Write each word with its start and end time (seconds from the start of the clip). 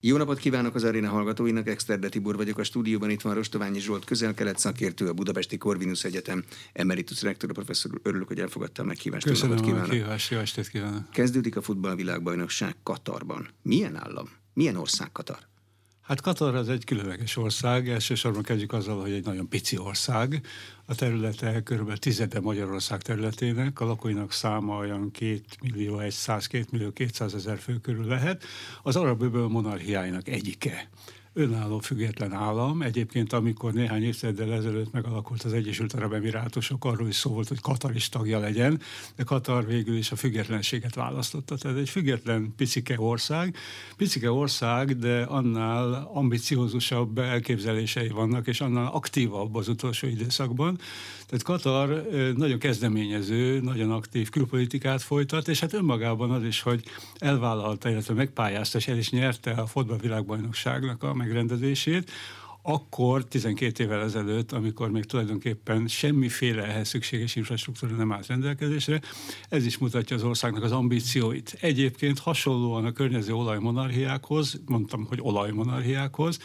Jó 0.00 0.16
napot 0.16 0.38
kívánok 0.38 0.74
az 0.74 0.84
aréna 0.84 1.08
hallgatóinak, 1.08 1.68
Exterde 1.68 2.08
Tibor 2.08 2.36
vagyok 2.36 2.58
a 2.58 2.62
stúdióban, 2.62 3.10
itt 3.10 3.20
van 3.20 3.34
Rostoványi 3.34 3.80
Zsolt, 3.80 4.04
közel-kelet 4.04 4.58
szakértő, 4.58 5.08
a 5.08 5.12
Budapesti 5.12 5.56
Corvinus 5.56 6.04
Egyetem 6.04 6.44
emeritus 6.72 7.22
rektor, 7.22 7.52
professzor, 7.52 8.00
örülök, 8.02 8.28
hogy 8.28 8.40
elfogadta 8.40 8.82
a 8.82 8.84
meghívást. 8.84 9.26
Köszönöm 9.26 9.58
a 9.58 9.70
meghívást, 9.70 10.30
jó 10.30 10.38
estét 10.38 10.68
kívánok. 10.68 11.10
Kezdődik 11.10 11.56
a 11.56 11.62
futballvilágbajnokság 11.62 12.76
Katarban. 12.82 13.48
Milyen 13.62 13.96
állam? 13.96 14.28
Milyen 14.54 14.76
ország 14.76 15.12
Katar? 15.12 15.38
Hát 16.08 16.20
Katar 16.20 16.54
az 16.54 16.68
egy 16.68 16.84
különleges 16.84 17.36
ország, 17.36 17.88
elsősorban 17.88 18.42
kezdjük 18.42 18.72
azzal, 18.72 19.00
hogy 19.00 19.12
egy 19.12 19.24
nagyon 19.24 19.48
pici 19.48 19.78
ország. 19.78 20.46
A 20.84 20.94
területe 20.94 21.62
kb. 21.62 21.92
tizede 21.92 22.40
Magyarország 22.40 23.02
területének, 23.02 23.80
a 23.80 23.84
lakóinak 23.84 24.32
száma 24.32 24.76
olyan 24.76 25.10
2 25.10 25.40
millió 25.62 26.10
100, 26.10 26.46
2 26.46 26.64
millió 26.70 26.92
200 26.92 27.34
ezer 27.34 27.58
fő 27.58 27.78
körül 27.78 28.06
lehet. 28.06 28.44
Az 28.82 28.96
arab 28.96 29.22
öböl 29.22 29.48
monarchiáinak 29.48 30.28
egyike 30.28 30.88
önálló 31.38 31.78
független 31.78 32.32
állam. 32.32 32.82
Egyébként, 32.82 33.32
amikor 33.32 33.72
néhány 33.72 34.02
évtizeddel 34.02 34.52
ezelőtt 34.52 34.92
megalakult 34.92 35.42
az 35.42 35.52
Egyesült 35.52 35.92
Arab 35.92 36.12
Emirátusok, 36.12 36.84
arról 36.84 37.08
is 37.08 37.14
szó 37.14 37.30
volt, 37.30 37.48
hogy 37.48 37.60
Katar 37.60 37.94
is 37.94 38.08
tagja 38.08 38.38
legyen, 38.38 38.80
de 39.16 39.22
Katar 39.22 39.66
végül 39.66 39.96
is 39.96 40.10
a 40.10 40.16
függetlenséget 40.16 40.94
választotta. 40.94 41.56
Tehát 41.56 41.78
egy 41.78 41.88
független 41.88 42.54
picike 42.56 43.00
ország. 43.00 43.56
Picike 43.96 44.30
ország, 44.30 44.98
de 44.98 45.22
annál 45.22 46.10
ambiciózusabb 46.12 47.18
elképzelései 47.18 48.08
vannak, 48.08 48.46
és 48.46 48.60
annál 48.60 48.90
aktívabb 48.92 49.54
az 49.54 49.68
utolsó 49.68 50.06
időszakban. 50.06 50.78
Tehát 51.26 51.44
Katar 51.44 52.08
nagyon 52.36 52.58
kezdeményező, 52.58 53.60
nagyon 53.60 53.90
aktív 53.90 54.28
külpolitikát 54.28 55.02
folytat, 55.02 55.48
és 55.48 55.60
hát 55.60 55.72
önmagában 55.72 56.30
az 56.30 56.44
is, 56.44 56.60
hogy 56.60 56.84
elvállalta, 57.18 57.90
illetve 57.90 58.14
megpályázta, 58.14 58.78
és 58.78 58.88
el 58.88 58.96
is 58.96 59.10
nyerte 59.10 59.50
a 59.50 59.66
fotballvilágbajnokságnak 59.66 61.02
a 61.02 61.14
megrendezését, 61.28 62.10
akkor 62.62 63.24
12 63.24 63.84
évvel 63.84 64.02
ezelőtt, 64.02 64.52
amikor 64.52 64.90
még 64.90 65.04
tulajdonképpen 65.04 65.88
semmiféle 65.88 66.62
ehhez 66.62 66.88
szükséges 66.88 67.36
infrastruktúra 67.36 67.96
nem 67.96 68.12
állt 68.12 68.26
rendelkezésre, 68.26 69.00
ez 69.48 69.66
is 69.66 69.78
mutatja 69.78 70.16
az 70.16 70.22
országnak 70.22 70.62
az 70.62 70.72
ambícióit. 70.72 71.56
Egyébként 71.60 72.18
hasonlóan 72.18 72.84
a 72.84 72.92
környező 72.92 73.32
olajmonarchiákhoz, 73.34 74.60
mondtam, 74.66 75.04
hogy 75.04 75.18
olajmonarchiákhoz, 75.22 76.38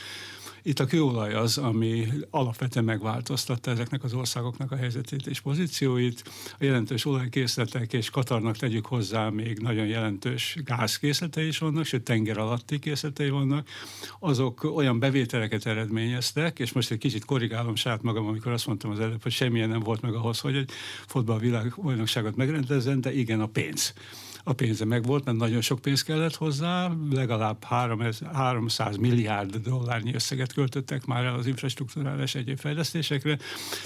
itt 0.63 0.79
a 0.79 0.85
kőolaj 0.85 1.33
az, 1.33 1.57
ami 1.57 2.07
alapvetően 2.29 2.85
megváltoztatta 2.85 3.71
ezeknek 3.71 4.03
az 4.03 4.13
országoknak 4.13 4.71
a 4.71 4.75
helyzetét 4.75 5.27
és 5.27 5.39
pozícióit. 5.39 6.23
A 6.59 6.63
jelentős 6.63 7.05
olajkészletek 7.05 7.93
és 7.93 8.09
Katarnak 8.09 8.57
tegyük 8.57 8.85
hozzá 8.85 9.29
még 9.29 9.59
nagyon 9.59 9.85
jelentős 9.85 10.57
gázkészletei 10.63 11.47
is 11.47 11.57
vannak, 11.57 11.85
sőt 11.85 12.03
tenger 12.03 12.37
alatti 12.37 12.79
készletei 12.79 13.29
vannak. 13.29 13.67
Azok 14.19 14.63
olyan 14.63 14.99
bevételeket 14.99 15.65
eredményeztek, 15.65 16.59
és 16.59 16.71
most 16.71 16.91
egy 16.91 16.97
kicsit 16.97 17.25
korrigálom 17.25 17.75
saját 17.75 18.01
magam, 18.01 18.27
amikor 18.27 18.51
azt 18.51 18.67
mondtam 18.67 18.91
az 18.91 18.99
előbb, 18.99 19.23
hogy 19.23 19.31
semmilyen 19.31 19.69
nem 19.69 19.79
volt 19.79 20.01
meg 20.01 20.13
ahhoz, 20.13 20.39
hogy 20.39 20.55
egy 20.55 20.69
fotballvilágbajnokságot 21.07 22.35
megrendezzen, 22.35 23.01
de 23.01 23.13
igen 23.13 23.41
a 23.41 23.47
pénz 23.47 23.93
a 24.43 24.53
pénze 24.53 24.85
meg 24.85 25.03
volt, 25.03 25.25
mert 25.25 25.37
nagyon 25.37 25.61
sok 25.61 25.79
pénz 25.79 26.03
kellett 26.03 26.35
hozzá, 26.35 26.91
legalább 27.11 27.63
300 28.33 28.97
milliárd 28.97 29.55
dollárnyi 29.55 30.13
összeget 30.13 30.53
költöttek 30.53 31.05
már 31.05 31.23
el 31.25 31.33
az 31.35 31.47
infrastruktúrális 31.47 32.35
egyéb 32.35 32.57
fejlesztésekre. 32.57 33.37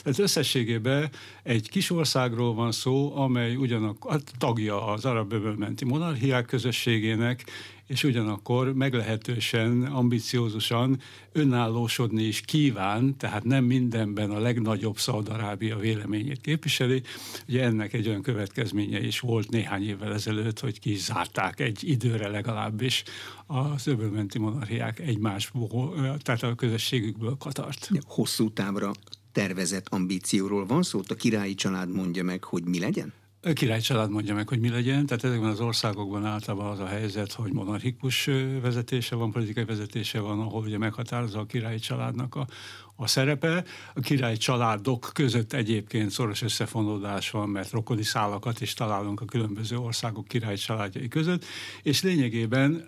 Tehát 0.03 0.19
összességében 0.19 1.09
egy 1.43 1.69
kis 1.69 1.91
országról 1.91 2.53
van 2.53 2.71
szó, 2.71 3.15
amely 3.15 3.55
ugyanakkor 3.55 4.21
tagja 4.37 4.85
az 4.85 5.05
arab 5.05 5.33
öbölmenti 5.33 5.85
monarchiák 5.85 6.45
közösségének, 6.45 7.43
és 7.87 8.03
ugyanakkor 8.03 8.73
meglehetősen 8.73 9.83
ambiciózusan 9.83 10.99
önállósodni 11.31 12.23
is 12.23 12.41
kíván, 12.41 13.17
tehát 13.17 13.43
nem 13.43 13.63
mindenben 13.63 14.31
a 14.31 14.39
legnagyobb 14.39 14.97
Szaudarábia 14.97 15.77
véleményét 15.77 16.41
képviseli. 16.41 17.01
Ugye 17.47 17.63
ennek 17.63 17.93
egy 17.93 18.07
olyan 18.07 18.21
következménye 18.21 18.99
is 18.99 19.19
volt 19.19 19.49
néhány 19.49 19.87
évvel 19.87 20.13
ezelőtt, 20.13 20.59
hogy 20.59 20.79
kizárták 20.79 21.59
egy 21.59 21.89
időre 21.89 22.27
legalábbis 22.27 23.03
az 23.45 23.87
öbölmenti 23.87 24.39
monarchiák 24.39 24.99
egymásból, 24.99 26.17
tehát 26.17 26.43
a 26.43 26.55
közösségükből 26.55 27.37
Katart. 27.37 27.89
Hosszú 28.05 28.49
távra 28.49 28.91
tervezett 29.31 29.87
ambícióról 29.89 30.65
van 30.65 30.83
szó? 30.83 31.01
A 31.07 31.13
királyi 31.13 31.55
család 31.55 31.91
mondja 31.91 32.23
meg, 32.23 32.43
hogy 32.43 32.63
mi 32.63 32.79
legyen? 32.79 33.13
A 33.41 33.53
király 33.53 33.79
család 33.79 34.09
mondja 34.09 34.33
meg, 34.33 34.47
hogy 34.47 34.59
mi 34.59 34.69
legyen. 34.69 35.05
Tehát 35.05 35.23
ezekben 35.23 35.49
az 35.49 35.59
országokban 35.59 36.25
általában 36.25 36.71
az 36.71 36.79
a 36.79 36.85
helyzet, 36.85 37.31
hogy 37.31 37.53
monarchikus 37.53 38.29
vezetése 38.61 39.15
van, 39.15 39.31
politikai 39.31 39.65
vezetése 39.65 40.19
van, 40.19 40.39
ahol 40.39 40.63
ugye 40.63 40.77
meghatározza 40.77 41.39
a 41.39 41.45
királyi 41.45 41.79
családnak 41.79 42.35
a, 42.35 42.47
a 42.95 43.07
szerepe. 43.07 43.63
A 43.93 43.99
királyi 43.99 44.37
családok 44.37 45.09
között 45.13 45.53
egyébként 45.53 46.11
szoros 46.11 46.41
összefonódás 46.41 47.29
van, 47.29 47.49
mert 47.49 47.71
rokoni 47.71 48.03
szálakat 48.03 48.61
is 48.61 48.73
találunk 48.73 49.21
a 49.21 49.25
különböző 49.25 49.77
országok 49.77 50.27
királyi 50.27 50.57
családjai 50.57 51.07
között, 51.07 51.45
és 51.81 52.01
lényegében 52.01 52.87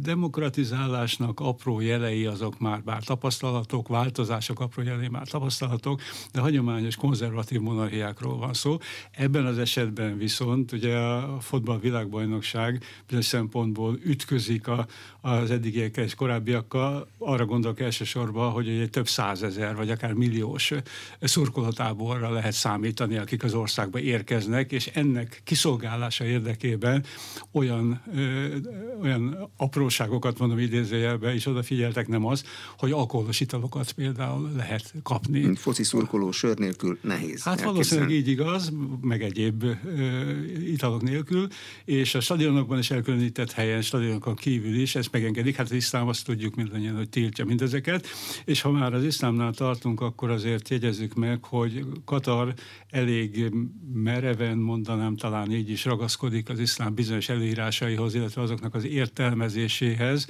demokratizálásnak 0.00 1.40
apró 1.40 1.80
jelei 1.80 2.26
azok 2.26 2.58
már 2.58 2.82
bár 2.82 3.02
tapasztalatok, 3.02 3.88
változások 3.88 4.60
apró 4.60 4.82
jelei 4.82 5.08
már 5.08 5.28
tapasztalatok, 5.28 6.00
de 6.32 6.40
hagyományos 6.40 6.96
konzervatív 6.96 7.60
monarchiákról 7.60 8.38
van 8.38 8.52
szó. 8.52 8.78
Ebben 9.10 9.46
az 9.46 9.58
esetben 9.58 10.18
viszont 10.18 10.72
ugye 10.72 10.96
a 10.96 11.40
fotball 11.40 11.78
világbajnokság 11.78 12.84
bizonyos 13.06 13.26
szempontból 13.26 13.98
ütközik 14.04 14.68
a, 14.68 14.86
az 15.20 15.50
eddigiekkel 15.50 16.04
és 16.04 16.14
korábbiakkal. 16.14 17.08
Arra 17.18 17.44
gondolok 17.44 17.80
elsősorban, 17.80 18.50
hogy 18.52 18.68
egy 18.68 18.90
több 18.90 19.08
százezer 19.08 19.76
vagy 19.76 19.90
akár 19.90 20.12
milliós 20.12 20.72
szurkolótáborra 21.20 22.30
lehet 22.30 22.52
számítani, 22.52 23.16
akik 23.16 23.44
az 23.44 23.54
országba 23.54 23.98
érkeznek, 23.98 24.72
és 24.72 24.86
ennek 24.86 25.40
kiszolgálása 25.44 26.24
érdekében 26.24 27.04
olyan, 27.52 28.02
ö, 28.14 28.56
olyan 29.02 29.52
apróságokat 29.56 30.38
mondom 30.38 30.58
idézőjelbe, 30.58 31.34
és 31.34 31.46
odafigyeltek 31.46 32.08
nem 32.08 32.24
az, 32.26 32.44
hogy 32.78 32.92
alkoholos 32.92 33.40
italokat 33.40 33.92
például 33.92 34.50
lehet 34.56 34.94
kapni. 35.02 35.54
Foci 35.54 35.82
szurkoló 35.82 36.30
sör 36.30 36.58
nélkül 36.58 36.98
nehéz. 37.02 37.42
Hát 37.42 37.62
valószínűleg 37.62 38.10
így 38.10 38.28
igaz, 38.28 38.72
meg 39.00 39.22
egyéb 39.22 39.62
ö, 39.62 40.30
italok 40.66 41.02
nélkül, 41.02 41.48
és 41.84 42.14
a 42.14 42.20
stadionokban 42.20 42.78
is 42.78 42.90
elkülönített 42.90 43.52
helyen, 43.52 43.82
stadionokon 43.82 44.34
kívül 44.34 44.74
is 44.74 44.94
ezt 44.94 45.12
megengedik. 45.12 45.56
Hát 45.56 45.66
az 45.66 45.72
iszlám 45.72 46.08
azt 46.08 46.24
tudjuk 46.24 46.54
mindannyian, 46.54 46.96
hogy 46.96 47.08
tiltja 47.08 47.44
mindezeket, 47.44 48.06
és 48.44 48.60
ha 48.60 48.70
már 48.70 48.94
az 48.94 49.04
iszlámnál 49.04 49.52
tartunk, 49.52 50.00
akkor 50.00 50.30
azért 50.30 50.68
jegyezzük 50.68 51.14
meg, 51.14 51.44
hogy 51.44 51.86
Katar 52.04 52.54
elég 52.90 53.52
mereven, 53.92 54.58
mondanám 54.58 55.16
talán 55.16 55.52
így 55.52 55.70
is 55.70 55.84
ragaszkodik 55.84 56.48
az 56.48 56.58
iszlám 56.58 56.94
bizonyos 56.94 57.28
előírásaihoz, 57.28 58.14
illetve 58.14 58.42
azoknak 58.42 58.74
az 58.74 58.84
értelme 58.84 59.43
értelmezéséhez, 59.44 60.26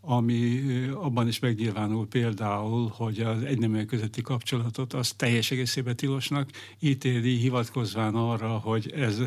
ami 0.00 0.60
abban 0.94 1.28
is 1.28 1.38
megnyilvánul 1.38 2.06
például, 2.06 2.92
hogy 2.96 3.20
az 3.20 3.42
egyneműek 3.42 3.86
közötti 3.86 4.22
kapcsolatot 4.22 4.92
az 4.92 5.12
teljes 5.12 5.50
egészében 5.50 5.96
tilosnak 5.96 6.50
ítéli, 6.80 7.36
hivatkozván 7.36 8.14
arra, 8.14 8.48
hogy 8.48 8.92
ez 8.96 9.20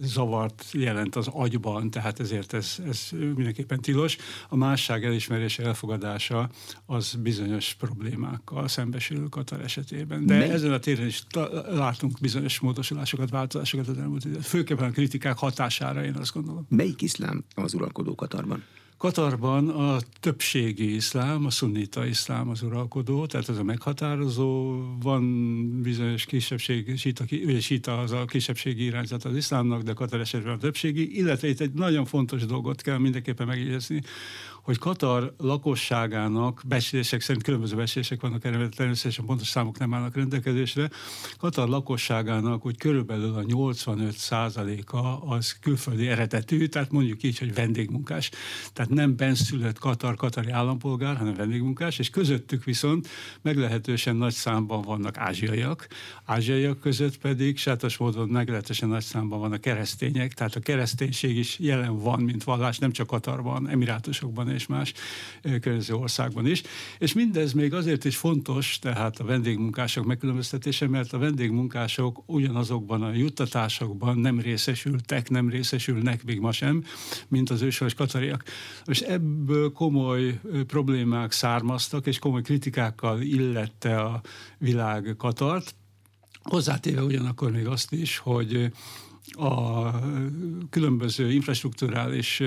zavart 0.00 0.64
jelent 0.72 1.16
az 1.16 1.28
agyban, 1.32 1.90
tehát 1.90 2.20
ezért 2.20 2.52
ez, 2.52 2.76
ez 2.88 3.08
mindenképpen 3.12 3.80
tilos. 3.80 4.16
A 4.48 4.56
másság 4.56 5.04
elismerése, 5.04 5.64
elfogadása 5.64 6.50
az 6.86 7.14
bizonyos 7.22 7.74
problémákkal 7.74 8.68
szembesül 8.68 9.28
Katar 9.28 9.60
esetében. 9.60 10.26
De 10.26 10.38
Mely? 10.38 10.50
ezen 10.50 10.72
a 10.72 10.78
téren 10.78 11.06
is 11.06 11.22
látunk 11.68 12.20
bizonyos 12.20 12.60
módosulásokat, 12.60 13.30
változásokat 13.30 13.88
az 13.88 13.98
elmúlt 13.98 14.24
időt. 14.24 14.46
Főképpen 14.46 14.88
a 14.88 14.90
kritikák 14.90 15.38
hatására, 15.38 16.04
én 16.04 16.14
azt 16.14 16.32
gondolom. 16.32 16.66
Melyik 16.68 17.02
iszlám 17.02 17.44
az 17.54 17.74
uralkodó 17.74 18.14
Katarban? 18.14 18.64
Katarban 19.00 19.68
a 19.68 19.98
többségi 20.20 20.94
iszlám, 20.94 21.44
a 21.46 21.50
szunnita 21.50 22.06
iszlám 22.06 22.48
az 22.48 22.62
uralkodó, 22.62 23.26
tehát 23.26 23.48
ez 23.48 23.58
a 23.58 23.62
meghatározó, 23.62 24.78
van 25.02 25.82
bizonyos 25.82 26.24
kisebbség, 26.24 26.98
síta, 26.98 27.24
ugye 27.30 27.60
síta 27.60 27.98
az 27.98 28.12
a 28.12 28.24
kisebbségi 28.24 28.84
irányzat 28.84 29.24
az 29.24 29.36
iszlámnak, 29.36 29.82
de 29.82 29.92
Katar 29.92 30.20
esetben 30.20 30.52
a 30.52 30.58
többségi, 30.58 31.16
illetve 31.16 31.48
itt 31.48 31.60
egy 31.60 31.72
nagyon 31.72 32.04
fontos 32.04 32.46
dolgot 32.46 32.82
kell 32.82 32.98
mindenképpen 32.98 33.46
megjegyezni, 33.46 34.02
hogy 34.62 34.78
Katar 34.78 35.34
lakosságának 35.38 36.62
becslések 36.66 37.20
szerint 37.20 37.44
különböző 37.44 37.76
becslések 37.76 38.20
vannak 38.20 38.44
erre, 38.44 38.68
természetesen 38.68 39.24
pontos 39.24 39.48
számok 39.48 39.78
nem 39.78 39.94
állnak 39.94 40.14
rendelkezésre. 40.14 40.90
Katar 41.38 41.68
lakosságának 41.68 42.66
úgy 42.66 42.76
körülbelül 42.76 43.34
a 43.34 43.42
85 43.42 44.16
százaléka 44.16 45.20
az 45.20 45.52
külföldi 45.60 46.08
eredetű, 46.08 46.66
tehát 46.66 46.90
mondjuk 46.90 47.22
így, 47.22 47.38
hogy 47.38 47.54
vendégmunkás. 47.54 48.30
Tehát 48.72 48.90
nem 48.90 49.16
benszülött 49.16 49.78
Katar, 49.78 50.16
katari 50.16 50.50
állampolgár, 50.50 51.16
hanem 51.16 51.34
vendégmunkás, 51.34 51.98
és 51.98 52.10
közöttük 52.10 52.64
viszont 52.64 53.08
meglehetősen 53.42 54.16
nagy 54.16 54.32
számban 54.32 54.82
vannak 54.82 55.18
ázsiaiak. 55.18 55.86
Ázsiaiak 56.24 56.80
között 56.80 57.18
pedig 57.18 57.58
sátos 57.58 57.96
módon 57.96 58.28
meglehetősen 58.28 58.88
nagy 58.88 59.02
számban 59.02 59.38
vannak 59.38 59.60
keresztények, 59.60 60.34
tehát 60.34 60.54
a 60.54 60.60
kereszténység 60.60 61.36
is 61.36 61.58
jelen 61.58 61.98
van, 61.98 62.20
mint 62.20 62.44
vallás, 62.44 62.78
nem 62.78 62.92
csak 62.92 63.06
Katarban, 63.06 63.68
Emirátusokban 63.68 64.48
és 64.50 64.59
más 64.66 64.92
környező 65.60 65.94
országban 65.94 66.46
is. 66.46 66.62
És 66.98 67.12
mindez 67.12 67.52
még 67.52 67.74
azért 67.74 68.04
is 68.04 68.16
fontos, 68.16 68.78
tehát 68.78 69.18
a 69.18 69.24
vendégmunkások 69.24 70.04
megkülönböztetése, 70.04 70.88
mert 70.88 71.12
a 71.12 71.18
vendégmunkások 71.18 72.22
ugyanazokban 72.26 73.02
a 73.02 73.12
juttatásokban 73.12 74.18
nem 74.18 74.40
részesültek, 74.40 75.28
nem 75.30 75.48
részesülnek 75.48 76.24
még 76.24 76.40
ma 76.40 76.52
sem, 76.52 76.84
mint 77.28 77.50
az 77.50 77.62
őshonos 77.62 77.94
katariak. 77.94 78.44
És 78.84 79.00
ebből 79.00 79.72
komoly 79.72 80.40
problémák 80.66 81.32
származtak, 81.32 82.06
és 82.06 82.18
komoly 82.18 82.42
kritikákkal 82.42 83.20
illette 83.20 84.00
a 84.00 84.20
világ 84.58 85.14
Katart, 85.18 85.74
hozzátéve 86.42 87.02
ugyanakkor 87.02 87.50
még 87.50 87.66
azt 87.66 87.92
is, 87.92 88.18
hogy 88.18 88.72
a 89.38 89.90
különböző 90.70 91.32
infrastruktúrális 91.32 92.42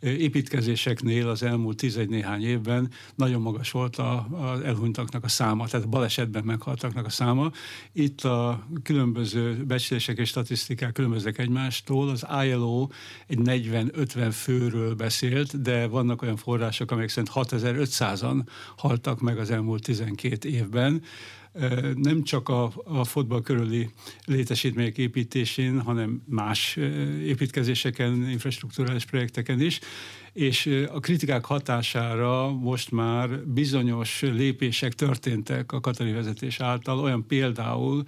építkezéseknél 0.00 1.28
az 1.28 1.42
elmúlt 1.42 1.76
tizegy 1.76 2.08
néhány 2.08 2.42
évben 2.42 2.90
nagyon 3.14 3.40
magas 3.40 3.70
volt 3.70 3.96
az 3.96 4.60
elhunytaknak 4.60 5.24
a 5.24 5.28
száma, 5.28 5.66
tehát 5.66 5.86
a 5.86 5.88
balesetben 5.88 6.44
meghaltaknak 6.44 7.06
a 7.06 7.10
száma. 7.10 7.50
Itt 7.92 8.20
a 8.20 8.66
különböző 8.82 9.64
becslések 9.64 10.18
és 10.18 10.28
statisztikák 10.28 10.92
különböznek 10.92 11.38
egymástól. 11.38 12.08
Az 12.08 12.26
ILO 12.44 12.88
egy 13.26 13.38
40-50 13.44 14.30
főről 14.32 14.94
beszélt, 14.94 15.62
de 15.62 15.86
vannak 15.86 16.22
olyan 16.22 16.36
források, 16.36 16.90
amelyek 16.90 17.10
szerint 17.10 17.32
6500-an 17.34 18.46
haltak 18.76 19.20
meg 19.20 19.38
az 19.38 19.50
elmúlt 19.50 19.82
12 19.82 20.48
évben 20.48 21.02
nem 21.94 22.22
csak 22.22 22.48
a, 22.48 22.72
a 22.84 23.04
fotball 23.04 23.42
körüli 23.42 23.90
létesítmények 24.24 24.98
építésén, 24.98 25.80
hanem 25.80 26.22
más 26.26 26.76
építkezéseken, 27.22 28.28
infrastruktúrális 28.28 29.04
projekteken 29.04 29.60
is, 29.60 29.80
és 30.34 30.86
a 30.92 31.00
kritikák 31.00 31.44
hatására 31.44 32.52
most 32.52 32.90
már 32.90 33.46
bizonyos 33.46 34.20
lépések 34.20 34.92
történtek 34.92 35.72
a 35.72 35.80
katari 35.80 36.12
vezetés 36.12 36.60
által, 36.60 36.98
olyan 36.98 37.26
például, 37.26 38.04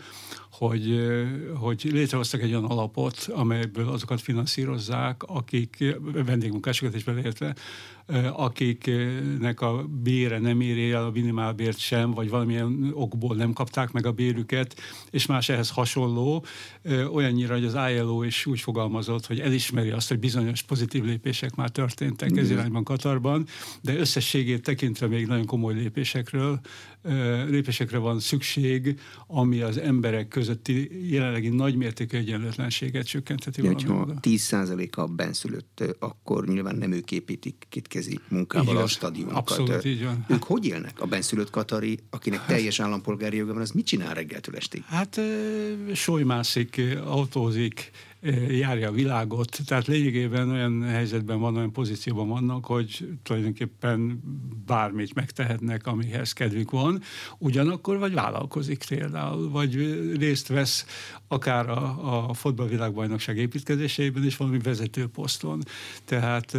hogy, 0.50 1.00
hogy 1.55 1.88
létrehoztak 1.93 2.43
egy 2.43 2.50
olyan 2.50 2.64
alapot, 2.64 3.28
amelyből 3.32 3.88
azokat 3.88 4.20
finanszírozzák, 4.20 5.23
akik 5.23 5.84
vendégmunkásokat 6.25 6.94
is 6.94 7.05
beleértve, 7.05 7.55
akiknek 8.32 9.61
a 9.61 9.84
bére 10.02 10.38
nem 10.38 10.61
éri 10.61 10.90
el 10.90 11.05
a 11.05 11.11
minimálbért 11.11 11.78
sem, 11.78 12.11
vagy 12.11 12.31
valamilyen 12.31 12.90
okból 12.93 13.37
nem 13.37 13.52
kapták 13.52 13.93
meg 13.93 14.06
a 14.06 14.12
bérüket, 14.12 14.76
és 15.11 15.26
más 15.26 15.49
ehhez 15.49 15.70
hasonló, 15.70 16.44
olyannyira, 17.12 17.55
hogy 17.55 17.64
az 17.64 17.76
ILO 17.93 18.23
is 18.23 18.46
úgy 18.46 18.61
fogalmazott, 18.61 19.26
hogy 19.26 19.40
elismeri 19.40 19.90
azt, 19.90 20.08
hogy 20.08 20.19
bizonyos 20.19 20.62
pozitív 20.62 21.05
lépések 21.05 21.55
már 21.55 21.70
történtek 22.17 22.45
ez 22.45 22.51
irányban 22.51 22.85
Katarban, 22.85 23.47
de 23.83 23.97
összességét 23.97 24.63
tekintve 24.63 25.07
még 25.07 25.27
nagyon 25.27 25.47
komoly 25.47 25.75
lépésekről, 25.75 26.61
lépésekre 27.49 27.99
van 27.99 28.21
szükség, 28.21 29.01
ami 29.27 29.61
az 29.61 29.79
emberek 29.79 30.29
közötti 30.29 31.11
jelenlegi 31.11 31.49
nagymértékű 31.49 32.17
egyenlőtlenséget 32.17 33.07
csökkentheti. 33.07 33.63
Ja, 33.63 33.75
ha 33.87 34.15
10% 34.23 34.91
a 34.91 35.07
benszülött, 35.07 35.85
akkor 35.99 36.47
nyilván 36.47 36.77
nem 36.77 36.93
ők 36.93 37.13
építik 37.13 37.67
kétkezi 37.69 38.19
munkával 38.29 38.75
így 38.77 38.81
a 38.81 38.87
stadionokat. 38.87 39.39
Abszolút, 39.39 39.85
így 39.85 40.05
van. 40.05 40.25
Ők 40.29 40.43
hogy 40.43 40.67
élnek? 40.67 41.01
A 41.01 41.07
benszülött 41.07 41.51
katari, 41.51 41.99
akinek 42.11 42.39
hát, 42.39 42.49
teljes 42.49 42.81
állampolgári 42.81 43.37
joga 43.37 43.53
van, 43.53 43.62
az 43.62 43.71
mit 43.71 43.87
csinál 43.87 44.15
reggeltől 44.15 44.57
estig? 44.57 44.83
Hát 44.83 45.21
solymászik, 45.95 46.83
autózik, 47.05 47.91
járja 48.49 48.88
a 48.88 48.93
világot, 48.93 49.58
tehát 49.67 49.87
lényegében 49.87 50.50
olyan 50.50 50.82
helyzetben 50.82 51.40
van, 51.40 51.56
olyan 51.56 51.73
pozícióban 51.73 52.28
vannak, 52.28 52.64
hogy 52.64 53.08
tulajdonképpen 53.23 54.23
bármit 54.67 55.14
megtehetnek, 55.14 55.87
amihez 55.87 56.32
kedvük 56.32 56.70
van, 56.70 57.02
ugyanakkor 57.38 57.99
vagy 57.99 58.14
vállalkozik 58.14 58.84
például, 58.88 59.50
vagy 59.50 59.75
részt 60.19 60.49
vesz 60.49 60.87
akár 61.28 61.69
a, 61.69 62.28
a 62.28 62.32
fotballvilágbajnokság 62.34 63.37
építkezésében 63.37 64.25
is 64.25 64.37
valami 64.37 64.58
vezető 64.58 65.06
poszton. 65.06 65.62
Tehát 66.05 66.56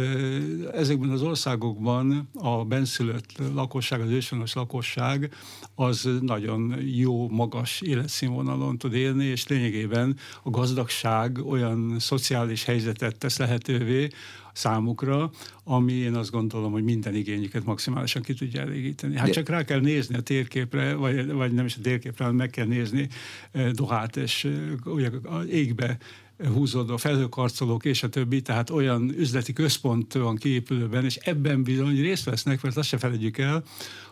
ezekben 0.72 1.10
az 1.10 1.22
országokban 1.22 2.28
a 2.34 2.64
benszülött 2.64 3.32
lakosság, 3.54 4.00
az 4.00 4.10
őshonos 4.10 4.54
lakosság 4.54 5.34
az 5.74 6.08
nagyon 6.20 6.74
jó, 6.80 7.28
magas 7.28 7.80
életszínvonalon 7.80 8.78
tud 8.78 8.94
élni, 8.94 9.24
és 9.24 9.46
lényegében 9.46 10.16
a 10.42 10.50
gazdagság 10.50 11.38
olyan 11.46 11.57
szociális 11.98 12.64
helyzetet 12.64 13.18
tesz 13.18 13.38
lehetővé 13.38 14.08
számukra, 14.52 15.30
ami 15.64 15.92
én 15.92 16.14
azt 16.14 16.30
gondolom, 16.30 16.72
hogy 16.72 16.84
minden 16.84 17.14
igényüket 17.14 17.64
maximálisan 17.64 18.22
ki 18.22 18.34
tudja 18.34 18.60
elégíteni. 18.60 19.16
Hát 19.16 19.26
De... 19.26 19.32
csak 19.32 19.48
rá 19.48 19.64
kell 19.64 19.80
nézni 19.80 20.16
a 20.16 20.20
térképre, 20.20 20.94
vagy, 20.94 21.32
vagy 21.32 21.52
nem 21.52 21.64
is 21.64 21.76
a 21.76 21.80
térképre, 21.80 22.24
hanem 22.24 22.38
meg 22.38 22.50
kell 22.50 22.66
nézni 22.66 23.08
eh, 23.52 23.70
Dohát, 23.70 24.16
és 24.16 24.44
eh, 24.44 24.52
ugye 24.84 25.10
égbe 25.50 25.98
húzódó 26.46 26.96
felhőkarcolók 26.96 27.84
és 27.84 28.02
a 28.02 28.08
többi, 28.08 28.42
tehát 28.42 28.70
olyan 28.70 29.14
üzleti 29.16 29.52
központ 29.52 30.12
van 30.12 30.36
kiépülőben, 30.36 31.04
és 31.04 31.16
ebben 31.16 31.62
bizony 31.62 32.00
részt 32.00 32.24
vesznek, 32.24 32.62
mert 32.62 32.76
azt 32.76 32.88
se 32.88 32.98
felejtjük 32.98 33.38
el, 33.38 33.64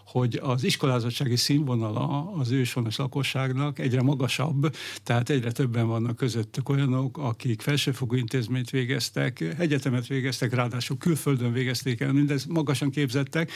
hogy 0.06 0.40
az 0.42 0.64
iskolázottsági 0.64 1.36
színvonala 1.36 2.32
az 2.32 2.50
őshonos 2.50 2.96
lakosságnak 2.96 3.78
egyre 3.78 4.02
magasabb, 4.02 4.76
tehát 5.02 5.30
egyre 5.30 5.52
többen 5.52 5.86
vannak 5.86 6.16
közöttük 6.16 6.68
olyanok, 6.68 7.18
akik 7.18 7.60
felsőfokú 7.60 8.14
intézményt 8.14 8.70
végeztek, 8.70 9.40
egyetemet 9.58 10.06
végeztek, 10.06 10.54
ráadásul 10.54 10.98
külföldön 10.98 11.52
végezték 11.52 12.00
el, 12.00 12.12
mindez 12.12 12.44
magasan 12.44 12.90
képzettek, 12.90 13.50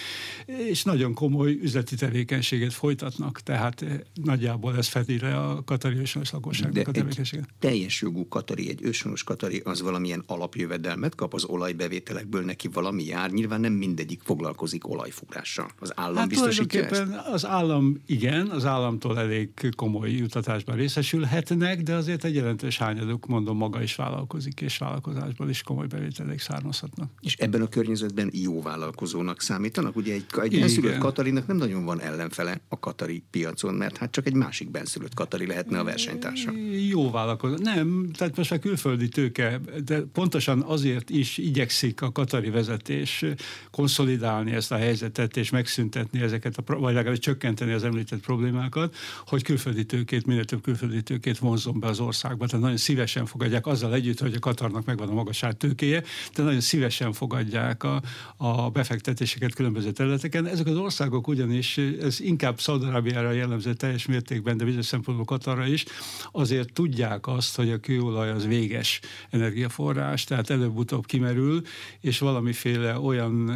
és 0.46 0.84
nagyon 0.84 1.14
komoly 1.14 1.52
üzleti 1.62 1.96
tevékenységet 1.96 2.72
folytatnak, 2.72 3.40
tehát 3.40 3.84
nagyjából 4.14 4.76
ez 4.76 4.86
fedi 4.86 5.18
le 5.18 5.36
a 5.36 5.64
katari 5.64 5.96
őshonos 5.96 6.30
lakosságnak 6.30 6.84
De 6.84 6.90
a 6.90 6.92
tevékenységet. 6.92 7.48
teljes 7.58 8.00
jogú 8.00 8.28
katari, 8.28 8.68
egy 8.68 8.82
őshonos 8.82 9.24
katari 9.24 9.60
az 9.64 9.82
valamilyen 9.82 10.22
alapjövedelmet 10.26 11.14
kap 11.14 11.34
az 11.34 11.44
olajbevételekből, 11.44 12.44
neki 12.44 12.68
valami 12.68 13.04
jár, 13.04 13.30
nyilván 13.30 13.60
nem 13.60 13.72
mindegyik 13.72 14.20
foglalkozik 14.24 14.88
olajfúrással. 14.88 15.70
Az 15.78 15.92
állam 15.94 16.16
hát 16.16 16.39
biztosítja 16.46 16.84
ezt? 16.84 17.02
Az 17.32 17.46
állam, 17.46 18.02
igen, 18.06 18.46
az 18.46 18.64
államtól 18.64 19.18
elég 19.18 19.50
komoly 19.76 20.10
jutatásban 20.10 20.76
részesülhetnek, 20.76 21.82
de 21.82 21.94
azért 21.94 22.24
egy 22.24 22.34
jelentős 22.34 22.78
hányaduk, 22.78 23.26
mondom, 23.26 23.56
maga 23.56 23.82
is 23.82 23.94
vállalkozik, 23.94 24.60
és 24.60 24.78
vállalkozásból 24.78 25.48
is 25.48 25.62
komoly 25.62 25.86
bevételek 25.86 26.40
származhatnak. 26.40 27.10
És 27.20 27.34
ebben 27.34 27.60
a 27.60 27.68
környezetben 27.68 28.30
jó 28.32 28.62
vállalkozónak 28.62 29.40
számítanak? 29.40 29.96
Ugye 29.96 30.12
egy, 30.12 30.24
egy 30.42 30.58
benszülött 30.58 30.98
Katarinak 30.98 31.46
nem 31.46 31.56
nagyon 31.56 31.84
van 31.84 32.00
ellenfele 32.00 32.60
a 32.68 32.78
katari 32.78 33.22
piacon, 33.30 33.74
mert 33.74 33.96
hát 33.96 34.10
csak 34.10 34.26
egy 34.26 34.34
másik 34.34 34.70
benszülött 34.70 35.14
Katari 35.14 35.46
lehetne 35.46 35.78
a 35.78 35.84
versenytársa. 35.84 36.52
Jó 36.88 37.10
vállalkozó. 37.10 37.54
Nem, 37.62 38.10
tehát 38.12 38.36
most 38.36 38.52
a 38.52 38.58
külföldi 38.58 39.08
tőke, 39.08 39.60
de 39.84 40.00
pontosan 40.12 40.62
azért 40.62 41.10
is 41.10 41.38
igyekszik 41.38 42.02
a 42.02 42.12
katari 42.12 42.50
vezetés 42.50 43.24
konszolidálni 43.70 44.52
ezt 44.52 44.72
a 44.72 44.76
helyzetet 44.76 45.36
és 45.36 45.50
megszüntetni 45.50 46.20
ezeket, 46.30 46.56
a, 46.56 46.78
vagy 46.78 46.94
legalábbis 46.94 47.24
csökkenteni 47.24 47.72
az 47.72 47.84
említett 47.84 48.20
problémákat, 48.20 48.96
hogy 49.26 49.42
külföldi 49.42 49.84
tőkét, 49.84 50.26
minél 50.26 50.44
több 50.44 50.62
külföldi 50.62 51.02
tőkét 51.02 51.38
vonzon 51.38 51.80
be 51.80 51.86
az 51.86 52.00
országba. 52.00 52.46
Tehát 52.46 52.60
nagyon 52.62 52.76
szívesen 52.76 53.26
fogadják 53.26 53.66
azzal 53.66 53.94
együtt, 53.94 54.20
hogy 54.20 54.34
a 54.34 54.38
Katarnak 54.38 54.84
megvan 54.84 55.08
a 55.08 55.12
magas 55.12 55.44
tőkéje, 55.58 56.02
de 56.34 56.42
nagyon 56.42 56.60
szívesen 56.60 57.12
fogadják 57.12 57.82
a, 57.82 58.02
a 58.36 58.70
befektetéseket 58.70 59.54
különböző 59.54 59.90
területeken. 59.90 60.46
Ezek 60.46 60.66
az 60.66 60.76
országok 60.76 61.28
ugyanis, 61.28 61.78
ez 61.78 62.20
inkább 62.20 62.60
Szaudarábiára 62.60 63.30
jellemző 63.30 63.74
teljes 63.74 64.06
mértékben, 64.06 64.56
de 64.56 64.64
bizonyos 64.64 64.86
szempontból 64.86 65.26
Katarra 65.26 65.66
is, 65.66 65.84
azért 66.32 66.72
tudják 66.72 67.26
azt, 67.26 67.56
hogy 67.56 67.70
a 67.70 67.78
kőolaj 67.78 68.30
az 68.30 68.46
véges 68.46 69.00
energiaforrás, 69.30 70.24
tehát 70.24 70.50
előbb-utóbb 70.50 71.06
kimerül, 71.06 71.62
és 72.00 72.18
valamiféle 72.18 72.98
olyan 72.98 73.50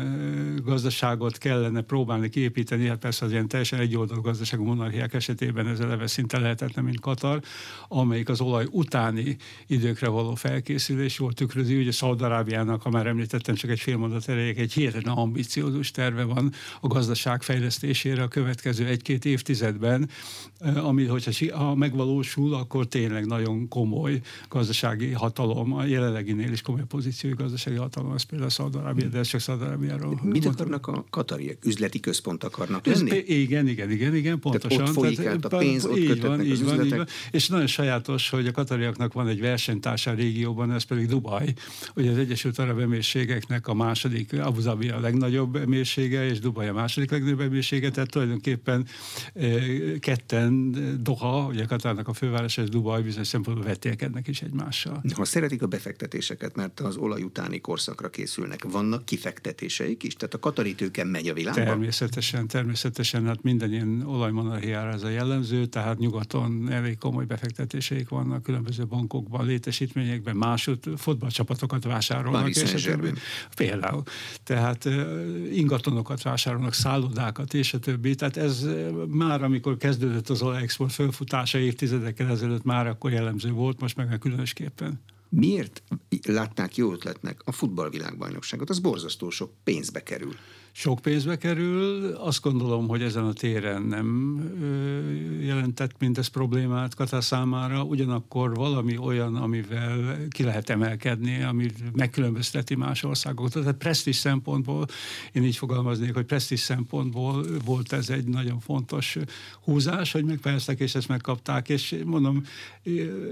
gazdaságot 0.65 1.39
kellene 1.39 1.81
próbálni 1.81 2.29
kiépíteni, 2.29 2.63
építeni, 2.65 2.89
hát 2.89 2.99
persze 2.99 3.25
az 3.25 3.31
ilyen 3.31 3.49
teljesen 3.49 3.79
egyoldalú 3.81 4.21
gazdaságú 4.21 4.65
monarchiák 4.65 5.15
esetében 5.15 5.67
ez 5.67 5.81
eleve 5.81 6.07
szinte 6.07 6.39
lehetetlen, 6.39 6.85
mint 6.85 7.01
Katar, 7.01 7.41
amelyik 7.89 8.29
az 8.29 8.41
olaj 8.41 8.67
utáni 8.71 9.37
időkre 9.67 10.09
való 10.09 10.35
felkészülés 10.35 11.19
volt 11.19 11.37
tükrözi. 11.37 11.77
Ugye 11.77 11.93
Szaudarábiának, 11.93 12.83
ha 12.83 12.91
már 12.91 13.07
említettem, 13.07 13.55
csak 13.55 13.71
egy 13.71 13.81
fél 13.81 13.97
mondat 13.97 14.29
erejéig, 14.29 14.59
egy 14.59 14.73
hihetetlen 14.73 15.15
ambiciózus 15.15 15.91
terve 15.91 16.25
van 16.25 16.53
a 16.81 16.87
gazdaság 16.87 17.43
fejlesztésére 17.43 18.23
a 18.23 18.29
következő 18.29 18.87
egy-két 18.87 19.25
évtizedben, 19.25 20.09
ami, 20.75 21.05
hogyha 21.05 21.57
ha 21.57 21.75
megvalósul, 21.75 22.55
akkor 22.55 22.87
tényleg 22.87 23.27
nagyon 23.27 23.69
komoly 23.69 24.21
gazdasági 24.49 25.13
hatalom, 25.13 25.73
a 25.73 25.85
jelenleginél 25.85 26.53
is 26.53 26.63
komoly 26.63 26.85
pozíciói 26.89 27.33
gazdasági 27.33 27.77
hatalom, 27.77 28.11
az 28.11 28.23
például 28.23 28.51
Szaudarábia, 28.51 29.09
de 29.09 29.23
csak 29.23 29.41
Szaudarábiáról. 29.41 30.21
Mit 30.23 30.47
akarnak 30.47 30.87
a 30.87 31.05
katariek? 31.11 31.65
Üzleti 31.65 32.01
központ 32.01 32.45
akarnak 32.55 32.87
lenni? 32.87 33.11
Ez, 33.11 33.23
igen, 33.27 33.69
igen, 33.69 33.91
igen, 33.91 34.15
igen, 34.15 34.39
pontosan. 34.39 34.69
Tehát 34.79 34.89
ott 34.89 34.95
folyik 34.95 35.17
Tehát, 35.17 35.33
át 35.35 35.53
a 35.53 35.57
pénz, 35.57 35.85
ott 35.85 35.97
így 35.97 36.21
van, 36.21 36.45
így 36.45 36.65
van, 36.65 36.85
így 36.85 36.97
van. 36.97 37.07
És 37.31 37.49
nagyon 37.49 37.67
sajátos, 37.67 38.31
hogy 38.31 38.47
a 38.47 38.51
katariaknak 38.51 39.13
van 39.13 39.29
egy 39.29 39.41
versenytársa 39.41 40.11
a 40.11 40.15
régióban, 40.15 40.73
ez 40.73 40.83
pedig 40.83 41.07
Dubaj. 41.07 41.53
Ugye 41.97 42.11
az 42.11 42.19
Egyesült 42.19 42.59
Arab 42.59 42.79
Emírségeknek 42.79 43.67
a 43.67 43.75
második, 43.75 44.33
Abu 44.33 44.61
Dhabi 44.61 44.89
a 44.89 45.01
legnagyobb 45.01 45.57
emírsége, 45.57 46.27
és 46.27 46.39
Dubaj 46.39 46.69
a 46.69 46.73
második 46.73 47.11
legnagyobb 47.11 47.41
emírsége, 47.41 47.91
tehát 47.91 48.11
tulajdonképpen 48.11 48.87
ketten 49.99 50.77
Doha, 51.03 51.47
ugye 51.47 51.65
Katárnak 51.65 52.09
a 52.09 52.13
fővárosa, 52.13 52.63
és 52.63 52.69
Dubaj 52.69 53.03
bizonyos 53.03 53.29
szempontból 53.29 53.67
vetélkednek 53.67 54.29
is 54.29 54.43
egymással. 54.43 55.03
Ha 55.15 55.25
szeretik 55.25 55.63
a 55.63 55.67
befektetéseket, 55.67 56.57
mert 56.57 56.81
az 56.81 56.97
olaj 56.97 57.23
utáni 57.23 57.61
korszakra 57.61 58.11
készülnek, 58.11 58.65
vannak 58.65 59.05
kifektetéseik 59.05 60.03
is? 60.03 60.15
Tehát 60.15 60.35
a 60.35 60.39
katari 60.39 60.75
tőke 60.75 61.05
megy 61.05 61.29
a 61.29 61.35
világban? 61.35 61.65
Természetesen, 61.65 62.44
természetesen, 62.47 63.27
hát 63.27 63.43
minden 63.43 63.73
ilyen 63.73 64.03
olajmonarchiára 64.07 64.91
ez 64.91 65.03
a 65.03 65.09
jellemző, 65.09 65.67
tehát 65.67 65.99
nyugaton 65.99 66.71
elég 66.71 66.99
komoly 66.99 67.25
befektetéseik 67.25 68.09
vannak, 68.09 68.43
különböző 68.43 68.87
bankokban, 68.87 69.47
létesítményekben, 69.47 70.37
másod 70.37 70.79
fotballcsapatokat 70.97 71.85
vásárolnak. 71.85 72.49
és 72.49 72.91
Például. 73.57 74.03
Tehát 74.43 74.89
ingatonokat 75.53 76.23
vásárolnak, 76.23 76.73
szállodákat, 76.73 77.55
és 77.55 77.75
a 77.75 77.79
többi. 77.79 78.15
Tehát 78.15 78.37
ez 78.37 78.67
már, 79.09 79.43
amikor 79.43 79.77
kezdődött 79.77 80.29
az 80.29 80.43
olajexport 80.43 80.93
fölfutása 80.93 81.59
évtizedekkel 81.59 82.31
ezelőtt, 82.31 82.65
már 82.65 82.87
akkor 82.87 83.13
jellemző 83.13 83.51
volt, 83.51 83.81
most 83.81 83.97
meg 83.97 84.19
különösképpen. 84.19 85.01
Miért 85.29 85.83
látták 86.27 86.77
jó 86.77 86.93
ötletnek 86.93 87.41
a 87.45 87.53
futballvilágbajnokságot? 87.53 88.71
Az 88.71 88.79
borzasztó 88.79 89.31
sok 89.31 89.51
pénzbe 89.65 90.03
kerül 90.03 90.35
sok 90.77 90.99
pénzbe 91.01 91.37
kerül. 91.37 92.13
Azt 92.15 92.43
gondolom, 92.43 92.89
hogy 92.89 93.03
ezen 93.03 93.25
a 93.25 93.33
téren 93.33 93.83
nem 93.83 94.41
jelentett 95.41 95.99
mindez 95.99 96.27
problémát 96.27 96.95
Katar 96.95 97.25
számára, 97.25 97.83
ugyanakkor 97.83 98.55
valami 98.55 98.97
olyan, 98.97 99.37
amivel 99.37 100.29
ki 100.29 100.43
lehet 100.43 100.71
emelkedni, 100.71 101.43
ami 101.43 101.71
megkülönbözteti 101.93 102.75
más 102.75 103.03
országokat. 103.03 103.53
Tehát 103.53 103.75
presztis 103.77 104.17
szempontból, 104.17 104.87
én 105.33 105.45
így 105.45 105.57
fogalmaznék, 105.57 106.15
hogy 106.15 106.25
presztis 106.25 106.61
szempontból 106.61 107.45
volt 107.65 107.93
ez 107.93 108.11
egy 108.11 108.27
nagyon 108.27 108.61
fontos 108.61 109.19
húzás, 109.63 110.13
hogy 110.13 110.25
megpersztek 110.25 110.81
és 110.81 110.95
ezt 110.95 111.09
megkapták, 111.09 111.69
és 111.69 111.97
mondom, 112.05 112.43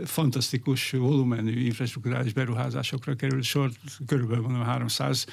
fantasztikus 0.04 0.90
volumenű 0.90 1.64
infrastruktúrális 1.64 2.32
beruházásokra 2.32 3.14
került 3.14 3.44
sor, 3.44 3.70
körülbelül 4.06 4.42
mondom 4.42 4.62
300 4.62 5.26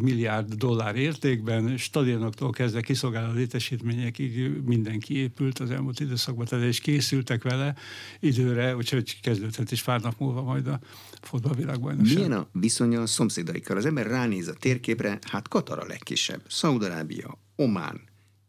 milliárd 0.00 0.54
dollár 0.54 0.96
értékben, 0.96 1.76
stadionoktól 1.76 2.50
kezdve 2.50 2.80
kiszolgáló 2.80 3.32
létesítményekig 3.32 4.62
mindenki 4.64 5.16
épült 5.16 5.58
az 5.58 5.70
elmúlt 5.70 6.00
időszakban, 6.00 6.46
tehát 6.46 6.64
és 6.64 6.80
készültek 6.80 7.42
vele 7.42 7.74
időre, 8.20 8.76
úgyhogy 8.76 9.20
kezdődhet 9.20 9.70
is 9.70 9.82
pár 9.82 10.00
nap 10.00 10.18
múlva 10.18 10.42
majd 10.42 10.66
a 10.66 10.80
fotballvilágbajnokság. 11.20 12.16
Milyen 12.16 12.32
a 12.32 12.48
viszonya 12.52 13.00
a 13.00 13.06
szomszédaikkal? 13.06 13.76
Az 13.76 13.86
ember 13.86 14.06
ránéz 14.06 14.48
a 14.48 14.54
térképre, 14.54 15.18
hát 15.30 15.48
Katar 15.48 15.78
a 15.78 15.86
legkisebb, 15.86 16.42
Szaudarábia, 16.48 17.38
Omán, 17.56 18.00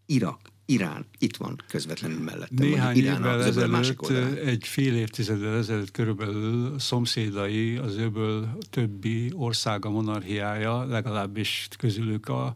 Irak, 0.06 0.40
Irán 0.66 1.06
itt 1.18 1.38
van 1.38 1.56
közvetlenül 1.68 2.20
mellette. 2.20 2.64
Néhány 2.64 2.96
Irán 2.98 3.18
évvel 3.18 3.44
ezelőtt, 3.44 4.10
egy 4.38 4.68
fél 4.68 4.96
évtizeddel 4.96 5.58
ezelőtt 5.58 5.92
körülbelül 5.92 6.80
szomszédai, 6.80 7.76
az 7.76 7.98
öböl 7.98 8.58
többi 8.70 9.32
országa 9.34 9.90
monarchiája, 9.90 10.84
legalábbis 10.84 11.68
közülük 11.78 12.28
a, 12.28 12.56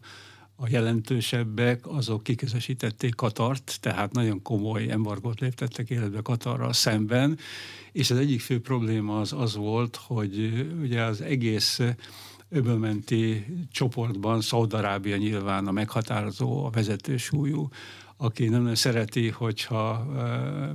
a 0.56 0.68
jelentősebbek, 0.68 1.86
azok 1.86 2.22
kiközösítették 2.22 3.14
Katart, 3.14 3.78
tehát 3.80 4.12
nagyon 4.12 4.42
komoly 4.42 4.90
embargót 4.90 5.40
léptettek 5.40 5.90
életbe 5.90 6.20
Katarral 6.22 6.72
szemben, 6.72 7.38
és 7.92 8.10
az 8.10 8.16
egyik 8.18 8.40
fő 8.40 8.60
probléma 8.60 9.20
az 9.20 9.32
az 9.32 9.56
volt, 9.56 9.96
hogy 9.96 10.66
ugye 10.80 11.02
az 11.02 11.20
egész 11.20 11.80
öbölmenti 12.50 13.46
csoportban 13.72 14.40
Szaudarábia 14.40 15.16
nyilván 15.16 15.66
a 15.66 15.72
meghatározó, 15.72 16.64
a 16.64 16.70
vezető 16.70 17.16
súlyú, 17.16 17.68
aki 18.22 18.48
nem 18.48 18.74
szereti, 18.74 19.28
hogyha 19.28 20.06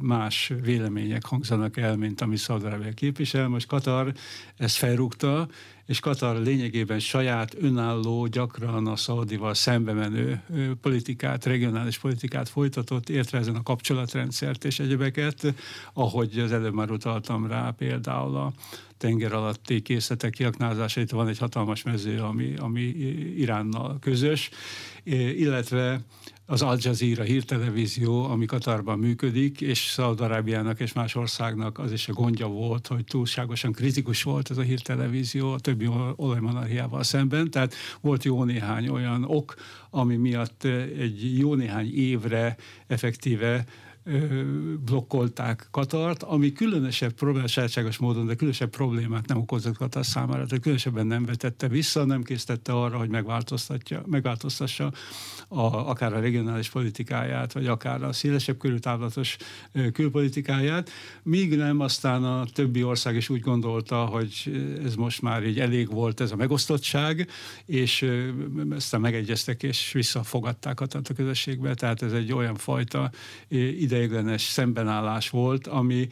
más 0.01 0.51
vélemények 0.61 1.25
hangzanak 1.25 1.77
el, 1.77 1.95
mint 1.97 2.21
ami 2.21 2.37
Szaudarábia 2.37 2.91
képvisel. 2.91 3.47
Most 3.47 3.67
Katar 3.67 4.13
ezt 4.57 4.75
felrúgta, 4.75 5.47
és 5.85 5.99
Katar 5.99 6.41
lényegében 6.41 6.99
saját 6.99 7.55
önálló, 7.59 8.27
gyakran 8.27 8.87
a 8.87 8.95
Szaudival 8.95 9.53
szembe 9.53 9.93
menő 9.93 10.41
politikát, 10.81 11.45
regionális 11.45 11.97
politikát 11.97 12.49
folytatott, 12.49 13.09
értve 13.09 13.37
ezen 13.37 13.55
a 13.55 13.63
kapcsolatrendszert 13.63 14.65
és 14.65 14.79
egyebeket, 14.79 15.53
ahogy 15.93 16.39
az 16.39 16.51
előbb 16.51 16.73
már 16.73 16.91
utaltam 16.91 17.47
rá, 17.47 17.69
például 17.77 18.35
a 18.35 18.53
tenger 18.97 19.33
alatti 19.33 19.81
készletek 19.81 20.31
kiaknázása, 20.31 21.01
itt 21.01 21.09
van 21.09 21.27
egy 21.27 21.37
hatalmas 21.37 21.83
mező, 21.83 22.19
ami, 22.19 22.53
ami 22.57 22.81
Iránnal 23.37 23.97
közös, 23.99 24.49
illetve 25.35 26.01
az 26.45 26.61
Al 26.61 26.77
Jazeera 26.81 27.23
hírtelevízió, 27.23 28.23
ami 28.23 28.45
Katarban 28.45 28.99
működik, 28.99 29.61
és 29.61 29.79
Szaudarábiának 29.79 30.79
és 30.79 30.93
más 30.93 31.15
országnak 31.15 31.79
az 31.79 31.91
is 31.91 32.07
a 32.07 32.13
gondja 32.13 32.47
volt, 32.47 32.87
hogy 32.87 33.03
túlságosan 33.05 33.71
kritikus 33.71 34.23
volt 34.23 34.51
ez 34.51 34.57
a 34.57 34.61
hírtelevízió 34.61 35.51
a 35.51 35.59
többi 35.59 35.89
olajmonarchiával 36.15 37.03
szemben, 37.03 37.51
tehát 37.51 37.73
volt 38.01 38.23
jó 38.23 38.43
néhány 38.43 38.87
olyan 38.87 39.23
ok, 39.23 39.55
ami 39.89 40.15
miatt 40.15 40.63
egy 40.99 41.37
jó 41.37 41.55
néhány 41.55 41.93
évre 41.95 42.55
effektíve 42.87 43.65
blokkolták 44.85 45.67
Katart, 45.71 46.23
ami 46.23 46.51
különösebb 46.51 47.13
problémás, 47.13 47.97
módon, 47.99 48.25
de 48.25 48.35
különösebb 48.35 48.69
problémát 48.69 49.27
nem 49.27 49.37
okozott 49.37 49.77
Katar 49.77 50.05
számára, 50.05 50.45
tehát 50.45 50.61
különösebben 50.61 51.07
nem 51.07 51.25
vetette 51.25 51.67
vissza, 51.67 52.03
nem 52.03 52.23
készítette 52.23 52.71
arra, 52.71 52.97
hogy 52.97 53.09
megváltoztatja, 53.09 54.03
megváltoztassa 54.07 54.91
a, 55.47 55.65
akár 55.65 56.13
a 56.13 56.19
regionális 56.19 56.69
politikáját, 56.69 57.53
vagy 57.53 57.67
akár 57.67 58.03
a 58.03 58.13
szélesebb 58.13 58.57
körültávlatos 58.57 59.37
külpolitikáját, 59.93 60.89
míg 61.23 61.55
nem 61.55 61.79
aztán 61.79 62.23
a 62.23 62.45
többi 62.53 62.83
ország 62.83 63.15
is 63.15 63.29
úgy 63.29 63.41
gondolta, 63.41 64.05
hogy 64.05 64.61
ez 64.83 64.95
most 64.95 65.21
már 65.21 65.43
így 65.43 65.59
elég 65.59 65.91
volt 65.91 66.21
ez 66.21 66.31
a 66.31 66.35
megosztottság, 66.35 67.29
és 67.65 68.05
aztán 68.69 69.01
megegyeztek 69.01 69.63
és 69.63 69.91
visszafogadták 69.91 70.79
a 70.79 70.87
közösségbe, 71.15 71.73
tehát 71.73 72.01
ez 72.01 72.11
egy 72.11 72.33
olyan 72.33 72.55
fajta 72.55 73.11
ide 73.49 73.94
ideiglenes 73.95 74.41
szembenállás 74.41 75.29
volt, 75.29 75.67
ami 75.67 76.07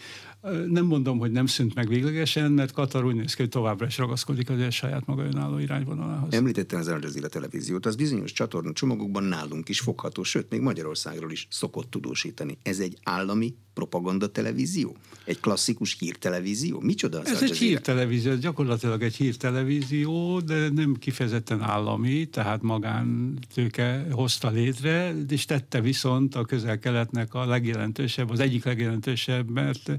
nem 0.68 0.86
mondom, 0.86 1.18
hogy 1.18 1.32
nem 1.32 1.46
szűnt 1.46 1.76
meg 1.76 1.88
véglegesen, 1.88 2.52
mert 2.52 2.72
Katar 2.72 3.06
úgy 3.06 3.16
néz 3.16 3.34
ki, 3.34 3.42
hogy 3.42 3.52
továbbra 3.52 3.86
is 3.86 3.98
ragaszkodik 3.98 4.50
az 4.50 4.74
saját 4.74 5.06
maga 5.06 5.24
önálló 5.24 5.58
irányvonalához. 5.58 6.34
Említette 6.34 6.78
az 6.78 6.88
Al 6.88 7.00
Jazeera 7.02 7.28
televíziót, 7.28 7.86
az 7.86 7.96
bizonyos 7.96 8.32
csatorna 8.32 8.74
csomagokban 8.74 9.24
nálunk 9.24 9.70
is 9.70 9.80
fogható, 9.80 10.24
sőt, 10.24 10.50
még 10.50 10.62
Magyarországról 10.62 11.32
is 11.32 11.48
szokott 11.50 11.90
tudósítani. 11.90 12.58
Ez 12.64 12.80
egy 12.80 12.98
állami 13.04 13.56
propaganda 13.74 14.32
televízió? 14.32 14.96
Egy 15.26 15.40
klasszikus 15.40 15.96
hírtelevízió? 16.00 16.80
Micsoda 16.80 17.20
az 17.20 17.28
Ez 17.28 17.42
egy 17.42 17.58
hírtelevízió, 17.58 18.32
ez 18.32 18.40
gyakorlatilag 18.40 19.04
egy 19.04 19.16
hírtelevízió, 19.16 20.40
de 20.40 20.70
nem 20.70 20.96
kifejezetten 21.00 21.62
állami, 21.62 22.26
tehát 22.26 22.62
magántőke 22.62 24.08
hozta 24.12 24.50
létre, 24.50 25.16
és 25.30 25.46
tette 25.46 25.82
viszont 25.82 26.36
a 26.36 26.46
közel-keletnek 26.46 27.34
a 27.34 27.46
legjelentősebb, 27.74 28.30
az 28.30 28.40
egyik 28.40 28.64
legjelentősebb, 28.64 29.50
mert 29.50 29.92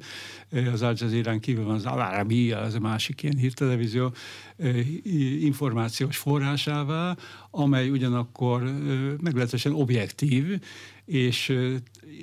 az 0.73 0.83
Al 0.83 0.95
Jazeera 0.97 1.39
kívül 1.39 1.65
van 1.65 1.75
az 1.75 1.87
Al 1.87 2.01
Arabiya, 2.01 2.59
az 2.59 2.75
a 2.75 2.79
másik 2.79 3.23
ilyen 3.23 3.37
hírtelevízió, 3.37 4.13
információs 5.41 6.17
forrásává, 6.17 7.17
amely 7.51 7.91
ugyanakkor 7.91 8.63
meglehetősen 9.23 9.73
objektív, 9.73 10.61
és 11.05 11.57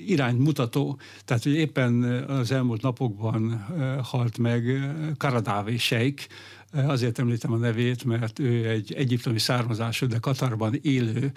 iránymutató. 0.07 0.99
Tehát, 1.25 1.43
hogy 1.43 1.53
éppen 1.53 2.03
az 2.27 2.51
elmúlt 2.51 2.81
napokban 2.81 3.65
halt 4.03 4.37
meg 4.37 4.91
Karadávi 5.17 5.77
Sheikh, 5.77 6.27
Azért 6.73 7.19
említem 7.19 7.51
a 7.51 7.57
nevét, 7.57 8.03
mert 8.03 8.39
ő 8.39 8.69
egy 8.69 8.93
egyiptomi 8.93 9.39
származású, 9.39 10.07
de 10.07 10.17
Katarban 10.17 10.79
élő, 10.81 11.31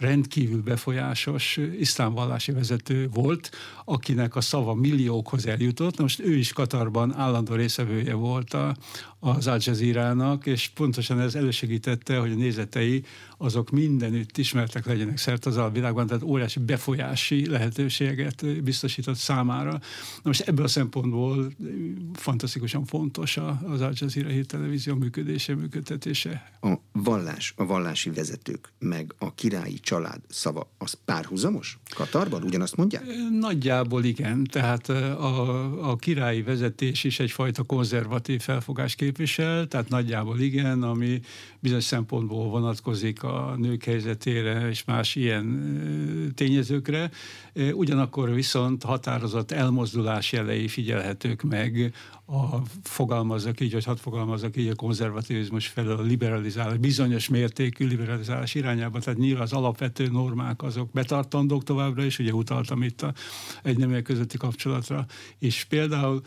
rendkívül 0.00 0.62
befolyásos 0.62 1.58
iszlámvallási 1.78 2.52
vezető 2.52 3.08
volt, 3.12 3.50
akinek 3.84 4.36
a 4.36 4.40
szava 4.40 4.74
milliókhoz 4.74 5.46
eljutott. 5.46 5.98
Most 5.98 6.20
ő 6.20 6.36
is 6.36 6.52
Katarban 6.52 7.14
állandó 7.14 7.54
részevője 7.54 8.14
volt 8.14 8.54
a, 8.54 8.76
az 9.18 9.46
Al 9.46 9.58
Jazeera-nak, 9.60 10.46
és 10.46 10.68
pontosan 10.68 11.20
ez 11.20 11.34
elősegítette, 11.34 12.18
hogy 12.18 12.30
a 12.32 12.34
nézetei 12.34 13.04
azok 13.36 13.70
mindenütt 13.70 14.38
ismertek 14.38 14.86
legyenek 14.86 15.18
szert 15.18 15.46
az 15.46 15.56
a 15.56 15.70
világban, 15.70 16.06
tehát 16.06 16.22
óriási 16.22 16.58
befolyási 16.58 17.48
lehetőséget 17.48 18.62
biztosított 18.62 19.16
számára. 19.16 19.70
Na 19.70 19.80
most 20.22 20.40
ebből 20.40 20.64
a 20.64 20.68
szempontból 20.68 21.52
fantasztikusan 22.12 22.84
fontos 22.84 23.36
az 23.62 23.80
Al 23.80 23.92
Jazeera 23.94 24.28
hírtelevízió 24.28 24.94
működése, 24.94 25.54
működtetése. 25.54 26.58
A 26.60 26.74
vallás, 26.92 27.52
a 27.56 27.66
vallási 27.66 28.10
vezetők, 28.10 28.72
meg 28.78 29.14
a 29.18 29.34
királyi 29.34 29.80
család 29.90 30.20
szava, 30.28 30.70
az 30.78 30.94
párhuzamos? 31.04 31.78
Katarban 31.94 32.42
ugyanazt 32.42 32.76
mondják? 32.76 33.04
Nagyjából 33.40 34.04
igen, 34.04 34.44
tehát 34.44 34.88
a, 34.88 35.90
a 35.90 35.96
királyi 35.96 36.42
vezetés 36.42 37.04
is 37.04 37.20
egyfajta 37.20 37.62
konzervatív 37.62 38.40
felfogás 38.40 38.94
képvisel, 38.94 39.66
tehát 39.66 39.88
nagyjából 39.88 40.40
igen, 40.40 40.82
ami 40.82 41.20
bizonyos 41.60 41.84
szempontból 41.84 42.48
vonatkozik 42.48 43.22
a 43.22 43.54
nők 43.58 43.84
helyzetére 43.84 44.68
és 44.68 44.84
más 44.84 45.14
ilyen 45.14 46.32
tényezőkre. 46.34 47.10
Ugyanakkor 47.72 48.34
viszont 48.34 48.82
határozott 48.82 49.50
elmozdulás 49.50 50.32
jelei 50.32 50.68
figyelhetők 50.68 51.42
meg 51.42 51.92
a 52.26 52.62
fogalmazok 52.82 53.60
így, 53.60 53.72
vagy 53.72 53.84
hadd 53.84 53.96
fogalmazok 53.96 54.56
így 54.56 54.68
a 54.68 54.74
konzervativizmus 54.74 55.66
felől 55.66 55.98
a 55.98 56.02
liberalizálás, 56.02 56.76
bizonyos 56.76 57.28
mértékű 57.28 57.86
liberalizálás 57.86 58.54
irányába, 58.54 58.98
tehát 58.98 59.18
nyilván 59.18 59.42
az 59.42 59.52
alapvető 59.52 60.08
normák 60.08 60.62
azok 60.62 60.90
betartandók 60.92 61.62
továbbra 61.80 62.04
is, 62.04 62.18
ugye 62.18 62.32
utaltam 62.32 62.82
itt 62.82 63.02
a 63.02 63.12
egy 63.62 63.78
nemek 63.78 64.02
közötti 64.02 64.36
kapcsolatra, 64.36 65.06
és 65.38 65.64
például 65.64 66.20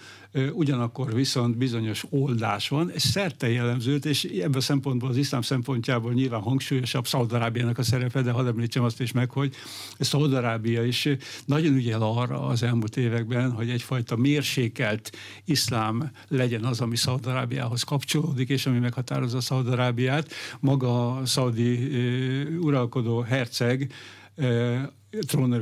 ugyanakkor 0.52 1.14
viszont 1.14 1.58
bizonyos 1.58 2.04
oldás 2.10 2.70
van, 2.70 2.92
ez 2.92 3.02
szerte 3.02 3.50
jellemző, 3.50 3.96
és 3.96 4.24
ebből 4.24 4.58
a 4.58 4.62
szempontból 4.62 5.10
az 5.10 5.18
iszlám 5.18 5.42
szempontjából 5.42 6.14
nyilván 6.14 6.42
hangsúlyosabb 6.42 7.08
Szaudarábiának 7.08 7.78
a 7.78 7.84
szerepe, 7.84 8.22
de 8.22 8.32
hadd 8.32 8.46
említsem 8.46 8.84
azt 8.84 9.02
is 9.02 9.12
meg, 9.12 9.30
hogy 9.32 9.54
Szaudarábia 10.00 10.84
is 10.84 11.10
nagyon 11.46 11.74
ügyel 11.74 12.02
arra 12.02 12.42
az 12.46 12.64
elmúlt 12.64 12.98
években, 12.98 13.52
hogy 13.52 13.70
egyfajta 13.70 14.16
mérsékelt 14.16 15.12
iszlám 15.46 16.12
legyen 16.28 16.64
az, 16.64 16.82
ami 16.82 16.96
Szaudarábiához 16.96 17.84
kapcsolódik, 17.84 18.50
és 18.50 18.66
ami 18.66 18.80
meghatározza 18.80 19.42
Szaudarábiát. 19.42 20.32
Maga 20.60 21.16
a 21.16 21.26
szaudi 21.26 21.90
uralkodó 22.58 23.22
herceg 23.22 23.94
trónörök 24.36 25.02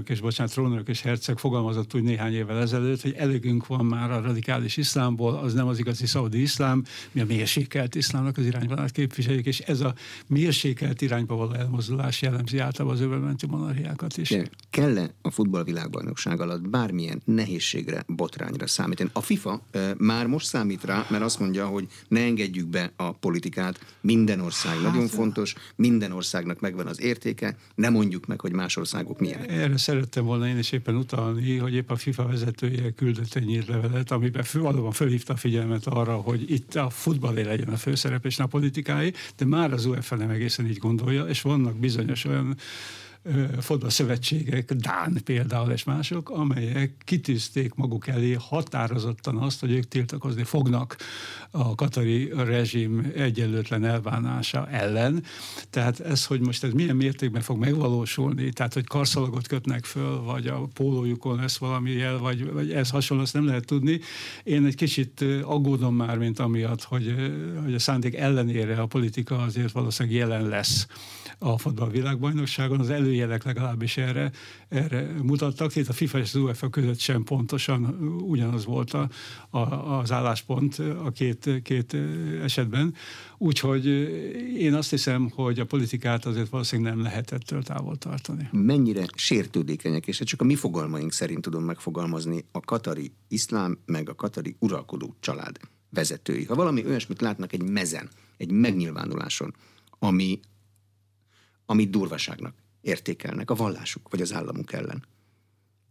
és, 0.09 0.19
bocsánat, 0.19 0.51
trónörök 0.53 0.87
és 0.87 1.01
herceg 1.01 1.37
fogalmazott 1.37 1.95
úgy 1.95 2.03
néhány 2.03 2.33
évvel 2.33 2.61
ezelőtt, 2.61 3.01
hogy 3.01 3.13
elegünk 3.17 3.67
van 3.67 3.85
már 3.85 4.11
a 4.11 4.21
radikális 4.21 4.77
iszlámból, 4.77 5.35
az 5.35 5.53
nem 5.53 5.67
az 5.67 5.79
igazi 5.79 6.05
szaudi 6.05 6.41
iszlám, 6.41 6.83
mi 7.11 7.21
a 7.21 7.25
mérsékelt 7.25 7.95
iszlámnak 7.95 8.37
az 8.37 8.45
irányvonalát 8.45 8.91
képviseljük, 8.91 9.45
és 9.45 9.59
ez 9.59 9.79
a 9.79 9.93
mérsékelt 10.27 11.01
irányba 11.01 11.35
való 11.35 11.53
elmozdulás 11.53 12.21
jellemzi 12.21 12.57
általában 12.57 12.97
az 12.97 13.03
öbölmenti 13.03 13.47
monarchiákat 13.47 14.17
is. 14.17 14.35
Kell-e 14.69 15.13
a 15.21 15.31
futballvilágbajnokság 15.31 16.41
alatt 16.41 16.69
bármilyen 16.69 17.21
nehézségre, 17.25 18.03
botrányra 18.07 18.67
számítani? 18.67 19.09
A 19.13 19.21
FIFA 19.21 19.61
e, 19.71 19.93
már 19.97 20.27
most 20.27 20.45
számít 20.45 20.83
rá, 20.83 21.05
mert 21.09 21.23
azt 21.23 21.39
mondja, 21.39 21.67
hogy 21.67 21.87
ne 22.07 22.19
engedjük 22.19 22.67
be 22.67 22.91
a 22.95 23.11
politikát, 23.11 23.79
minden 24.01 24.39
ország 24.39 24.73
hát, 24.73 24.81
nagyon 24.81 25.07
fontos, 25.07 25.55
minden 25.75 26.11
országnak 26.11 26.59
megvan 26.59 26.87
az 26.87 27.01
értéke, 27.01 27.57
nem 27.75 27.93
mondjuk 27.93 28.25
meg, 28.25 28.41
hogy 28.41 28.51
más 28.51 28.77
országok 28.77 29.19
milyen 29.19 29.40
erre 29.47 29.77
szerettem 29.77 30.25
volna 30.25 30.47
én 30.47 30.57
is 30.57 30.71
éppen 30.71 30.95
utalni, 30.95 31.57
hogy 31.57 31.73
épp 31.73 31.89
a 31.91 31.95
FIFA 31.95 32.27
vezetője 32.27 32.91
küldött 32.91 33.35
egy 33.35 33.45
nyírlevelet, 33.45 34.11
amiben 34.11 34.43
fő, 34.43 34.59
valóban 34.59 34.91
fölhívta 34.91 35.33
a 35.33 35.35
figyelmet 35.35 35.87
arra, 35.87 36.15
hogy 36.15 36.51
itt 36.51 36.75
a 36.75 36.89
futballé 36.89 37.41
legyen 37.41 37.67
a 37.67 37.77
főszerep 37.77 38.25
és 38.25 38.39
a 38.39 38.45
politikai, 38.45 39.13
de 39.37 39.45
már 39.45 39.73
az 39.73 39.85
UEFA 39.85 40.15
nem 40.15 40.29
egészen 40.29 40.67
így 40.67 40.77
gondolja, 40.77 41.23
és 41.23 41.41
vannak 41.41 41.75
bizonyos 41.75 42.25
olyan 42.25 42.57
fotballszövetségek, 43.59 44.73
Dán 44.73 45.17
például 45.23 45.71
és 45.71 45.83
mások, 45.83 46.29
amelyek 46.29 46.91
kitűzték 47.05 47.73
maguk 47.73 48.07
elé 48.07 48.33
határozottan 48.33 49.37
azt, 49.37 49.59
hogy 49.59 49.71
ők 49.71 49.87
tiltakozni 49.87 50.43
fognak 50.43 50.97
a 51.51 51.75
katari 51.75 52.31
rezsim 52.35 53.11
egyenlőtlen 53.15 53.85
elbánása 53.85 54.67
ellen. 54.69 55.23
Tehát 55.69 55.99
ez, 55.99 56.25
hogy 56.25 56.39
most 56.39 56.63
ez 56.63 56.71
milyen 56.71 56.95
mértékben 56.95 57.41
fog 57.41 57.57
megvalósulni, 57.57 58.51
tehát 58.51 58.73
hogy 58.73 58.87
karszalagot 58.87 59.47
kötnek 59.47 59.85
föl, 59.85 60.21
vagy 60.21 60.47
a 60.47 60.67
pólójukon 60.73 61.35
lesz 61.35 61.57
valami 61.57 61.91
jel, 61.91 62.17
vagy, 62.17 62.51
vagy 62.51 62.71
ez 62.71 62.89
hasonló, 62.89 63.23
azt 63.23 63.33
nem 63.33 63.45
lehet 63.45 63.65
tudni. 63.65 63.99
Én 64.43 64.65
egy 64.65 64.75
kicsit 64.75 65.25
aggódom 65.43 65.95
már, 65.95 66.17
mint 66.17 66.39
amiatt, 66.39 66.83
hogy, 66.83 67.15
hogy 67.63 67.73
a 67.73 67.79
szándék 67.79 68.15
ellenére 68.15 68.81
a 68.81 68.85
politika 68.85 69.37
azért 69.37 69.71
valószínűleg 69.71 70.17
jelen 70.17 70.47
lesz 70.47 70.87
a 71.43 71.57
fotball 71.57 71.89
világbajnokságon. 71.89 72.79
Az 72.79 72.89
előjelek 72.89 73.43
legalábbis 73.43 73.97
erre, 73.97 74.31
erre 74.69 75.15
mutattak. 75.23 75.75
Itt 75.75 75.87
a 75.87 75.93
FIFA 75.93 76.17
és 76.17 76.33
az 76.33 76.35
UEFA 76.35 76.69
között 76.69 76.99
sem 76.99 77.23
pontosan 77.23 77.83
ugyanaz 78.21 78.65
volt 78.65 78.93
a, 78.93 79.09
a, 79.49 79.59
az 79.99 80.11
álláspont 80.11 80.75
a 81.03 81.11
két, 81.11 81.49
két 81.63 81.97
esetben. 82.41 82.93
Úgyhogy 83.37 83.85
én 84.57 84.73
azt 84.73 84.89
hiszem, 84.89 85.29
hogy 85.29 85.59
a 85.59 85.65
politikát 85.65 86.25
azért 86.25 86.49
valószínűleg 86.49 86.93
nem 86.93 87.03
lehet 87.03 87.31
ettől 87.31 87.63
távol 87.63 87.95
tartani. 87.97 88.49
Mennyire 88.51 89.05
sértődékenyek, 89.15 90.07
és 90.07 90.17
csak 90.17 90.41
a 90.41 90.43
mi 90.43 90.55
fogalmaink 90.55 91.11
szerint 91.11 91.41
tudom 91.41 91.63
megfogalmazni, 91.63 92.45
a 92.51 92.59
katari 92.59 93.11
iszlám, 93.27 93.77
meg 93.85 94.09
a 94.09 94.15
katari 94.15 94.55
uralkodó 94.59 95.15
család 95.19 95.59
vezetői. 95.89 96.45
Ha 96.45 96.55
valami 96.55 96.85
olyasmit 96.85 97.21
látnak 97.21 97.53
egy 97.53 97.63
mezen, 97.63 98.09
egy 98.37 98.51
megnyilvánuláson, 98.51 99.55
ami, 99.99 100.39
amit 101.71 101.89
durvaságnak 101.89 102.53
értékelnek 102.81 103.51
a 103.51 103.55
vallásuk 103.55 104.09
vagy 104.09 104.21
az 104.21 104.33
államuk 104.33 104.73
ellen. 104.73 105.05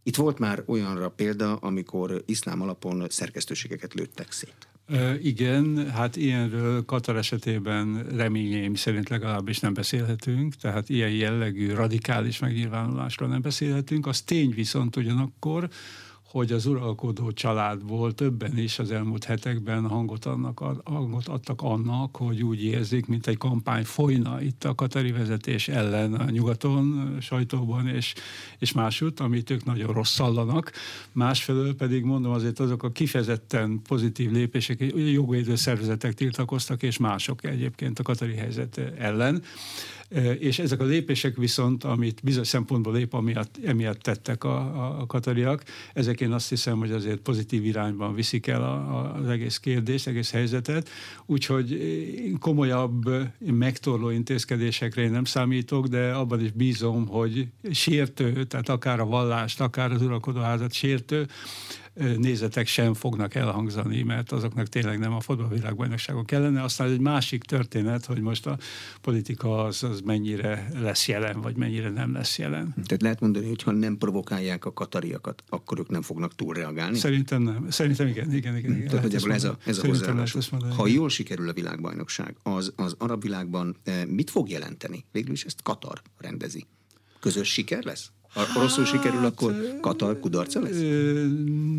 Itt 0.03 0.15
volt 0.15 0.39
már 0.39 0.63
olyanra 0.65 1.09
példa, 1.09 1.55
amikor 1.55 2.23
iszlám 2.25 2.61
alapon 2.61 3.05
szerkesztőségeket 3.09 3.93
lőttek 3.93 4.31
szét. 4.31 4.67
Igen, 5.21 5.89
hát 5.89 6.15
ilyenről 6.15 6.85
Katar 6.85 7.17
esetében 7.17 8.05
reményeim 8.15 8.75
szerint 8.75 9.09
legalábbis 9.09 9.59
nem 9.59 9.73
beszélhetünk, 9.73 10.55
tehát 10.55 10.89
ilyen 10.89 11.11
jellegű 11.11 11.73
radikális 11.73 12.39
megnyilvánulásról 12.39 13.29
nem 13.29 13.41
beszélhetünk. 13.41 14.07
Az 14.07 14.21
tény 14.21 14.49
viszont 14.49 14.95
ugyanakkor, 14.95 15.69
hogy 16.31 16.51
az 16.51 16.65
uralkodó 16.65 17.31
családból 17.31 18.13
többen 18.13 18.57
is 18.57 18.79
az 18.79 18.91
elmúlt 18.91 19.23
hetekben 19.23 19.87
hangot, 19.87 20.25
annak, 20.25 20.59
hangot 20.83 21.27
adtak 21.27 21.61
annak, 21.61 22.15
hogy 22.15 22.43
úgy 22.43 22.63
érzik, 22.63 23.05
mint 23.05 23.27
egy 23.27 23.37
kampány 23.37 23.83
folyna 23.83 24.41
itt 24.41 24.63
a 24.63 24.75
katari 24.75 25.11
vezetés 25.11 25.67
ellen 25.67 26.13
a 26.13 26.29
nyugaton, 26.29 27.17
sajtóban 27.21 27.87
és, 27.87 28.13
és 28.59 28.71
másút, 28.71 29.19
amit 29.19 29.49
ők 29.49 29.65
nagyon 29.65 29.93
rosszallanak. 29.93 30.71
Másfelől 31.11 31.75
pedig 31.75 32.03
mondom 32.03 32.31
azért 32.31 32.59
azok 32.59 32.83
a 32.83 32.91
kifejezetten 32.91 33.81
pozitív 33.87 34.31
lépések, 34.31 34.93
jogvédő 34.95 35.55
szervezetek 35.55 36.13
tiltakoztak, 36.13 36.83
és 36.83 36.97
mások 36.97 37.43
egyébként 37.43 37.99
a 37.99 38.03
katari 38.03 38.35
helyzet 38.35 38.77
ellen. 38.97 39.43
És 40.39 40.59
ezek 40.59 40.79
a 40.79 40.83
lépések 40.83 41.35
viszont, 41.35 41.83
amit 41.83 42.19
bizonyos 42.23 42.47
szempontból 42.47 42.93
lép, 42.93 43.13
amiatt, 43.13 43.59
emiatt 43.65 43.99
tettek 43.99 44.43
a, 44.43 44.99
a, 44.99 45.05
katariak, 45.05 45.63
ezek 45.93 46.21
én 46.21 46.31
azt 46.31 46.49
hiszem, 46.49 46.77
hogy 46.77 46.91
azért 46.91 47.19
pozitív 47.19 47.65
irányban 47.65 48.13
viszik 48.15 48.47
el 48.47 48.63
a, 48.63 48.73
a, 48.73 49.15
az 49.15 49.27
egész 49.27 49.57
kérdést, 49.57 50.07
egész 50.07 50.31
helyzetet. 50.31 50.89
Úgyhogy 51.25 51.79
komolyabb, 52.39 53.09
megtorló 53.39 54.09
intézkedésekre 54.09 55.01
én 55.01 55.11
nem 55.11 55.25
számítok, 55.25 55.87
de 55.87 56.11
abban 56.11 56.43
is 56.43 56.51
bízom, 56.51 57.07
hogy 57.07 57.47
sértő, 57.71 58.43
tehát 58.43 58.69
akár 58.69 58.99
a 58.99 59.05
vallást, 59.05 59.61
akár 59.61 59.91
az 59.91 60.01
uralkodóházat 60.01 60.73
sértő 60.73 61.27
nézetek 61.93 62.67
sem 62.67 62.93
fognak 62.93 63.35
elhangzani, 63.35 64.01
mert 64.03 64.31
azoknak 64.31 64.67
tényleg 64.67 64.99
nem 64.99 65.13
a 65.13 65.19
fotballvilágbajnokságon 65.19 66.25
kellene. 66.25 66.63
Aztán 66.63 66.89
egy 66.89 66.99
másik 66.99 67.43
történet, 67.43 68.05
hogy 68.05 68.21
most 68.21 68.45
a 68.45 68.57
politika 69.01 69.63
az, 69.63 69.83
az 69.83 70.01
mennyire 70.01 70.71
lesz 70.79 71.07
jelen, 71.07 71.41
vagy 71.41 71.55
mennyire 71.55 71.89
nem 71.89 72.13
lesz 72.13 72.37
jelen. 72.37 72.73
Tehát 72.85 73.01
lehet 73.01 73.19
mondani, 73.19 73.47
hogy 73.47 73.63
ha 73.63 73.71
nem 73.71 73.97
provokálják 73.97 74.65
a 74.65 74.73
katariakat, 74.73 75.43
akkor 75.49 75.79
ők 75.79 75.89
nem 75.89 76.01
fognak 76.01 76.35
túlreagálni? 76.35 76.97
Szerintem 76.97 77.41
nem. 77.41 77.69
Szerintem 77.69 78.07
igen, 78.07 78.33
igen, 78.33 78.57
igen. 78.57 78.75
igen. 78.75 78.87
Tehát 78.87 79.03
nagyjából 79.03 79.33
ez 79.33 79.43
a, 79.43 79.57
ez 79.65 79.77
a 79.77 79.87
hozzáállás. 79.87 80.35
Ha 80.75 80.87
jól 80.87 81.09
sikerül 81.09 81.49
a 81.49 81.53
világbajnokság, 81.53 82.35
az, 82.43 82.73
az 82.75 82.95
arab 82.97 83.21
világban 83.21 83.77
mit 84.07 84.29
fog 84.29 84.49
jelenteni? 84.49 85.05
Végül 85.11 85.33
is 85.33 85.43
ezt 85.43 85.61
Katar 85.63 86.01
rendezi. 86.17 86.67
Közös 87.19 87.51
siker 87.51 87.83
lesz? 87.83 88.11
Ha 88.33 88.59
rosszul 88.59 88.85
sikerül, 88.85 89.25
akkor 89.25 89.53
hát, 89.53 89.79
Katar 89.79 90.19
kudarca 90.19 90.61
lesz? 90.61 90.79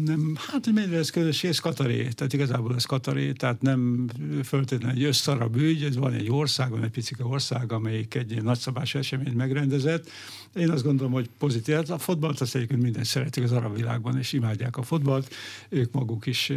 Nem, 0.04 0.36
hát 0.36 0.64
hogy 0.64 0.74
mennyire 0.74 0.96
ez 0.96 1.10
közösség, 1.10 1.50
ez 1.50 1.58
Kataré, 1.58 2.08
tehát 2.08 2.32
igazából 2.32 2.74
ez 2.74 2.84
Kataré, 2.84 3.32
tehát 3.32 3.62
nem 3.62 4.06
föltétlenül 4.44 4.96
egy 4.96 5.04
összarab 5.04 5.56
ügy, 5.56 5.82
ez 5.82 5.96
van 5.96 6.12
egy 6.12 6.30
ország, 6.30 6.70
van 6.70 6.82
egy 6.84 6.90
picike 6.90 7.24
ország, 7.24 7.72
amelyik 7.72 8.14
egy 8.14 8.42
nagyszabású 8.42 8.98
eseményt 8.98 9.34
megrendezett. 9.34 10.10
Én 10.54 10.70
azt 10.70 10.84
gondolom, 10.84 11.12
hogy 11.12 11.28
pozitív. 11.38 11.74
Hát 11.74 11.90
a 11.90 11.98
fotballt 11.98 12.40
azt 12.40 12.54
egyébként 12.54 12.82
minden 12.82 13.04
szeretik 13.04 13.44
az 13.44 13.52
arab 13.52 13.76
világban, 13.76 14.18
és 14.18 14.32
imádják 14.32 14.76
a 14.76 14.82
fotballt. 14.82 15.34
Ők 15.68 15.92
maguk 15.92 16.26
is 16.26 16.52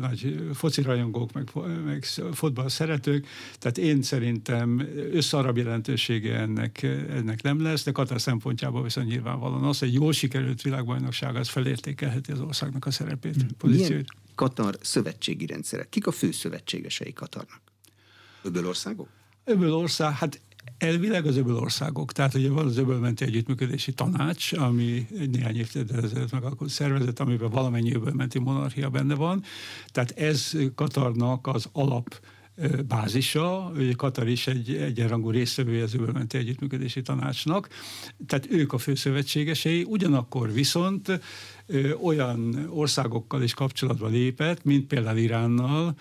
nagy 0.00 0.50
foci 0.54 0.82
rajongók, 0.82 1.32
meg, 1.32 1.50
meg 1.84 2.04
fotball 2.32 2.68
szeretők. 2.68 3.26
Tehát 3.58 3.78
én 3.78 4.02
szerintem 4.02 4.88
összarab 5.12 5.56
jelentősége 5.56 6.36
ennek, 6.36 6.82
ennek 7.10 7.42
nem 7.42 7.62
lesz, 7.62 7.84
de 7.84 7.90
Katar 7.90 8.20
szempontjából 8.20 8.82
viszont 8.82 9.21
nyilvánvalóan 9.22 9.64
az, 9.64 9.78
hogy 9.78 9.94
jól 9.94 10.12
sikerült 10.12 10.62
világbajnokság, 10.62 11.36
az 11.36 11.48
felértékelheti 11.48 12.32
az 12.32 12.40
országnak 12.40 12.86
a 12.86 12.90
szerepét, 12.90 13.34
hmm. 13.34 13.48
pozíciót. 13.58 13.88
Milyen 13.88 14.06
Katar 14.34 14.78
szövetségi 14.80 15.46
rendszere? 15.46 15.86
Kik 15.88 16.06
a 16.06 16.10
fő 16.10 16.30
szövetségesei 16.30 17.12
Katarnak? 17.12 17.60
Öbölországok? 18.42 19.08
Öbölország, 19.44 20.12
hát 20.12 20.40
Elvileg 20.78 21.26
az 21.26 21.36
öbölországok, 21.36 22.12
tehát 22.12 22.34
ugye 22.34 22.50
van 22.50 22.66
az 22.66 22.76
öbölmenti 22.76 23.24
együttműködési 23.24 23.92
tanács, 23.92 24.52
ami 24.52 25.06
néhány 25.30 25.56
évtizeddel 25.56 26.04
ezelőtt 26.04 26.32
megalkotott 26.32 26.68
szervezet, 26.68 27.20
amiben 27.20 27.50
valamennyi 27.50 27.94
öbölmenti 27.94 28.38
monarchia 28.38 28.90
benne 28.90 29.14
van. 29.14 29.42
Tehát 29.86 30.10
ez 30.10 30.52
Katarnak 30.74 31.46
az 31.46 31.68
alap 31.72 32.20
bázisa, 32.88 33.72
Katar 33.96 34.28
is 34.28 34.46
egy 34.46 34.74
egyenrangú 34.74 35.30
résztvevője 35.30 35.82
az 35.82 35.94
öbölmenti 35.94 36.38
együttműködési 36.38 37.02
tanácsnak, 37.02 37.68
tehát 38.26 38.50
ők 38.50 38.72
a 38.72 38.78
főszövetségesei, 38.78 39.84
ugyanakkor 39.88 40.52
viszont 40.52 41.20
olyan 42.02 42.68
országokkal 42.70 43.42
is 43.42 43.54
kapcsolatba 43.54 44.06
lépett, 44.06 44.64
mint 44.64 44.86
például 44.86 45.18
Iránnal, 45.18 45.94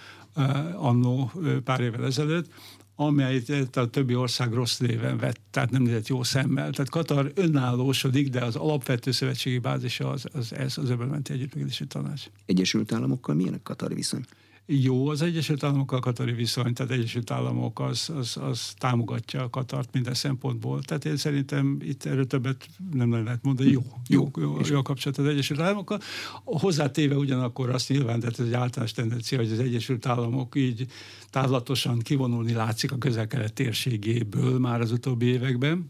annó 0.75 1.31
pár 1.63 1.79
évvel 1.79 2.05
ezelőtt, 2.05 2.51
amelyet 2.95 3.77
a 3.77 3.89
többi 3.89 4.15
ország 4.15 4.53
rossz 4.53 4.77
néven 4.77 5.17
vett, 5.17 5.39
tehát 5.51 5.69
nem 5.71 5.81
nézett 5.81 6.07
jó 6.07 6.23
szemmel. 6.23 6.69
Tehát 6.69 6.89
Katar 6.89 7.31
önállósodik, 7.35 8.29
de 8.29 8.45
az 8.45 8.55
alapvető 8.55 9.11
szövetségi 9.11 9.57
bázisa 9.57 10.09
az, 10.09 10.25
az 10.33 10.53
ez, 10.53 10.77
az 10.77 10.89
öbölmenti 10.89 11.33
együttműködési 11.33 11.87
tanács. 11.87 12.25
Egyesült 12.45 12.91
Államokkal 12.91 13.35
milyen 13.35 13.53
a 13.53 13.59
Katar 13.63 13.93
viszony? 13.93 14.25
Jó 14.65 15.07
az 15.07 15.21
Egyesült 15.21 15.63
Államokkal 15.63 15.99
Katari 15.99 16.31
viszony, 16.31 16.73
tehát 16.73 16.91
Egyesült 16.91 17.31
Államok 17.31 17.79
az, 17.79 18.09
az, 18.15 18.37
az 18.37 18.73
támogatja 18.77 19.43
a 19.43 19.49
Katart 19.49 19.89
minden 19.93 20.13
szempontból. 20.13 20.81
Tehát 20.81 21.05
én 21.05 21.17
szerintem 21.17 21.77
itt 21.81 22.05
erről 22.05 22.27
többet 22.27 22.67
nem 22.93 23.23
lehet 23.23 23.43
mondani. 23.43 23.71
Jó, 23.71 23.81
jó, 24.07 24.29
jó, 24.37 24.57
jó 24.69 24.77
a 24.77 24.81
kapcsolat 24.81 25.17
az 25.17 25.25
Egyesült 25.25 25.59
Államokkal. 25.59 25.99
Hozzátéve 26.43 27.15
ugyanakkor 27.15 27.69
azt 27.69 27.89
nyilván, 27.89 28.19
tehát 28.19 28.39
ez 28.39 28.45
egy 28.45 28.53
általános 28.53 28.91
tendencia, 28.91 29.37
hogy 29.37 29.51
az 29.51 29.59
Egyesült 29.59 30.05
Államok 30.05 30.55
így 30.55 30.85
távlatosan 31.29 31.99
kivonulni 31.99 32.53
látszik 32.53 32.91
a 32.91 32.97
közel-kelet 32.97 33.53
térségéből 33.53 34.59
már 34.59 34.81
az 34.81 34.91
utóbbi 34.91 35.25
években 35.25 35.89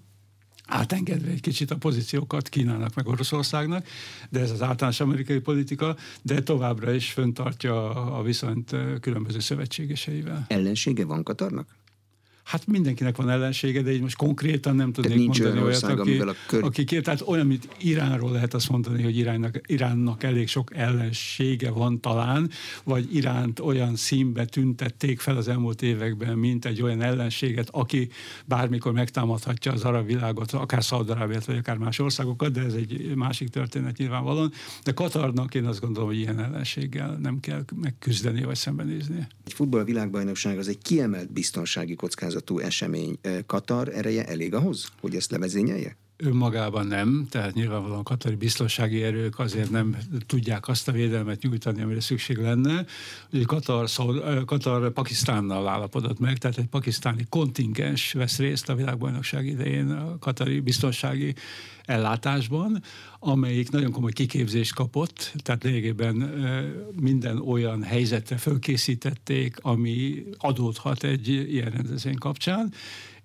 átengedve 0.71 1.31
egy 1.31 1.41
kicsit 1.41 1.71
a 1.71 1.75
pozíciókat 1.75 2.49
Kínának 2.49 2.95
meg 2.95 3.07
Oroszországnak, 3.07 3.87
de 4.29 4.39
ez 4.39 4.51
az 4.51 4.61
általános 4.61 4.99
amerikai 4.99 5.39
politika, 5.39 5.95
de 6.21 6.41
továbbra 6.41 6.93
is 6.93 7.11
föntartja 7.11 7.89
a 8.17 8.21
viszonyt 8.23 8.75
különböző 9.01 9.39
szövetségeseivel. 9.39 10.45
Ellensége 10.47 11.05
van 11.05 11.23
Katarnak? 11.23 11.79
Hát 12.51 12.67
mindenkinek 12.67 13.15
van 13.15 13.29
ellensége, 13.29 13.81
de 13.81 13.91
így 13.91 14.01
most 14.01 14.15
konkrétan 14.15 14.75
nem 14.75 14.91
tudnék 14.91 15.17
nincs 15.17 15.39
mondani 15.39 15.61
olyan 15.61 15.73
ország, 15.73 15.99
aki, 15.99 16.19
a 16.19 16.35
kör... 16.47 16.63
aki 16.63 16.83
kér, 16.83 17.01
tehát 17.01 17.21
olyan, 17.25 17.47
mint 17.47 17.67
Iránról 17.79 18.31
lehet 18.31 18.53
azt 18.53 18.69
mondani, 18.69 19.03
hogy 19.03 19.17
Iránnak, 19.17 19.61
Iránnak 19.65 20.23
elég 20.23 20.47
sok 20.47 20.75
ellensége 20.75 21.69
van 21.69 21.99
talán, 21.99 22.49
vagy 22.83 23.15
Iránt 23.15 23.59
olyan 23.59 23.95
színbe 23.95 24.45
tüntették 24.45 25.19
fel 25.19 25.37
az 25.37 25.47
elmúlt 25.47 25.81
években, 25.81 26.37
mint 26.37 26.65
egy 26.65 26.81
olyan 26.81 27.01
ellenséget, 27.01 27.69
aki 27.71 28.09
bármikor 28.45 28.91
megtámadhatja 28.91 29.71
az 29.71 29.83
arab 29.83 30.05
világot, 30.05 30.51
akár 30.51 30.83
Szaudarábiát, 30.83 31.45
vagy 31.45 31.57
akár 31.57 31.77
más 31.77 31.99
országokat, 31.99 32.51
de 32.51 32.61
ez 32.61 32.73
egy 32.73 33.15
másik 33.15 33.49
történet 33.49 33.97
nyilvánvalóan. 33.97 34.51
De 34.83 34.91
Katarnak 34.91 35.55
én 35.55 35.65
azt 35.65 35.79
gondolom, 35.79 36.09
hogy 36.09 36.17
ilyen 36.17 36.39
ellenséggel 36.39 37.17
nem 37.21 37.39
kell 37.39 37.63
megküzdeni, 37.75 38.43
vagy 38.43 38.55
szembenézni. 38.55 39.27
Egy 39.45 39.53
futballvilágbajnokság 39.53 40.57
az 40.57 40.67
egy 40.67 40.81
kiemelt 40.81 41.31
biztonsági 41.31 41.95
kockázat 41.95 42.40
ágazatú 42.41 42.59
esemény. 42.59 43.19
Katar 43.45 43.89
ereje 43.89 44.25
elég 44.25 44.53
ahhoz, 44.53 44.87
hogy 45.01 45.15
ezt 45.15 45.31
levezényelje? 45.31 45.97
Önmagában 46.21 46.87
nem, 46.87 47.27
tehát 47.29 47.53
nyilvánvalóan 47.53 48.03
katari 48.03 48.35
biztonsági 48.35 49.03
erők 49.03 49.39
azért 49.39 49.69
nem 49.69 49.97
tudják 50.25 50.67
azt 50.67 50.87
a 50.87 50.91
védelmet 50.91 51.41
nyújtani, 51.41 51.81
amire 51.81 52.01
szükség 52.01 52.37
lenne. 52.37 52.85
Ugye 53.31 53.43
Katar, 53.43 53.89
Katar 54.45 54.91
Pakisztánnal 54.91 55.67
állapodott 55.67 56.19
meg, 56.19 56.37
tehát 56.37 56.57
egy 56.57 56.67
pakisztáni 56.67 57.25
kontingens 57.29 58.13
vesz 58.13 58.37
részt 58.37 58.69
a 58.69 58.75
világbajnokság 58.75 59.45
idején 59.45 59.91
a 59.91 60.17
katari 60.19 60.59
biztonsági 60.59 61.33
ellátásban, 61.85 62.81
amelyik 63.19 63.71
nagyon 63.71 63.91
komoly 63.91 64.11
kiképzést 64.11 64.73
kapott, 64.73 65.33
tehát 65.43 65.63
lényegében 65.63 66.15
minden 67.01 67.39
olyan 67.39 67.83
helyzetre 67.83 68.37
fölkészítették, 68.37 69.57
ami 69.61 70.23
adódhat 70.37 71.03
egy 71.03 71.27
ilyen 71.27 71.69
rendezvény 71.69 72.17
kapcsán, 72.17 72.73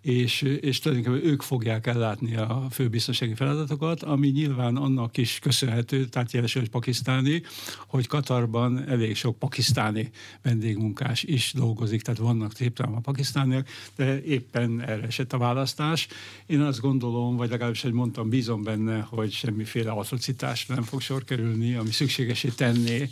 és, 0.07 0.42
és 0.42 0.79
tulajdonképpen 0.79 1.31
ők 1.31 1.42
fogják 1.42 1.87
ellátni 1.87 2.37
a 2.37 2.66
főbiztonsági 2.71 3.35
feladatokat, 3.35 4.03
ami 4.03 4.29
nyilván 4.29 4.77
annak 4.77 5.16
is 5.16 5.38
köszönhető, 5.38 6.05
tehát 6.05 6.33
jelesül, 6.33 6.61
hogy 6.61 6.71
pakisztáni, 6.71 7.42
hogy 7.87 8.07
Katarban 8.07 8.88
elég 8.88 9.16
sok 9.16 9.38
pakisztáni 9.38 10.11
vendégmunkás 10.42 11.23
is 11.23 11.53
dolgozik, 11.55 12.03
tehát 12.03 12.21
vannak 12.21 12.53
a 12.77 13.01
pakisztániak, 13.03 13.69
de 13.97 14.23
éppen 14.23 14.81
erre 14.81 15.07
esett 15.07 15.33
a 15.33 15.38
választás. 15.38 16.09
Én 16.47 16.61
azt 16.61 16.81
gondolom, 16.81 17.37
vagy 17.37 17.51
legalábbis, 17.51 17.83
hogy 17.83 17.92
mondtam, 17.92 18.29
bízom 18.29 18.62
benne, 18.62 19.01
hogy 19.01 19.33
semmiféle 19.33 19.90
atrocitásra 19.90 20.75
nem 20.75 20.85
fog 20.85 21.01
sor 21.01 21.25
kerülni, 21.25 21.75
ami 21.75 21.90
szükségesé 21.90 22.49
tenné 22.49 23.09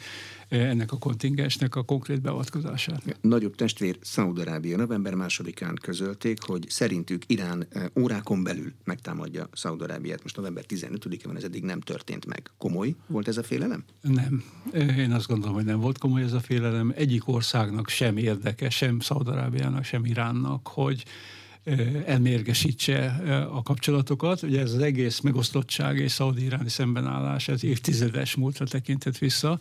ennek 0.60 0.92
a 0.92 0.98
kontingensnek 0.98 1.74
a 1.74 1.82
konkrét 1.82 2.20
beavatkozását. 2.20 3.18
Nagyobb 3.20 3.54
testvér 3.54 3.98
Szaudarábia 4.00 4.76
november 4.76 5.14
másodikán 5.14 5.78
közölték, 5.82 6.42
hogy 6.42 6.64
szerintük 6.68 7.22
Irán 7.26 7.66
eh, 7.70 7.84
órákon 7.98 8.42
belül 8.42 8.72
megtámadja 8.84 9.48
Szaudarábiát. 9.52 10.22
Most 10.22 10.36
november 10.36 10.64
15-e 10.68 11.26
van, 11.26 11.36
ez 11.36 11.44
eddig 11.44 11.62
nem 11.62 11.80
történt 11.80 12.26
meg. 12.26 12.50
Komoly 12.58 12.94
volt 13.06 13.28
ez 13.28 13.36
a 13.36 13.42
félelem? 13.42 13.84
Nem. 14.00 14.44
Én 14.98 15.12
azt 15.12 15.26
gondolom, 15.26 15.54
hogy 15.54 15.64
nem 15.64 15.80
volt 15.80 15.98
komoly 15.98 16.22
ez 16.22 16.32
a 16.32 16.40
félelem. 16.40 16.92
Egyik 16.96 17.28
országnak 17.28 17.88
sem 17.88 18.16
érdeke, 18.16 18.70
sem 18.70 19.00
Szaudarábiának, 19.00 19.84
sem 19.84 20.04
Iránnak, 20.04 20.68
hogy 20.68 21.04
elmérgesítse 22.06 23.04
a 23.52 23.62
kapcsolatokat. 23.62 24.42
Ugye 24.42 24.60
ez 24.60 24.72
az 24.72 24.78
egész 24.78 25.20
megosztottság 25.20 25.98
és 25.98 26.12
szaudi-iráni 26.12 26.68
szembenállás, 26.68 27.48
ez 27.48 27.64
évtizedes 27.64 28.34
múltra 28.34 28.64
tekintett 28.64 29.18
vissza. 29.18 29.58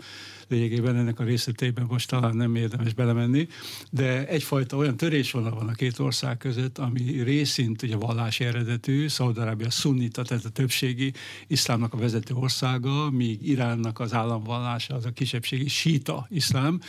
Lényegében 0.53 0.95
ennek 0.95 1.19
a 1.19 1.23
részleteiben 1.23 1.85
most 1.89 2.09
talán 2.09 2.35
nem 2.35 2.55
érdemes 2.55 2.93
belemenni, 2.93 3.47
de 3.91 4.27
egyfajta 4.27 4.77
olyan 4.77 4.97
törésvonal 4.97 5.51
van 5.51 5.67
a 5.67 5.73
két 5.73 5.99
ország 5.99 6.37
között, 6.37 6.77
ami 6.77 7.21
részint 7.21 7.81
ugye 7.81 7.95
vallási 7.95 8.43
eredetű, 8.43 9.07
Szaudarábia 9.07 9.69
szunnita, 9.69 10.21
tehát 10.21 10.45
a 10.45 10.49
többségi 10.49 11.13
iszlámnak 11.47 11.93
a 11.93 11.97
vezető 11.97 12.33
országa, 12.33 13.09
míg 13.11 13.47
Iránnak 13.47 13.99
az 13.99 14.13
államvallása 14.13 14.95
az 14.95 15.05
a 15.05 15.11
kisebbségi 15.11 15.67
síta 15.67 16.27
iszlám, 16.29 16.79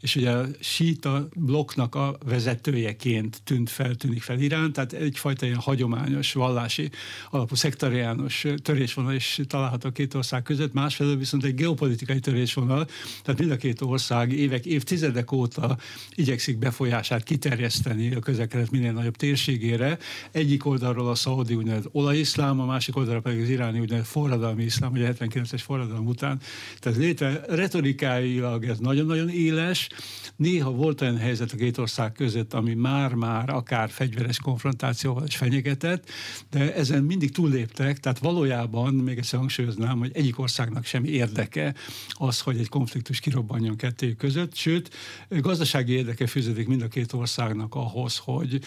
és 0.00 0.16
ugye 0.16 0.30
a 0.30 0.46
síta 0.60 1.28
blokknak 1.34 1.94
a 1.94 2.18
vezetőjeként 2.24 3.40
tűnt 3.44 3.70
fel, 3.70 3.94
tűnik 3.94 4.22
fel 4.22 4.38
Irán, 4.38 4.72
tehát 4.72 4.92
egyfajta 4.92 5.46
ilyen 5.46 5.58
hagyományos, 5.58 6.32
vallási 6.32 6.90
alapú 7.30 7.54
szektariánus 7.54 8.46
törésvonal 8.62 9.14
is 9.14 9.40
található 9.46 9.88
a 9.88 9.92
két 9.92 10.14
ország 10.14 10.42
között, 10.42 10.72
másfelől 10.72 11.16
viszont 11.16 11.44
egy 11.44 11.54
geopolitikai 11.54 12.20
törésvonal, 12.20 12.86
tehát 13.22 13.40
mind 13.40 13.52
a 13.52 13.56
két 13.56 13.80
ország 13.80 14.32
évek, 14.32 14.66
évtizedek 14.66 15.32
óta 15.32 15.76
igyekszik 16.14 16.58
befolyását 16.58 17.22
kiterjeszteni 17.22 18.14
a 18.14 18.18
közel 18.18 18.48
minél 18.70 18.92
nagyobb 18.92 19.16
térségére. 19.16 19.98
Egyik 20.30 20.66
oldalról 20.66 21.08
a 21.08 21.14
szaudi 21.14 21.54
úgynevezett 21.54 21.88
olajiszlám, 21.92 22.60
a 22.60 22.64
másik 22.64 22.96
oldalról 22.96 23.22
pedig 23.22 23.42
az 23.42 23.48
iráni 23.48 23.80
úgynevezett 23.80 24.10
forradalmi 24.10 24.64
iszlám, 24.64 24.92
ugye 24.92 25.12
79-es 25.18 25.60
forradalom 25.64 26.06
után. 26.06 26.40
Tehát 26.78 26.98
létre 26.98 27.40
retorikáilag 27.48 28.64
ez 28.64 28.78
nagyon-nagyon 28.78 29.28
éles, 29.28 29.88
Néha 30.36 30.70
volt 30.70 31.00
olyan 31.00 31.18
helyzet 31.18 31.52
a 31.52 31.56
két 31.56 31.78
ország 31.78 32.12
között, 32.12 32.54
ami 32.54 32.74
már-már 32.74 33.50
akár 33.50 33.90
fegyveres 33.90 34.38
konfrontációval 34.38 35.24
és 35.26 35.36
fenyegetett, 35.36 36.10
de 36.50 36.74
ezen 36.74 37.02
mindig 37.02 37.32
túlléptek, 37.32 38.00
tehát 38.00 38.18
valójában, 38.18 38.94
még 38.94 39.18
egyszer 39.18 39.38
hangsúlyoznám, 39.38 39.98
hogy 39.98 40.10
egyik 40.14 40.38
országnak 40.38 40.84
sem 40.84 41.04
érdeke 41.04 41.74
az, 42.08 42.40
hogy 42.40 42.58
egy 42.58 42.68
konfliktus 42.86 43.20
kirobbanjon 43.20 43.76
kettő 43.76 44.12
között, 44.12 44.54
sőt, 44.54 44.94
gazdasági 45.28 45.92
érdeke 45.92 46.26
fűződik 46.26 46.68
mind 46.68 46.82
a 46.82 46.88
két 46.88 47.12
országnak 47.12 47.74
ahhoz, 47.74 48.16
hogy, 48.16 48.60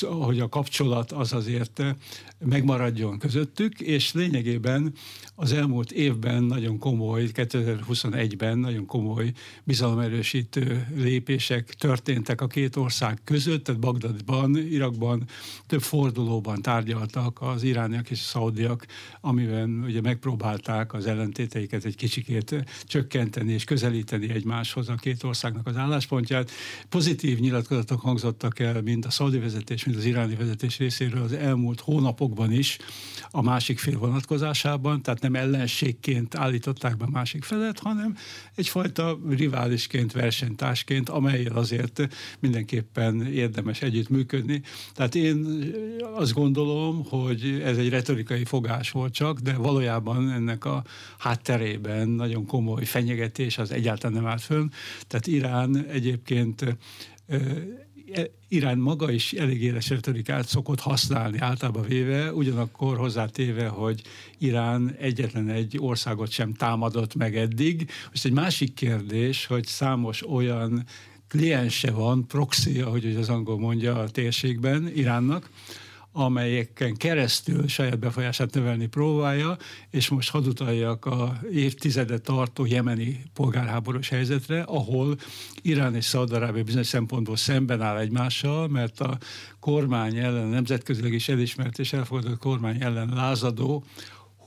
hogy 0.00 0.40
a 0.40 0.48
kapcsolat 0.48 1.12
az 1.12 1.32
azért 1.32 1.82
megmaradjon 2.38 3.18
közöttük, 3.18 3.80
és 3.80 4.12
lényegében 4.12 4.92
az 5.34 5.52
elmúlt 5.52 5.92
évben 5.92 6.42
nagyon 6.42 6.78
komoly, 6.78 7.28
2021-ben 7.34 8.58
nagyon 8.58 8.86
komoly 8.86 9.32
bizalomerősítő 9.64 10.86
lépések 10.94 11.74
történtek 11.74 12.40
a 12.40 12.46
két 12.46 12.76
ország 12.76 13.18
között, 13.24 13.64
tehát 13.64 13.80
Bagdadban, 13.80 14.56
Irakban 14.56 15.24
több 15.66 15.82
fordulóban 15.82 16.62
tárgyaltak 16.62 17.42
az 17.42 17.62
irániak 17.62 18.10
és 18.10 18.20
a 18.20 18.24
szaudiak, 18.24 18.86
amiben 19.20 19.82
ugye 19.84 20.00
megpróbálták 20.00 20.92
az 20.92 21.06
ellentéteiket 21.06 21.84
egy 21.84 21.96
kicsikét 21.96 22.64
csökkenteni 22.84 23.58
és 23.60 23.66
közelíteni 23.66 24.30
egymáshoz 24.30 24.88
a 24.88 24.94
két 24.94 25.22
országnak 25.22 25.66
az 25.66 25.76
álláspontját. 25.76 26.50
Pozitív 26.88 27.38
nyilatkozatok 27.38 28.00
hangzottak 28.00 28.58
el 28.58 28.82
mind 28.82 29.04
a 29.04 29.10
szaudi 29.10 29.38
vezetés, 29.38 29.84
mind 29.84 29.98
az 29.98 30.04
iráni 30.04 30.34
vezetés 30.34 30.78
részéről 30.78 31.22
az 31.22 31.32
elmúlt 31.32 31.80
hónapokban 31.80 32.52
is 32.52 32.78
a 33.30 33.42
másik 33.42 33.78
fél 33.78 33.98
vonatkozásában, 33.98 35.02
tehát 35.02 35.20
nem 35.20 35.34
ellenségként 35.34 36.34
állították 36.34 36.96
be 36.96 37.06
másik 37.10 37.44
felet, 37.44 37.78
hanem 37.78 38.16
egyfajta 38.54 39.18
riválisként, 39.28 40.12
versenytársként, 40.12 41.08
amelyel 41.08 41.56
azért 41.56 42.08
mindenképpen 42.38 43.26
érdemes 43.26 43.82
együttműködni. 43.82 44.62
Tehát 44.94 45.14
én 45.14 45.46
azt 46.14 46.32
gondolom, 46.32 47.04
hogy 47.08 47.60
ez 47.64 47.76
egy 47.76 47.88
retorikai 47.88 48.44
fogás 48.44 48.90
volt 48.90 49.12
csak, 49.12 49.38
de 49.38 49.52
valójában 49.54 50.30
ennek 50.30 50.64
a 50.64 50.84
hátterében 51.18 52.08
nagyon 52.08 52.46
komoly 52.46 52.84
fenyegetés 52.84 53.49
az 53.58 53.70
egyáltalán 53.70 54.16
nem 54.16 54.30
állt 54.30 54.42
fönn. 54.42 54.68
Tehát 55.06 55.26
Irán 55.26 55.86
egyébként 55.86 56.76
E, 58.12 58.30
Irán 58.48 58.78
maga 58.78 59.10
is 59.10 59.32
elég 59.32 59.62
éles 59.62 59.88
retorikát 59.88 60.46
szokott 60.46 60.80
használni 60.80 61.38
általában 61.38 61.82
véve, 61.82 62.32
ugyanakkor 62.32 62.96
hozzátéve, 62.96 63.66
hogy 63.68 64.02
Irán 64.38 64.94
egyetlen 64.98 65.48
egy 65.48 65.76
országot 65.80 66.30
sem 66.30 66.54
támadott 66.54 67.14
meg 67.14 67.36
eddig. 67.36 67.90
Most 68.10 68.24
egy 68.24 68.32
másik 68.32 68.74
kérdés, 68.74 69.46
hogy 69.46 69.66
számos 69.66 70.28
olyan 70.28 70.84
kliense 71.28 71.90
van, 71.90 72.26
proxy, 72.26 72.80
ahogy 72.80 73.16
az 73.16 73.28
angol 73.28 73.58
mondja 73.58 73.98
a 73.98 74.08
térségben 74.08 74.90
Iránnak, 74.94 75.50
amelyeken 76.12 76.96
keresztül 76.96 77.68
saját 77.68 77.98
befolyását 77.98 78.54
növelni 78.54 78.86
próbálja, 78.86 79.56
és 79.90 80.08
most 80.08 80.30
hadd 80.30 80.46
utaljak 80.46 81.04
a 81.04 81.40
évtizedet 81.52 82.22
tartó 82.22 82.66
jemeni 82.66 83.22
polgárháborús 83.34 84.08
helyzetre, 84.08 84.62
ahol 84.62 85.16
Irán 85.62 85.94
és 85.94 86.04
Szaudarábia 86.04 86.62
bizonyos 86.62 86.86
szempontból 86.86 87.36
szemben 87.36 87.82
áll 87.82 87.98
egymással, 87.98 88.68
mert 88.68 89.00
a 89.00 89.18
kormány 89.60 90.16
ellen, 90.16 90.46
nemzetközileg 90.46 91.12
is 91.12 91.28
elismert 91.28 91.78
és 91.78 91.92
elfogadott 91.92 92.38
kormány 92.38 92.82
ellen 92.82 93.08
lázadó 93.14 93.84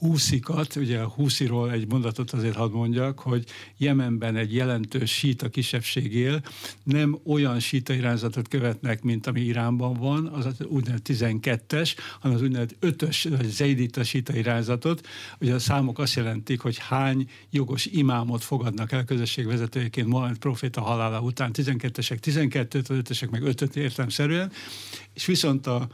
húszikat, 0.04 0.76
ugye 0.76 1.00
a 1.00 1.08
húsziról 1.08 1.72
egy 1.72 1.88
mondatot 1.88 2.32
azért 2.32 2.56
hadd 2.56 2.72
mondjak, 2.72 3.20
hogy 3.20 3.46
Jemenben 3.78 4.36
egy 4.36 4.54
jelentős 4.54 5.12
síta 5.12 5.50
kisebbség 5.50 6.14
él, 6.14 6.42
nem 6.84 7.20
olyan 7.26 7.60
síta 7.60 7.94
irányzatot 7.94 8.48
követnek, 8.48 9.02
mint 9.02 9.28
ami 9.28 9.42
Iránban 9.42 9.94
van, 9.94 10.28
az 10.28 10.48
úgynevezett 10.68 11.08
12-es, 11.10 11.96
hanem 12.20 12.38
az 12.38 12.44
úgynevezett 12.44 12.78
5-ös, 12.82 13.36
vagy 13.38 13.50
zeidita 13.50 14.04
síta 14.04 14.36
irányzatot. 14.36 15.08
Ugye 15.40 15.54
a 15.54 15.60
számok 15.60 16.00
azt 16.00 16.16
jelentik, 16.16 16.60
hogy 16.60 16.78
hány 16.78 17.30
jogos 17.50 17.86
imámot 17.86 18.44
fogadnak 18.44 18.92
el 18.92 19.04
közösségvezetőjeként 19.04 20.08
Mohamed 20.08 20.38
proféta 20.38 20.82
halála 20.82 21.22
után. 21.22 21.52
12-esek 21.54 22.18
12-t, 22.22 22.90
az 22.90 22.98
5-ösek 23.04 23.30
meg 23.30 23.42
5-öt 23.46 23.76
értelmszerűen, 23.76 24.52
és 25.14 25.26
viszont 25.26 25.68
a 25.68 25.88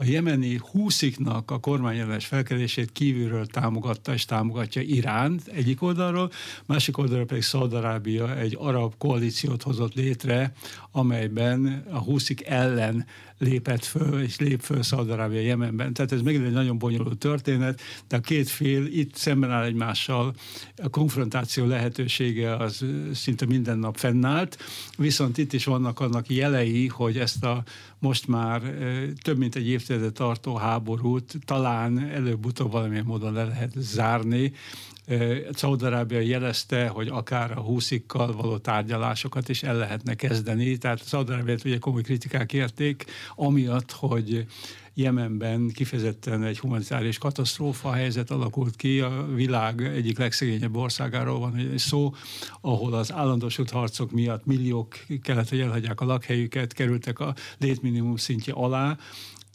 a 0.00 0.04
jemeni 0.04 0.60
húsziknak 0.70 1.50
a 1.50 1.58
kormányellenes 1.58 2.26
felkelését 2.26 2.92
kívülről 2.92 3.46
támogatta 3.46 4.12
és 4.12 4.24
támogatja 4.24 4.82
Irán 4.82 5.40
egyik 5.44 5.82
oldalról, 5.82 6.30
másik 6.66 6.98
oldalról 6.98 7.26
pedig 7.26 7.42
Szaudarábia 7.42 8.36
egy 8.36 8.56
arab 8.58 8.94
koalíciót 8.98 9.62
hozott 9.62 9.94
létre, 9.94 10.52
amelyben 10.90 11.84
a 11.90 11.98
húszik 11.98 12.46
ellen 12.46 13.06
lépett 13.38 13.84
föl, 13.84 14.22
és 14.22 14.38
lép 14.38 14.60
föl 14.60 14.82
Szaudarábia 14.82 15.40
Jemenben. 15.40 15.92
Tehát 15.92 16.12
ez 16.12 16.22
megint 16.22 16.44
egy 16.44 16.52
nagyon 16.52 16.78
bonyolult 16.78 17.18
történet, 17.18 17.80
de 18.08 18.16
a 18.16 18.20
két 18.20 18.48
fél 18.48 18.86
itt 18.86 19.14
szemben 19.14 19.50
áll 19.50 19.64
egymással, 19.64 20.34
a 20.76 20.88
konfrontáció 20.88 21.66
lehetősége 21.66 22.56
az 22.56 22.84
szinte 23.12 23.46
minden 23.46 23.78
nap 23.78 23.96
fennállt, 23.96 24.58
viszont 24.96 25.38
itt 25.38 25.52
is 25.52 25.64
vannak 25.64 26.00
annak 26.00 26.28
jelei, 26.28 26.86
hogy 26.86 27.18
ezt 27.18 27.44
a 27.44 27.62
most 27.98 28.28
már 28.28 28.62
több 29.22 29.38
mint 29.38 29.54
egy 29.54 29.68
évtizedet 29.68 30.12
tartó 30.12 30.56
háborút 30.56 31.34
talán 31.44 31.98
előbb-utóbb 31.98 32.72
valamilyen 32.72 33.04
módon 33.04 33.32
le 33.32 33.44
lehet 33.44 33.72
zárni, 33.76 34.52
Szaudarábia 35.52 36.20
jelezte, 36.20 36.88
hogy 36.88 37.08
akár 37.08 37.58
a 37.58 37.60
húszikkal 37.60 38.32
való 38.32 38.58
tárgyalásokat 38.58 39.48
is 39.48 39.62
el 39.62 39.76
lehetne 39.76 40.14
kezdeni. 40.14 40.78
Tehát 40.78 41.04
Szaudarábiát 41.04 41.64
ugye 41.64 41.78
komoly 41.78 42.02
kritikák 42.02 42.52
érték, 42.52 43.04
amiatt, 43.36 43.92
hogy 43.92 44.46
Jemenben 44.94 45.68
kifejezetten 45.68 46.42
egy 46.42 46.58
humanitárius 46.58 47.18
katasztrófa 47.18 47.92
helyzet 47.92 48.30
alakult 48.30 48.76
ki, 48.76 49.00
a 49.00 49.26
világ 49.34 49.82
egyik 49.82 50.18
legszegényebb 50.18 50.76
országáról 50.76 51.38
van 51.38 51.72
szó, 51.76 52.14
ahol 52.60 52.94
az 52.94 53.12
állandósult 53.12 53.70
harcok 53.70 54.10
miatt 54.10 54.46
milliók 54.46 54.96
kellett, 55.22 55.48
hogy 55.48 55.60
elhagyják 55.60 56.00
a 56.00 56.04
lakhelyüket, 56.04 56.72
kerültek 56.72 57.18
a 57.18 57.34
létminimum 57.58 58.16
szintje 58.16 58.52
alá, 58.52 58.96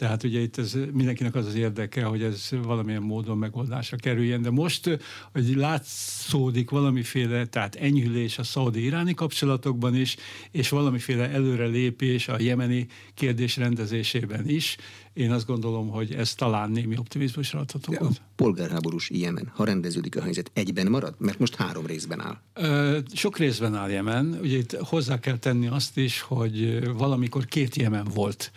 tehát 0.04 0.24
ugye 0.24 0.40
itt 0.40 0.58
ez 0.58 0.78
mindenkinek 0.94 1.36
az 1.36 1.46
az 1.46 1.56
érdeke, 1.56 2.04
hogy 2.04 2.24
ez 2.24 2.50
valamilyen 2.64 3.02
módon 3.02 3.38
megoldásra 3.38 3.98
kerüljen, 3.98 4.42
de 4.42 4.50
most, 4.50 5.00
hogy 5.32 5.56
látszódik 5.56 6.70
valamiféle, 6.70 7.46
tehát 7.46 7.76
enyhülés 7.76 8.38
a 8.38 8.44
szaudi-iráni 8.44 9.14
kapcsolatokban 9.14 9.96
is, 9.96 10.16
és 10.52 10.70
valamiféle 10.70 11.30
előrelépés 11.30 12.28
a 12.28 12.40
jemeni 12.40 12.88
kérdés 13.14 13.58
rendezésében 13.58 14.50
is, 14.50 14.78
én 15.14 15.32
azt 15.32 15.46
gondolom, 15.46 15.90
hogy 15.90 16.14
ez 16.14 16.34
talán 16.34 16.72
némi 16.72 16.98
optimizmusra 16.98 17.60
adható 17.60 17.94
A 18.00 18.10
polgárháborús 18.36 19.10
Jemen, 19.10 19.52
ha 19.56 19.64
rendeződik 19.64 20.16
a 20.16 20.22
helyzet, 20.22 20.52
egyben 20.54 20.88
marad? 20.88 21.16
Mert 21.18 21.40
most 21.40 21.56
három 21.56 21.86
részben 21.86 22.22
áll. 22.22 22.38
Ö, 22.54 23.00
sok 23.14 23.38
részben 23.38 23.76
áll 23.76 23.90
Jemen. 23.90 24.38
Ugye 24.42 24.58
itt 24.58 24.76
hozzá 24.76 25.20
kell 25.20 25.38
tenni 25.38 25.68
azt 25.68 25.98
is, 25.98 26.22
hogy 26.22 26.84
valamikor 26.98 27.46
két 27.46 27.76
Jemen 27.76 28.08
volt 28.14 28.52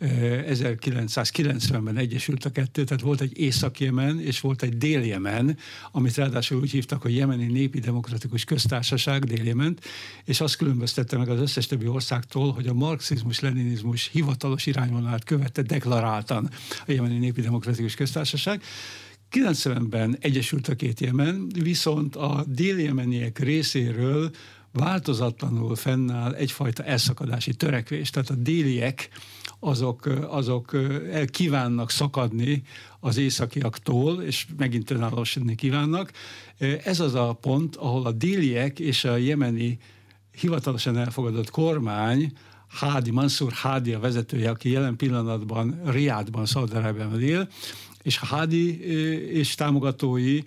1990-ben 0.00 1.96
egyesült 1.96 2.44
a 2.44 2.50
kettő, 2.50 2.84
tehát 2.84 3.02
volt 3.02 3.20
egy 3.20 3.38
Észak-Jemen 3.38 4.20
és 4.20 4.40
volt 4.40 4.62
egy 4.62 4.76
Dél-Jemen, 4.76 5.56
amit 5.92 6.14
ráadásul 6.14 6.60
úgy 6.60 6.70
hívtak, 6.70 7.02
hogy 7.02 7.14
Jemeni 7.16 7.46
Népi 7.46 7.78
Demokratikus 7.78 8.44
Köztársaság, 8.44 9.24
dél 9.24 9.74
és 10.24 10.40
azt 10.40 10.56
különböztette 10.56 11.16
meg 11.16 11.28
az 11.28 11.40
összes 11.40 11.66
többi 11.66 11.86
országtól, 11.86 12.52
hogy 12.52 12.66
a 12.66 12.74
marxizmus-leninizmus 12.74 14.08
hivatalos 14.12 14.66
irányvonalát 14.66 15.24
követte 15.24 15.62
deklaráltan 15.62 16.50
a 16.86 16.92
Jemeni 16.92 17.18
Népi 17.18 17.40
Demokratikus 17.40 17.94
Köztársaság. 17.94 18.62
90-ben 19.30 20.16
egyesült 20.20 20.68
a 20.68 20.74
két 20.74 21.00
Jemen, 21.00 21.46
viszont 21.62 22.16
a 22.16 22.44
dél-jemeniek 22.48 23.38
részéről 23.38 24.30
változatlanul 24.72 25.76
fennáll 25.76 26.34
egyfajta 26.34 26.84
elszakadási 26.84 27.54
törekvés. 27.54 28.10
Tehát 28.10 28.30
a 28.30 28.34
déliek 28.34 29.08
azok, 29.60 30.06
azok 30.28 30.74
el 31.12 31.26
kívánnak 31.26 31.90
szakadni 31.90 32.62
az 33.00 33.16
északiaktól, 33.16 34.22
és 34.22 34.46
megint 34.56 34.90
önállósodni 34.90 35.54
kívánnak. 35.54 36.12
Ez 36.84 37.00
az 37.00 37.14
a 37.14 37.32
pont, 37.32 37.76
ahol 37.76 38.06
a 38.06 38.12
déliek 38.12 38.78
és 38.78 39.04
a 39.04 39.16
jemeni 39.16 39.78
hivatalosan 40.40 40.96
elfogadott 40.96 41.50
kormány 41.50 42.32
Hádi, 42.68 43.10
Mansur 43.10 43.52
Hádi 43.52 43.92
a 43.92 43.98
vezetője, 43.98 44.50
aki 44.50 44.70
jelen 44.70 44.96
pillanatban 44.96 45.80
Riádban, 45.84 46.46
Szaudarábiában 46.46 47.22
él, 47.22 47.48
és 48.02 48.18
a 48.20 48.26
Hádi 48.26 48.80
és 49.32 49.54
támogatói 49.54 50.40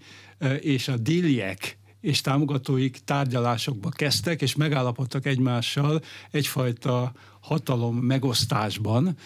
és 0.59 0.87
a 0.87 0.97
déliek 0.97 1.77
és 2.01 2.21
támogatóik 2.21 2.97
tárgyalásokba 3.05 3.89
kezdtek, 3.89 4.41
és 4.41 4.55
megállapodtak 4.55 5.25
egymással 5.25 6.01
egyfajta 6.31 7.11
hatalom 7.43 7.97
megosztásban, 7.97 9.17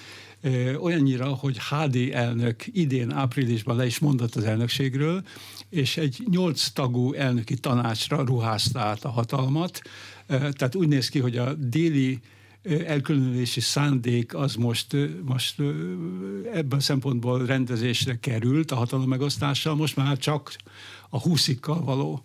olyannyira, 0.79 1.27
hogy 1.27 1.57
HD 1.69 1.95
elnök 2.11 2.63
idén 2.71 3.11
áprilisban 3.11 3.75
le 3.75 3.85
is 3.85 3.99
mondott 3.99 4.35
az 4.35 4.43
elnökségről, 4.43 5.23
és 5.69 5.97
egy 5.97 6.23
nyolc 6.29 6.67
tagú 6.67 7.13
elnöki 7.13 7.55
tanácsra 7.55 8.25
ruházta 8.25 8.79
át 8.79 9.03
a 9.03 9.09
hatalmat. 9.09 9.81
Tehát 10.27 10.75
úgy 10.75 10.87
néz 10.87 11.09
ki, 11.09 11.19
hogy 11.19 11.37
a 11.37 11.53
déli 11.53 12.19
elkülönülési 12.85 13.59
szándék 13.59 14.35
az 14.35 14.55
most, 14.55 14.95
most 15.25 15.59
ebben 16.53 16.77
a 16.77 16.81
szempontból 16.81 17.45
rendezésre 17.45 18.19
került 18.19 18.71
a 18.71 18.75
hatalom 18.75 19.07
megosztással, 19.07 19.75
most 19.75 19.95
már 19.95 20.17
csak 20.17 20.55
a 21.09 21.19
húszikkal 21.19 21.83
való 21.83 22.23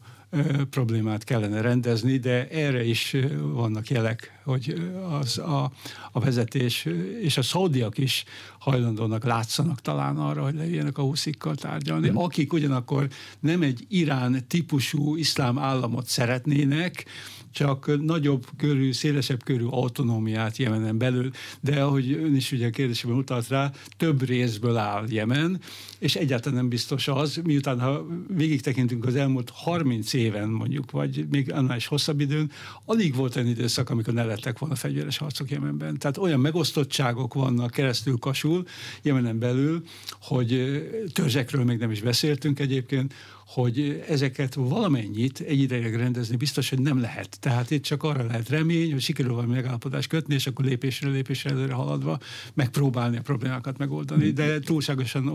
problémát 0.70 1.24
kellene 1.24 1.60
rendezni, 1.60 2.16
de 2.16 2.48
erre 2.48 2.84
is 2.84 3.16
vannak 3.40 3.90
jelek, 3.90 4.40
hogy 4.44 4.90
az 5.20 5.38
a, 5.38 5.72
a 6.12 6.20
vezetés 6.20 6.88
és 7.20 7.36
a 7.36 7.42
szaudiak 7.42 7.98
is 7.98 8.24
hajlandónak 8.58 9.24
látszanak 9.24 9.80
talán 9.80 10.16
arra, 10.16 10.42
hogy 10.42 10.54
leüljenek 10.54 10.98
a 10.98 11.02
huszikkal 11.02 11.54
tárgyalni, 11.54 12.10
mm. 12.10 12.16
akik 12.16 12.52
ugyanakkor 12.52 13.08
nem 13.40 13.62
egy 13.62 13.84
Irán 13.88 14.44
típusú 14.48 15.16
iszlám 15.16 15.58
államot 15.58 16.06
szeretnének, 16.06 17.04
csak 17.52 18.02
nagyobb 18.02 18.46
körű, 18.56 18.92
szélesebb 18.92 19.44
körű 19.44 19.64
autonómiát 19.64 20.56
Jemenen 20.56 20.98
belül, 20.98 21.30
de 21.60 21.82
ahogy 21.82 22.12
ön 22.12 22.34
is 22.34 22.52
ugye 22.52 22.66
a 22.66 22.70
kérdésében 22.70 23.16
utalt 23.16 23.48
rá, 23.48 23.70
több 23.96 24.22
részből 24.22 24.76
áll 24.76 25.04
Jemen, 25.08 25.60
és 26.02 26.16
egyáltalán 26.16 26.58
nem 26.58 26.68
biztos 26.68 27.08
az, 27.08 27.40
miután 27.44 27.80
ha 27.80 28.06
végig 28.28 28.60
tekintünk 28.60 29.04
az 29.06 29.14
elmúlt 29.14 29.50
30 29.50 30.12
éven 30.12 30.48
mondjuk, 30.48 30.90
vagy 30.90 31.26
még 31.30 31.52
annál 31.52 31.76
is 31.76 31.86
hosszabb 31.86 32.20
időn, 32.20 32.50
alig 32.84 33.14
volt 33.14 33.36
olyan 33.36 33.48
időszak, 33.48 33.90
amikor 33.90 34.14
ne 34.14 34.24
lettek 34.24 34.58
volna 34.58 34.74
fegyveres 34.74 35.16
harcok 35.16 35.50
Jemenben. 35.50 35.98
Tehát 35.98 36.16
olyan 36.16 36.40
megosztottságok 36.40 37.34
vannak 37.34 37.70
keresztül 37.70 38.18
kasul 38.18 38.64
Jemenen 39.02 39.38
belül, 39.38 39.82
hogy 40.20 40.82
törzsekről 41.12 41.64
még 41.64 41.78
nem 41.78 41.90
is 41.90 42.00
beszéltünk 42.00 42.58
egyébként, 42.60 43.14
hogy 43.52 44.04
ezeket 44.08 44.54
valamennyit 44.54 45.40
egy 45.40 45.60
ideig 45.60 45.94
rendezni 45.94 46.36
biztos, 46.36 46.68
hogy 46.68 46.80
nem 46.80 47.00
lehet. 47.00 47.40
Tehát 47.40 47.70
itt 47.70 47.82
csak 47.82 48.02
arra 48.02 48.24
lehet 48.24 48.48
remény, 48.48 48.92
hogy 48.92 49.00
sikerül 49.00 49.32
valami 49.32 49.52
megállapodást 49.52 50.08
kötni, 50.08 50.34
és 50.34 50.46
akkor 50.46 50.64
lépésre 50.64 51.08
lépésre 51.08 51.50
előre 51.50 51.72
haladva 51.72 52.18
megpróbálni 52.54 53.16
a 53.16 53.20
problémákat 53.20 53.78
megoldani, 53.78 54.30
de 54.30 54.58
túlságosan 54.58 55.28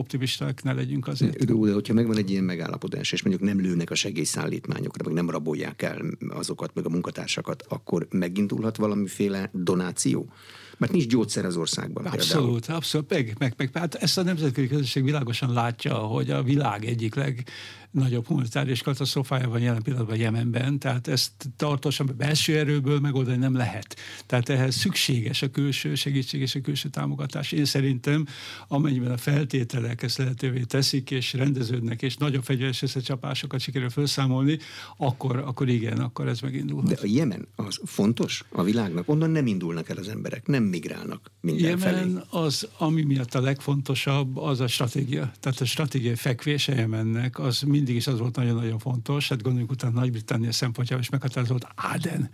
optimisták 0.57 0.63
ne 0.63 0.73
legyünk 0.73 1.07
azért. 1.07 1.45
De, 1.45 1.53
de 1.53 1.73
hogyha 1.73 1.93
megvan 1.93 2.17
egy 2.17 2.29
ilyen 2.29 2.43
megállapodás, 2.43 3.11
és 3.11 3.23
mondjuk 3.23 3.49
nem 3.49 3.59
lőnek 3.61 3.89
a 3.89 3.95
segélyszállítmányokra, 3.95 5.03
meg 5.05 5.13
nem 5.13 5.29
rabolják 5.29 5.81
el 5.81 6.01
azokat, 6.29 6.73
meg 6.73 6.85
a 6.85 6.89
munkatársakat, 6.89 7.63
akkor 7.67 8.07
megindulhat 8.09 8.77
valamiféle 8.77 9.49
donáció? 9.53 10.29
Mert 10.77 10.91
nincs 10.91 11.07
gyógyszer 11.07 11.45
az 11.45 11.57
országban. 11.57 12.05
Abszolút, 12.05 12.59
például. 12.59 12.77
abszolút. 12.77 13.09
Meg, 13.09 13.35
meg, 13.39 13.53
meg, 13.57 13.69
hát 13.73 13.95
ezt 13.95 14.17
a 14.17 14.23
nemzetközi 14.23 14.67
közösség 14.67 15.03
világosan 15.03 15.53
látja, 15.53 15.93
hogy 15.93 16.31
a 16.31 16.43
világ 16.43 16.85
egyik 16.85 17.15
leg 17.15 17.47
nagyobb 17.91 18.27
humanitárius 18.27 18.81
katasztrófája 18.81 19.49
van 19.49 19.61
jelen 19.61 19.81
pillanatban 19.81 20.17
Jemenben, 20.17 20.79
tehát 20.79 21.07
ezt 21.07 21.31
tartósan 21.55 22.13
belső 22.17 22.57
erőből 22.57 22.99
megoldani 22.99 23.37
nem 23.37 23.55
lehet. 23.55 23.95
Tehát 24.25 24.49
ehhez 24.49 24.75
szükséges 24.75 25.41
a 25.41 25.51
külső 25.51 25.95
segítség 25.95 26.41
és 26.41 26.55
a 26.55 26.61
külső 26.61 26.89
támogatás. 26.89 27.51
Én 27.51 27.65
szerintem, 27.65 28.25
amennyiben 28.67 29.11
a 29.11 29.17
feltételek 29.17 30.03
ezt 30.03 30.17
lehetővé 30.17 30.61
teszik, 30.61 31.11
és 31.11 31.33
rendeződnek, 31.33 32.01
és 32.01 32.17
nagyobb 32.17 32.43
fegyveres 32.43 32.81
összecsapásokat 32.81 33.59
sikerül 33.59 33.89
felszámolni, 33.89 34.57
akkor, 34.97 35.37
akkor 35.37 35.69
igen, 35.69 35.97
akkor 35.97 36.27
ez 36.27 36.39
megindul. 36.39 36.83
De 36.83 36.97
a 37.01 37.05
Jemen 37.05 37.47
az 37.55 37.79
fontos 37.85 38.43
a 38.49 38.63
világnak? 38.63 39.09
Onnan 39.09 39.29
nem 39.29 39.47
indulnak 39.47 39.89
el 39.89 39.97
az 39.97 40.07
emberek, 40.07 40.47
nem 40.47 40.63
migrálnak 40.63 41.31
mindenfelé. 41.41 41.97
Jemen 41.97 42.23
az, 42.29 42.67
ami 42.77 43.01
miatt 43.01 43.35
a 43.35 43.41
legfontosabb, 43.41 44.37
az 44.37 44.59
a 44.59 44.67
stratégia. 44.67 45.31
Tehát 45.39 45.59
a 45.59 45.65
stratégiai 45.65 46.15
fekvése 46.15 46.75
Jemennek, 46.75 47.39
az 47.39 47.61
mindig 47.77 47.95
is 47.95 48.07
az 48.07 48.19
volt 48.19 48.35
nagyon-nagyon 48.35 48.79
fontos. 48.79 49.29
Hát 49.29 49.41
gondoljunk 49.41 49.71
utána 49.71 49.99
Nagy-Britannia 49.99 50.51
szempontjából 50.51 51.03
is 51.03 51.09
meghatározott 51.09 51.67
Áden 51.75 52.29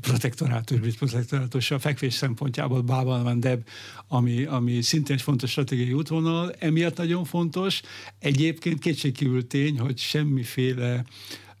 protektorátus, 0.00 0.78
brit 0.78 0.96
protektorátus 0.96 1.70
a 1.70 1.78
fekvés 1.78 2.14
szempontjából 2.14 2.80
Bában 2.80 3.22
van 3.22 3.40
Deb, 3.40 3.66
ami, 4.08 4.44
ami 4.44 4.82
szintén 4.82 5.18
fontos 5.18 5.50
stratégiai 5.50 5.92
útvonal, 5.92 6.52
emiatt 6.58 6.96
nagyon 6.96 7.24
fontos. 7.24 7.80
Egyébként 8.18 8.78
kétségkívül 8.78 9.46
tény, 9.46 9.78
hogy 9.78 9.98
semmiféle 9.98 11.04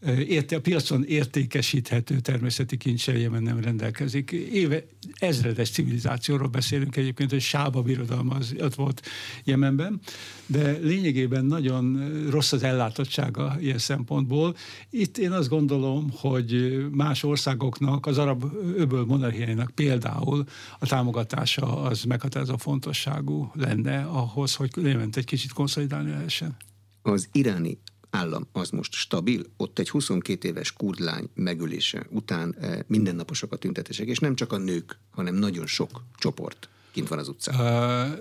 érte, 0.06 0.56
a 0.56 0.60
piacon 0.60 1.04
értékesíthető 1.04 2.20
természeti 2.20 2.76
kincsel 2.76 3.16
Jemen 3.16 3.42
nem 3.42 3.60
rendelkezik. 3.60 4.30
Éve, 4.30 4.84
ezredes 5.14 5.70
civilizációról 5.70 6.48
beszélünk 6.48 6.96
egyébként, 6.96 7.30
hogy 7.30 7.40
Sába 7.40 7.82
birodalma 7.82 8.34
az 8.34 8.54
ott 8.60 8.74
volt 8.74 9.02
Jemenben, 9.44 10.00
de 10.46 10.70
lényegében 10.70 11.44
nagyon 11.44 12.14
rossz 12.30 12.52
az 12.52 12.62
ellátottsága 12.62 13.56
ilyen 13.60 13.78
szempontból. 13.78 14.56
Itt 14.90 15.18
én 15.18 15.32
azt 15.32 15.48
gondolom, 15.48 16.10
hogy 16.12 16.84
más 16.90 17.22
országoknak, 17.22 18.06
az 18.06 18.18
arab 18.18 18.44
öböl 18.76 19.04
monarchiájának 19.04 19.70
például 19.74 20.44
a 20.78 20.86
támogatása 20.86 21.82
az 21.82 22.02
meghatározó 22.02 22.56
fontosságú 22.56 23.50
lenne 23.54 24.02
ahhoz, 24.02 24.54
hogy 24.54 24.70
Jement 24.82 25.16
egy 25.16 25.24
kicsit 25.24 25.52
konszolidálni 25.52 26.10
lehessen. 26.10 26.56
Az 27.02 27.28
iráni 27.32 27.78
állam 28.16 28.46
az 28.52 28.70
most 28.70 28.92
stabil, 28.92 29.42
ott 29.56 29.78
egy 29.78 29.90
22 29.90 30.48
éves 30.48 30.72
kurdlány 30.72 31.28
megölése 31.34 32.06
után 32.10 32.56
eh, 32.60 32.78
mindennaposak 32.86 33.52
a 33.52 33.56
tüntetések, 33.56 34.06
és 34.06 34.18
nem 34.18 34.34
csak 34.34 34.52
a 34.52 34.58
nők, 34.58 34.98
hanem 35.10 35.34
nagyon 35.34 35.66
sok 35.66 36.02
csoport 36.16 36.68
kint 36.96 37.08
van 37.08 37.18
az 37.18 37.28
utcán. 37.28 38.18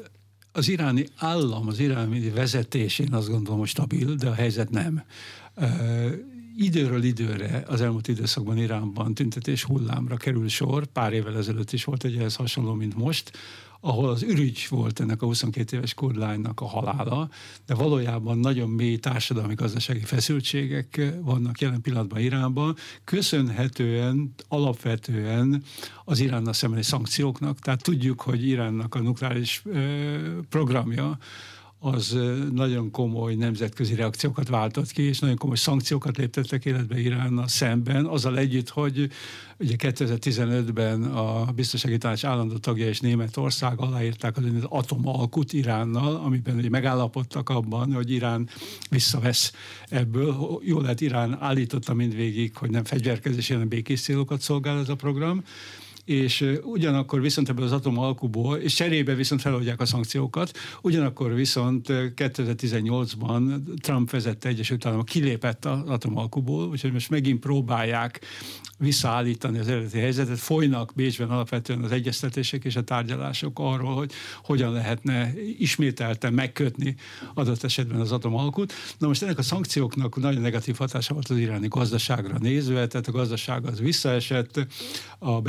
Az 0.52 0.68
iráni 0.68 1.08
állam, 1.16 1.68
az 1.68 1.80
iráni 1.80 2.30
vezetés, 2.30 3.00
én 3.00 3.14
azt 3.14 3.30
gondolom, 3.30 3.60
hogy 3.60 3.68
stabil, 3.68 4.16
de 4.16 4.30
a 4.30 4.34
helyzet 4.34 4.70
nem. 4.70 5.04
Időről 6.58 7.04
időre 7.04 7.64
az 7.68 7.82
elmúlt 7.82 8.08
időszakban 8.08 8.58
Iránban 8.58 9.14
tüntetés 9.14 9.64
hullámra 9.64 10.18
kerül 10.18 10.48
sor, 10.48 10.86
pár 10.86 11.14
évvel 11.14 11.38
ezelőtt 11.38 11.72
is 11.72 11.84
volt 11.84 12.04
egy 12.04 12.16
ehhez 12.16 12.36
hasonló, 12.36 12.74
mint 12.74 12.96
most, 12.96 13.32
ahol 13.86 14.10
az 14.10 14.24
ürügy 14.24 14.66
volt 14.70 15.00
ennek 15.00 15.22
a 15.22 15.26
22 15.26 15.78
éves 15.78 15.94
kurdlánynak 15.94 16.62
a 16.62 16.66
halála, 16.66 17.30
de 17.66 17.74
valójában 17.74 18.38
nagyon 18.38 18.70
mély 18.70 18.98
társadalmi-gazdasági 18.98 20.04
feszültségek 20.04 21.14
vannak 21.22 21.60
jelen 21.60 21.82
pillanatban 21.82 22.20
Iránban, 22.20 22.76
köszönhetően 23.04 24.34
alapvetően 24.48 25.64
az 26.06 26.20
Iránnal 26.20 26.54
szembeni 26.54 26.84
szankcióknak. 26.84 27.60
Tehát 27.60 27.84
tudjuk, 27.84 28.22
hogy 28.22 28.48
Iránnak 28.48 28.96
a 28.96 29.00
nukleáris 29.00 29.64
programja 30.50 31.18
az 31.80 32.18
nagyon 32.54 32.92
komoly 32.92 33.36
nemzetközi 33.36 33.96
reakciókat 33.96 34.48
váltott 34.48 34.92
ki, 34.92 35.02
és 35.02 35.20
nagyon 35.20 35.36
komoly 35.36 35.56
szankciókat 35.56 36.18
léptettek 36.18 36.66
életbe 36.66 37.00
Iránnal 37.00 37.48
szemben, 37.48 38.06
azzal 38.06 38.38
együtt, 38.38 38.70
hogy 38.70 39.10
ugye 39.60 39.76
2015-ben 39.78 41.04
a 41.04 41.52
biztonsági 41.52 41.98
tanács 41.98 42.26
állandó 42.26 42.58
tagja 42.58 42.88
és 42.88 43.00
Németország 43.00 43.80
aláírták 43.80 44.38
az 44.38 44.44
atomalkut 44.64 45.54
Iránnal, 45.54 46.16
amiben 46.16 46.56
ugye 46.56 46.70
megállapodtak 46.70 47.50
abban, 47.50 47.94
hogy 47.94 48.12
Irán 48.12 48.50
visszavesz 48.90 49.54
ebből. 49.90 50.60
Jól 50.64 50.82
lehet, 50.82 51.02
Irán 51.02 51.38
állította 51.40 51.94
mindvégig, 51.94 52.58
hogy 52.58 52.70
nem 52.70 52.84
fegyverkezés, 52.84 53.48
hanem 53.48 53.68
békés 53.68 54.02
célokat 54.02 54.42
szolgál 54.42 54.80
ez 54.80 54.90
a 54.90 54.96
program, 54.96 55.44
és 56.06 56.46
ugyanakkor 56.64 57.22
viszont 57.22 57.50
ebből 57.50 57.66
az 57.66 57.72
atomalkuból, 57.72 58.58
és 58.58 58.74
cserébe 58.74 59.14
viszont 59.14 59.42
feloldják 59.42 59.82
a 59.82 59.86
szankciókat, 59.86 60.58
ugyanakkor 60.82 61.34
viszont 61.34 61.88
2018-ban 61.90 63.62
Trump 63.82 64.12
vezette 64.12 64.50
Egyesült 64.50 64.86
Államok 64.86 65.06
kilépett 65.06 65.66
az 65.66 65.90
atomalkuból, 65.90 66.68
úgyhogy 66.68 66.92
most 66.92 67.10
megint 67.10 67.40
próbálják 67.40 68.20
visszaállítani 68.78 69.60
az 69.60 69.68
eredeti 69.68 70.00
helyzetet. 70.00 70.40
Folynak 70.40 70.92
Bécsben 70.96 71.30
alapvetően 71.30 71.84
az 71.84 71.92
egyeztetések 71.92 72.64
és 72.64 72.76
a 72.76 72.84
tárgyalások 72.84 73.60
arról, 73.60 73.96
hogy 73.96 74.12
hogyan 74.44 74.72
lehetne 74.72 75.34
ismételten 75.58 76.34
megkötni 76.34 76.96
adott 77.34 77.64
esetben 77.64 78.00
az 78.00 78.12
atomalkut. 78.12 78.74
Na 78.98 79.08
most 79.08 79.24
ennek 79.24 79.38
a 79.38 79.42
szankcióknak 79.42 80.16
nagyon 80.16 80.42
negatív 80.42 80.76
hatása 80.76 81.14
volt 81.14 81.30
az 81.30 81.38
iráni 81.38 81.68
gazdaságra 81.68 82.38
nézve, 82.40 82.88
tehát 82.88 83.08
a 83.08 83.12
gazdaság 83.12 83.66
az 83.66 83.80
visszaesett, 83.80 84.68
a 85.20 85.42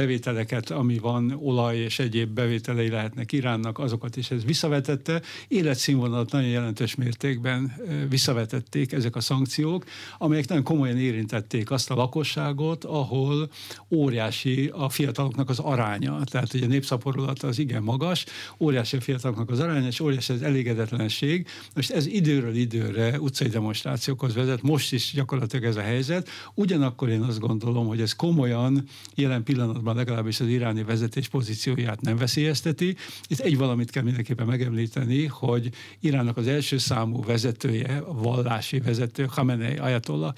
bevételeket, 0.46 0.70
ami 0.70 0.98
van, 0.98 1.38
olaj 1.42 1.76
és 1.76 1.98
egyéb 1.98 2.30
bevételei 2.30 2.88
lehetnek 2.88 3.32
Iránnak, 3.32 3.78
azokat 3.78 4.16
is 4.16 4.30
ez 4.30 4.44
visszavetette. 4.44 5.22
Életszínvonalat 5.48 6.30
nagyon 6.30 6.48
jelentős 6.48 6.94
mértékben 6.94 7.72
visszavetették 8.08 8.92
ezek 8.92 9.16
a 9.16 9.20
szankciók, 9.20 9.84
amelyek 10.18 10.48
nagyon 10.48 10.64
komolyan 10.64 10.98
érintették 10.98 11.70
azt 11.70 11.90
a 11.90 11.94
lakosságot, 11.94 12.84
ahol 12.84 13.50
óriási 13.90 14.70
a 14.72 14.88
fiataloknak 14.88 15.48
az 15.48 15.58
aránya. 15.58 16.18
Tehát 16.24 16.54
ugye 16.54 16.64
a 16.64 16.68
népszaporulat 16.68 17.42
az 17.42 17.58
igen 17.58 17.82
magas, 17.82 18.24
óriási 18.58 18.96
a 18.96 19.00
fiataloknak 19.00 19.50
az 19.50 19.60
aránya, 19.60 19.86
és 19.86 20.00
óriási 20.00 20.32
az 20.32 20.42
elégedetlenség. 20.42 21.46
Most 21.74 21.90
ez 21.90 22.06
időről 22.06 22.54
időre 22.54 23.20
utcai 23.20 23.48
demonstrációkhoz 23.48 24.34
vezet, 24.34 24.62
most 24.62 24.92
is 24.92 25.12
gyakorlatilag 25.14 25.64
ez 25.64 25.76
a 25.76 25.80
helyzet. 25.80 26.28
Ugyanakkor 26.54 27.08
én 27.08 27.22
azt 27.22 27.38
gondolom, 27.38 27.86
hogy 27.86 28.00
ez 28.00 28.12
komolyan 28.12 28.84
jelen 29.14 29.42
pillanatban 29.42 29.96
legalábbis 29.96 30.35
az 30.40 30.48
iráni 30.48 30.82
vezetés 30.82 31.28
pozícióját 31.28 32.00
nem 32.00 32.16
veszélyezteti. 32.16 32.96
Itt 33.28 33.40
egy 33.40 33.56
valamit 33.56 33.90
kell 33.90 34.02
mindenképpen 34.02 34.46
megemlíteni, 34.46 35.26
hogy 35.26 35.70
Iránnak 36.00 36.36
az 36.36 36.46
első 36.46 36.78
számú 36.78 37.22
vezetője, 37.22 37.96
a 37.96 38.12
vallási 38.12 38.80
vezető, 38.80 39.24
Khamenei 39.24 39.76
Ayatollah, 39.76 40.34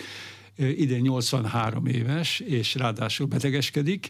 idén 0.57 1.01
83 1.01 1.87
éves, 1.87 2.41
és 2.41 2.75
ráadásul 2.75 3.27
betegeskedik, 3.27 4.09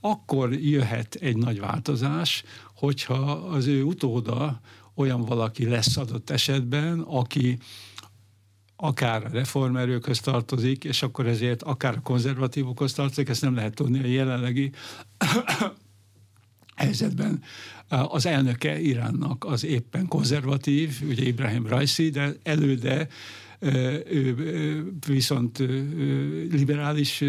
akkor 0.00 0.52
jöhet 0.52 1.14
egy 1.14 1.36
nagy 1.36 1.60
változás, 1.60 2.42
hogyha 2.74 3.30
az 3.32 3.66
ő 3.66 3.82
utóda 3.82 4.60
olyan 4.94 5.24
valaki 5.24 5.68
lesz 5.68 5.96
adott 5.96 6.30
esetben, 6.30 7.00
aki 7.00 7.58
akár 8.76 9.24
a 9.24 9.28
reformerőkhöz 9.28 10.20
tartozik, 10.20 10.84
és 10.84 11.02
akkor 11.02 11.26
ezért 11.26 11.62
akár 11.62 11.96
a 11.96 12.00
konzervatívokhoz 12.00 12.92
tartozik, 12.92 13.28
ezt 13.28 13.42
nem 13.42 13.54
lehet 13.54 13.74
tudni 13.74 14.02
a 14.02 14.06
jelenlegi 14.06 14.70
helyzetben. 16.76 17.42
Az 17.88 18.26
elnöke 18.26 18.80
Iránnak 18.80 19.44
az 19.44 19.64
éppen 19.64 20.08
konzervatív, 20.08 21.00
ugye 21.08 21.26
Ibrahim 21.26 21.66
Raisi, 21.66 22.10
de 22.10 22.32
előde 22.42 23.08
ő 24.10 24.92
viszont 25.06 25.58
liberális 26.50 27.24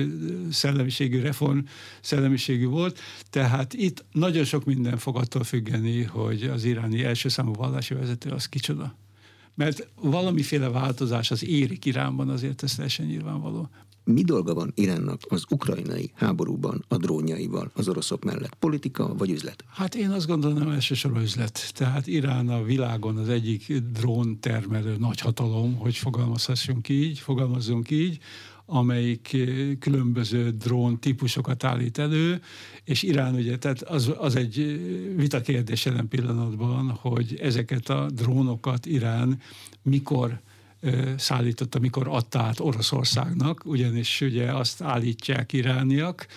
szellemiségű, 0.51 1.21
reform 1.21 1.59
szellemiségű 2.01 2.65
volt, 2.65 2.99
tehát 3.29 3.73
itt 3.73 4.05
nagyon 4.11 4.43
sok 4.43 4.65
minden 4.65 4.97
fog 4.97 5.15
attól 5.15 5.43
függeni, 5.43 6.03
hogy 6.03 6.43
az 6.43 6.63
iráni 6.63 7.03
első 7.03 7.29
számú 7.29 7.53
vallási 7.53 7.93
vezető 7.93 8.29
az 8.29 8.49
kicsoda. 8.49 8.95
Mert 9.57 9.87
valamiféle 10.01 10.69
változás 10.69 11.31
az 11.31 11.45
érik 11.45 11.85
Iránban, 11.85 12.29
azért 12.29 12.63
ez 12.63 12.75
teljesen 12.75 13.05
nyilvánvaló. 13.05 13.69
Mi 14.03 14.21
dolga 14.21 14.53
van 14.53 14.71
Iránnak 14.75 15.21
az 15.29 15.43
ukrajnai 15.49 16.11
háborúban 16.15 16.85
a 16.87 16.97
drónjaival 16.97 17.71
az 17.73 17.87
oroszok 17.87 18.23
mellett? 18.23 18.53
Politika 18.53 19.15
vagy 19.15 19.29
üzlet? 19.29 19.63
Hát 19.67 19.95
én 19.95 20.09
azt 20.09 20.27
gondolom, 20.27 20.69
elsősorban 20.69 21.21
üzlet. 21.21 21.71
Tehát 21.73 22.07
Irán 22.07 22.49
a 22.49 22.63
világon 22.63 23.17
az 23.17 23.29
egyik 23.29 23.73
drón 23.77 24.39
termelő 24.39 24.95
nagyhatalom, 24.97 25.75
hogy 25.75 25.95
fogalmazhassunk 25.95 26.89
így, 26.89 27.19
fogalmazzunk 27.19 27.89
így, 27.89 28.19
amelyik 28.69 29.33
eh, 29.33 29.47
különböző 29.79 30.49
drón 30.49 30.99
típusokat 30.99 31.63
állít 31.63 31.97
elő, 31.97 32.41
és 32.83 33.03
Irán 33.03 33.35
ugye, 33.35 33.57
tehát 33.57 33.81
az, 33.81 34.11
az 34.17 34.35
egy 34.35 34.59
eh, 34.59 35.15
vita 35.15 35.41
kérdés 35.41 35.85
jelen 35.85 36.07
pillanatban, 36.07 36.89
hogy 36.89 37.37
ezeket 37.41 37.89
a 37.89 38.09
drónokat 38.13 38.85
Irán 38.85 39.41
mikor 39.81 40.39
szállította, 41.17 41.79
mikor 41.79 42.07
adta 42.07 42.39
át 42.39 42.59
Oroszországnak, 42.59 43.61
ugyanis 43.65 44.21
ugye 44.21 44.51
azt 44.51 44.81
állítják 44.81 45.53
irániak, 45.53 46.27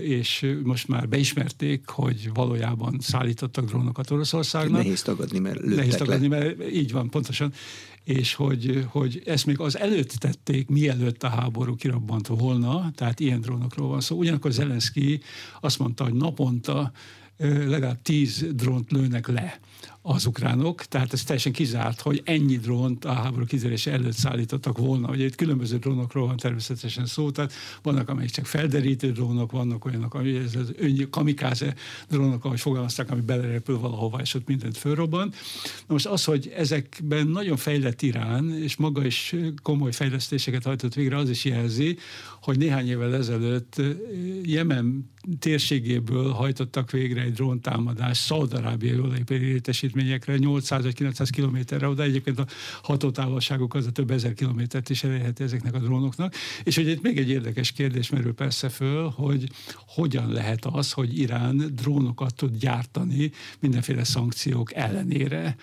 és 0.00 0.56
most 0.62 0.88
már 0.88 1.08
beismerték, 1.08 1.88
hogy 1.88 2.30
valójában 2.34 2.96
szállítottak 3.00 3.64
drónokat 3.64 4.10
Oroszországnak. 4.10 4.82
Nehéz 4.82 5.02
tagadni, 5.02 5.38
mert 5.38 5.62
Nehéz 5.62 5.94
tagadni, 5.94 6.28
le. 6.28 6.38
mert 6.38 6.72
így 6.72 6.92
van, 6.92 7.10
pontosan. 7.10 7.52
És 8.04 8.34
hogy, 8.34 8.86
hogy 8.90 9.22
ezt 9.26 9.46
még 9.46 9.60
az 9.60 9.78
előtt 9.78 10.10
tették, 10.10 10.68
mielőtt 10.68 11.22
a 11.22 11.28
háború 11.28 11.74
kirabbant 11.74 12.26
volna, 12.26 12.90
tehát 12.94 13.20
ilyen 13.20 13.40
drónokról 13.40 13.88
van 13.88 14.00
szó. 14.00 14.16
Ugyanakkor 14.16 14.52
Zelenszky 14.52 15.20
azt 15.60 15.78
mondta, 15.78 16.04
hogy 16.04 16.14
naponta 16.14 16.92
legalább 17.66 18.02
tíz 18.02 18.46
drónt 18.54 18.92
lőnek 18.92 19.26
le 19.26 19.60
az 20.02 20.26
ukránok, 20.26 20.84
tehát 20.84 21.12
ez 21.12 21.24
teljesen 21.24 21.52
kizárt, 21.52 22.00
hogy 22.00 22.22
ennyi 22.24 22.56
drónt 22.56 23.04
a 23.04 23.12
háború 23.12 23.44
kizerése 23.44 23.92
előtt 23.92 24.12
szállítottak 24.12 24.78
volna. 24.78 25.08
Ugye 25.08 25.24
itt 25.24 25.34
különböző 25.34 25.78
drónokról 25.78 26.26
van 26.26 26.36
természetesen 26.36 27.06
szó, 27.06 27.30
tehát 27.30 27.52
vannak, 27.82 28.08
amelyek 28.08 28.30
csak 28.30 28.46
felderítő 28.46 29.12
drónok, 29.12 29.52
vannak 29.52 29.84
olyanok, 29.84 30.14
ami 30.14 30.36
ez 30.36 30.54
az 30.54 30.72
ön, 30.76 31.10
kamikáze 31.10 31.74
drónok, 32.08 32.44
ahogy 32.44 32.60
fogalmazták, 32.60 33.10
ami 33.10 33.20
belerepül 33.20 33.78
valahova, 33.78 34.20
és 34.20 34.34
ott 34.34 34.46
mindent 34.46 34.76
fölrobban. 34.76 35.32
Na 35.86 35.92
most 35.92 36.06
az, 36.06 36.24
hogy 36.24 36.52
ezekben 36.56 37.26
nagyon 37.26 37.56
fejlett 37.56 38.02
Irán, 38.02 38.62
és 38.62 38.76
maga 38.76 39.04
is 39.04 39.34
komoly 39.62 39.92
fejlesztéseket 39.92 40.64
hajtott 40.64 40.94
végre, 40.94 41.16
az 41.16 41.30
is 41.30 41.44
jelzi, 41.44 41.96
hogy 42.42 42.58
néhány 42.58 42.88
évvel 42.88 43.14
ezelőtt 43.14 43.82
Jemen 44.42 45.10
térségéből 45.38 46.30
hajtottak 46.30 46.90
végre 46.90 47.20
egy 47.20 47.32
dróntámadást 47.32 48.22
Szaudarábia 48.22 48.92
jól 48.92 49.14
létesítményekre 49.94 50.36
800 50.36 50.82
vagy 50.82 50.94
900 50.94 51.30
kilométerre, 51.30 51.88
oda 51.88 52.02
egyébként 52.02 52.38
a 52.38 52.46
hatótávolságuk 52.82 53.74
az 53.74 53.86
a 53.86 53.90
több 53.90 54.10
ezer 54.10 54.34
kilométert 54.34 54.90
is 54.90 55.04
elérheti 55.04 55.42
ezeknek 55.42 55.74
a 55.74 55.78
drónoknak. 55.78 56.34
És 56.64 56.76
hogy 56.76 56.88
itt 56.88 57.02
még 57.02 57.18
egy 57.18 57.28
érdekes 57.28 57.72
kérdés 57.72 58.10
merül 58.10 58.34
persze 58.34 58.68
föl, 58.68 59.08
hogy 59.08 59.48
hogyan 59.86 60.32
lehet 60.32 60.64
az, 60.64 60.92
hogy 60.92 61.18
Irán 61.18 61.72
drónokat 61.74 62.34
tud 62.34 62.56
gyártani 62.56 63.30
mindenféle 63.60 64.04
szankciók 64.04 64.74
ellenére. 64.74 65.56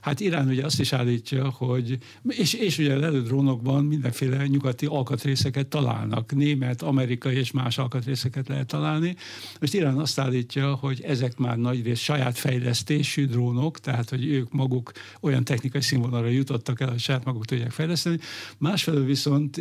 Hát 0.00 0.20
Irán 0.20 0.48
ugye 0.48 0.64
azt 0.64 0.80
is 0.80 0.92
állítja, 0.92 1.50
hogy, 1.50 1.98
és, 2.28 2.52
és 2.54 2.78
ugye 2.78 3.06
a 3.06 3.20
drónokban 3.20 3.84
mindenféle 3.84 4.46
nyugati 4.46 4.86
alkatrészeket 4.86 5.66
találnak, 5.66 6.34
német, 6.34 6.82
amerikai 6.82 7.36
és 7.36 7.50
más 7.50 7.78
alkatrészeket 7.78 8.48
lehet 8.48 8.66
találni. 8.66 9.16
Most 9.60 9.74
Irán 9.74 9.98
azt 9.98 10.18
állítja, 10.18 10.74
hogy 10.74 11.00
ezek 11.00 11.36
már 11.36 11.56
nagyrészt 11.56 12.02
saját 12.02 12.38
fejlesztésű 12.38 13.26
drónok, 13.26 13.69
tehát 13.78 14.10
hogy 14.10 14.26
ők 14.26 14.52
maguk 14.52 14.92
olyan 15.20 15.44
technikai 15.44 15.80
színvonalra 15.80 16.28
jutottak 16.28 16.80
el, 16.80 16.88
hogy 16.90 16.98
saját 16.98 17.24
maguk 17.24 17.44
tudják 17.44 17.70
fejleszteni. 17.70 18.18
Másfelől 18.58 19.04
viszont 19.04 19.56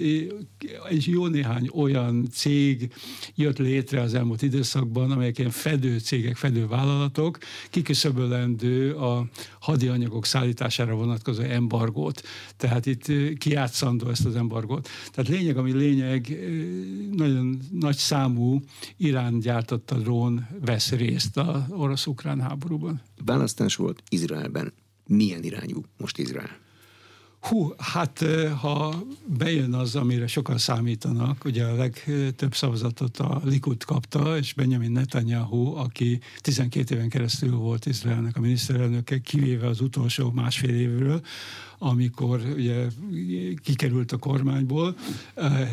egy 0.89 1.07
jó 1.07 1.27
néhány 1.27 1.69
olyan 1.73 2.27
cég 2.31 2.93
jött 3.35 3.57
létre 3.57 4.01
az 4.01 4.13
elmúlt 4.13 4.41
időszakban, 4.41 5.11
amelyek 5.11 5.37
ilyen 5.37 5.51
fedő 5.51 5.99
cégek, 5.99 6.35
fedő 6.35 6.67
vállalatok, 6.67 7.37
kiküszöbölendő 7.69 8.93
a 8.93 9.27
hadianyagok 9.59 10.25
szállítására 10.25 10.95
vonatkozó 10.95 11.41
embargót. 11.41 12.21
Tehát 12.57 12.85
itt 12.85 13.37
kiátszandó 13.37 14.09
ezt 14.09 14.25
az 14.25 14.35
embargót. 14.35 14.89
Tehát 15.11 15.29
lényeg, 15.31 15.57
ami 15.57 15.71
lényeg, 15.71 16.39
nagyon 17.11 17.59
nagy 17.71 17.95
számú 17.97 18.61
Irán 18.97 19.39
gyártotta 19.39 19.97
drón 19.97 20.47
vesz 20.65 20.91
részt 20.91 21.37
az 21.37 21.61
orosz-ukrán 21.69 22.41
háborúban. 22.41 23.01
Választás 23.25 23.75
volt 23.75 23.98
Izraelben. 24.09 24.73
Milyen 25.07 25.43
irányú 25.43 25.83
most 25.97 26.17
Izrael? 26.17 26.57
Hú, 27.39 27.73
hát 27.77 28.25
ha 28.59 29.03
bejön 29.37 29.73
az, 29.73 29.95
amire 29.95 30.27
sokan 30.27 30.57
számítanak, 30.57 31.45
ugye 31.45 31.65
a 31.65 31.75
legtöbb 31.75 32.55
szavazatot 32.55 33.17
a 33.17 33.41
Likud 33.43 33.83
kapta, 33.83 34.37
és 34.37 34.53
Benjamin 34.53 34.91
Netanyahu, 34.91 35.75
aki 35.75 36.19
12 36.37 36.95
éven 36.95 37.09
keresztül 37.09 37.55
volt 37.55 37.85
Izraelnek 37.85 38.37
a 38.37 38.39
miniszterelnöke, 38.39 39.19
kivéve 39.19 39.67
az 39.67 39.81
utolsó 39.81 40.31
másfél 40.31 40.75
évről, 40.75 41.21
amikor 41.79 42.41
ugye 42.55 42.87
kikerült 43.63 44.11
a 44.11 44.17
kormányból. 44.17 44.95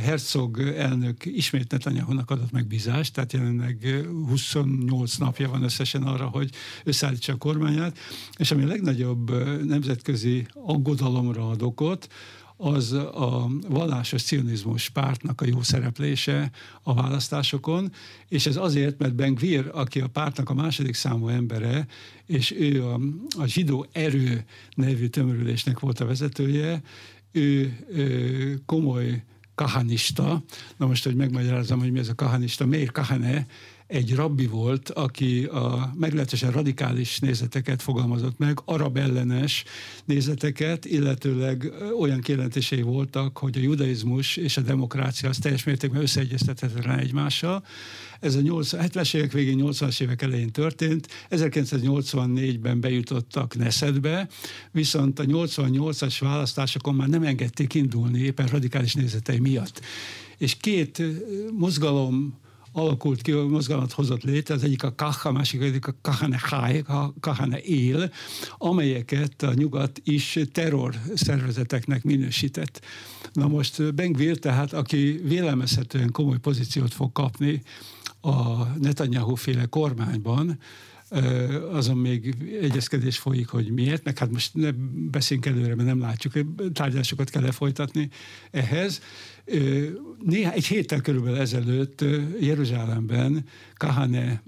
Herzog 0.02 0.60
elnök 0.60 1.24
ismét 1.24 1.70
Netanyahu-nak 1.70 2.30
adott 2.30 2.52
megbízást, 2.52 3.12
tehát 3.12 3.32
jelenleg 3.32 4.04
28 4.26 5.16
napja 5.16 5.48
van 5.48 5.62
összesen 5.62 6.02
arra, 6.02 6.26
hogy 6.26 6.50
összeállítsa 6.84 7.32
a 7.32 7.36
kormányát, 7.36 7.98
és 8.36 8.50
ami 8.50 8.62
a 8.62 8.66
legnagyobb 8.66 9.30
nemzetközi 9.64 10.46
aggodalomra 10.52 11.48
ad 11.48 11.62
okot, 11.62 12.08
az 12.56 12.92
a 12.92 13.48
vallásos 13.68 14.22
cionizmus 14.22 14.88
pártnak 14.88 15.40
a 15.40 15.46
jó 15.46 15.62
szereplése 15.62 16.50
a 16.82 16.94
választásokon, 16.94 17.92
és 18.28 18.46
ez 18.46 18.56
azért, 18.56 18.98
mert 18.98 19.14
Ben 19.14 19.34
Gvir, 19.34 19.70
aki 19.72 20.00
a 20.00 20.06
pártnak 20.06 20.50
a 20.50 20.54
második 20.54 20.94
számú 20.94 21.28
embere, 21.28 21.86
és 22.26 22.54
ő 22.58 22.84
a, 22.84 23.00
a 23.38 23.46
zsidó 23.46 23.86
erő 23.92 24.44
nevű 24.74 25.06
tömörülésnek 25.06 25.80
volt 25.80 26.00
a 26.00 26.06
vezetője, 26.06 26.82
ő, 27.32 27.78
ő 27.88 28.60
komoly 28.66 29.22
kahanista. 29.54 30.42
Na 30.76 30.86
most, 30.86 31.04
hogy 31.04 31.14
megmagyarázom, 31.14 31.78
hogy 31.78 31.92
mi 31.92 31.98
ez 31.98 32.08
a 32.08 32.14
kahanista, 32.14 32.66
Meir 32.66 32.92
Kahane, 32.92 33.46
egy 33.86 34.14
rabbi 34.14 34.46
volt, 34.46 34.90
aki 34.90 35.44
a 35.44 35.92
meglehetősen 35.98 36.50
radikális 36.50 37.18
nézeteket 37.18 37.82
fogalmazott 37.82 38.38
meg, 38.38 38.58
arab 38.64 38.96
ellenes 38.96 39.64
nézeteket, 40.04 40.84
illetőleg 40.84 41.72
olyan 41.98 42.20
kijelentései 42.20 42.82
voltak, 42.82 43.38
hogy 43.38 43.56
a 43.56 43.60
judaizmus 43.60 44.36
és 44.36 44.56
a 44.56 44.60
demokrácia 44.60 45.28
az 45.28 45.38
teljes 45.38 45.64
mértékben 45.64 46.02
összeegyeztethetetlen 46.02 46.98
egymással. 46.98 47.64
Ez 48.20 48.34
a 48.34 48.40
70-es 48.40 49.14
évek 49.14 49.32
végén, 49.32 49.60
80-as 49.62 50.00
évek 50.00 50.22
elején 50.22 50.50
történt. 50.50 51.08
1984-ben 51.30 52.80
bejutottak 52.80 53.56
Neszetbe, 53.56 54.28
viszont 54.70 55.18
a 55.18 55.24
88-as 55.24 56.16
választásokon 56.20 56.94
már 56.94 57.08
nem 57.08 57.22
engedték 57.22 57.74
indulni 57.74 58.20
éppen 58.20 58.46
radikális 58.46 58.94
nézetei 58.94 59.38
miatt. 59.38 59.80
És 60.38 60.56
két 60.56 61.02
mozgalom 61.52 62.44
alakult 62.76 63.22
ki, 63.22 63.32
a 63.32 63.46
mozgalmat 63.46 63.92
hozott 63.92 64.22
létre, 64.22 64.54
az 64.54 64.64
egyik 64.64 64.82
a 64.82 64.94
Kaha, 64.94 65.32
másik 65.32 65.60
pedig 65.60 65.86
a 65.86 65.94
Kahane 66.00 66.40
High, 66.50 66.90
a 66.90 67.14
Kahane 67.20 67.60
Él, 67.60 68.10
amelyeket 68.58 69.42
a 69.42 69.52
nyugat 69.54 70.00
is 70.04 70.38
terror 70.52 70.94
szervezeteknek 71.14 72.04
minősített. 72.04 72.80
Na 73.32 73.48
most 73.48 73.94
Bengvir, 73.94 74.38
tehát 74.38 74.72
aki 74.72 75.20
vélelmezhetően 75.24 76.12
komoly 76.12 76.38
pozíciót 76.38 76.94
fog 76.94 77.12
kapni 77.12 77.62
a 78.20 78.64
Netanyahu 78.80 79.34
féle 79.34 79.66
kormányban, 79.66 80.58
azon 81.72 81.96
még 81.96 82.34
egyezkedés 82.60 83.18
folyik, 83.18 83.48
hogy 83.48 83.70
miért, 83.70 84.04
meg 84.04 84.18
hát 84.18 84.30
most 84.30 84.54
ne 84.54 84.70
beszéljünk 85.10 85.48
előre, 85.48 85.74
mert 85.74 85.88
nem 85.88 86.00
látjuk, 86.00 86.32
tárgyalásokat 86.72 87.30
kell 87.30 87.42
lefolytatni 87.42 88.08
ehhez. 88.50 89.00
Néha, 90.24 90.52
egy 90.52 90.66
héttel 90.66 91.00
körülbelül 91.00 91.38
ezelőtt 91.38 92.04
Jeruzsálemben 92.40 93.44
Kahane 93.74 94.42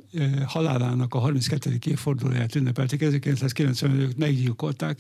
halálának 0.46 1.14
a 1.14 1.18
32. 1.18 1.78
évfordulóját 1.86 2.54
ünnepelték, 2.54 3.02
1995 3.02 4.16
meggyilkolták, 4.16 4.98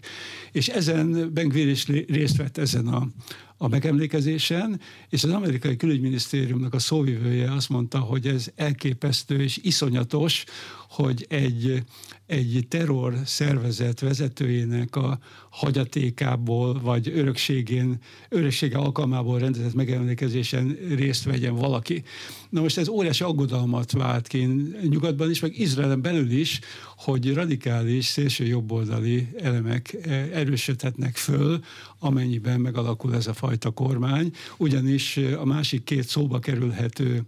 és 0.52 0.68
ezen 0.68 1.32
Bengvir 1.32 1.68
is 1.68 1.86
részt 1.86 2.36
vett 2.36 2.58
ezen 2.58 2.86
a, 2.86 3.08
a 3.56 3.68
megemlékezésen, 3.68 4.80
és 5.08 5.24
az 5.24 5.30
amerikai 5.30 5.76
külügyminisztériumnak 5.76 6.74
a 6.74 6.78
szóvivője 6.78 7.52
azt 7.52 7.68
mondta, 7.68 7.98
hogy 7.98 8.26
ez 8.26 8.50
elképesztő 8.56 9.42
és 9.42 9.58
iszonyatos, 9.62 10.44
hogy 10.88 11.26
egy, 11.28 11.82
egy 12.26 12.66
terror 12.68 13.14
szervezet 13.24 14.00
vezetőjének 14.00 14.96
a 14.96 15.18
hagyatékából, 15.50 16.80
vagy 16.80 17.08
örökségén, 17.14 17.98
öröksége 18.28 18.76
alkalmából 18.76 19.38
rendezett 19.38 19.74
megemlékezésen 19.74 20.78
részt 20.88 21.24
vegyen 21.24 21.54
valaki. 21.54 22.02
Na 22.50 22.60
most 22.60 22.78
ez 22.78 22.88
óriási 22.88 23.24
aggodalmat 23.24 23.92
vált 23.92 24.26
ki 24.26 24.48
nyugatban 24.88 25.30
is, 25.30 25.40
meg 25.40 25.58
Izraelen 25.58 26.02
belül 26.02 26.30
is, 26.30 26.60
hogy 26.96 27.34
radikális, 27.34 28.04
szélső 28.04 28.46
jobboldali 28.46 29.28
elemek 29.38 29.96
erősödhetnek 30.32 31.16
föl, 31.16 31.60
amennyiben 31.98 32.60
megalakul 32.60 33.14
ez 33.14 33.26
a 33.26 33.32
fajta 33.32 33.70
kormány, 33.70 34.30
ugyanis 34.56 35.16
a 35.16 35.44
másik 35.44 35.84
két 35.84 36.08
szóba 36.08 36.38
kerülhető 36.38 37.22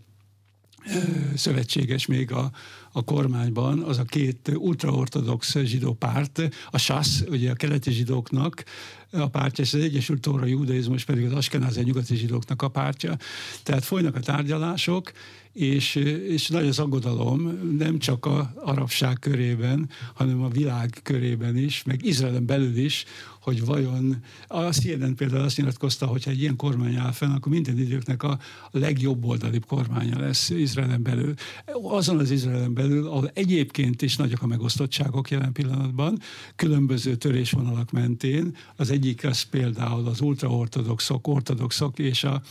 szövetséges 1.35 2.07
még 2.07 2.33
a, 2.33 2.51
a 2.93 3.05
kormányban, 3.05 3.83
az 3.83 3.99
a 3.99 4.05
két 4.05 4.53
ultraortodox 4.55 5.59
zsidó 5.59 5.93
párt, 5.93 6.49
a 6.71 6.79
SASZ, 6.79 7.25
ugye 7.29 7.51
a 7.51 7.55
keleti 7.55 7.91
zsidóknak 7.91 8.65
a 9.13 9.29
pártja, 9.29 9.65
és 9.65 9.75
az 9.75 9.81
Egyesült 9.81 10.21
Tóra 10.21 10.47
Judaizmus 10.47 11.05
pedig 11.05 11.25
az 11.25 11.33
Askenázi 11.33 11.83
nyugati 11.83 12.17
zsidóknak 12.17 12.63
a 12.63 12.69
pártja. 12.69 13.17
Tehát 13.63 13.85
folynak 13.85 14.17
a 14.17 14.21
tárgyalások, 14.21 15.13
és, 15.53 15.95
és 16.29 16.49
nagy 16.49 16.67
az 16.67 16.79
aggodalom, 16.79 17.59
nem 17.79 17.99
csak 17.99 18.27
a 18.27 18.53
arabság 18.57 19.17
körében, 19.21 19.89
hanem 20.15 20.43
a 20.43 20.49
világ 20.49 21.01
körében 21.03 21.57
is, 21.57 21.83
meg 21.83 22.05
Izraelen 22.05 22.47
belül 22.47 22.77
is, 22.77 23.05
hogy 23.41 23.65
vajon 23.65 24.23
a 24.47 24.63
CNN 24.63 25.15
például 25.15 25.43
azt 25.43 25.57
nyilatkozta, 25.57 26.07
hogy 26.07 26.23
egy 26.27 26.41
ilyen 26.41 26.57
kormány 26.57 26.95
áll 26.95 27.13
fenn, 27.13 27.31
akkor 27.31 27.53
minden 27.53 27.79
időknek 27.79 28.23
a 28.23 28.39
legjobb 28.71 29.25
oldalibb 29.25 29.67
kormánya 29.67 30.19
lesz 30.19 30.51
Izraelen 30.51 31.03
belül. 31.03 31.35
Azon 31.83 32.19
az 32.19 32.31
Izraelen 32.31 32.75
belül, 32.75 33.07
ahol 33.07 33.31
egyébként 33.35 34.03
is 34.03 34.17
nagyok 34.17 34.43
a 34.43 34.47
megosztottságok 34.47 35.31
jelen 35.31 35.53
pillanatban, 35.53 36.19
különböző 36.57 37.17
törésvonalak 37.17 37.91
mentén. 37.91 38.57
Az 38.77 38.91
egyik 38.91 39.25
az 39.25 39.43
például 39.43 40.07
az 40.07 40.21
ultraortodoxok, 40.21 41.29
ortodoxok 41.29 41.99
és 41.99 42.25
a, 42.25 42.43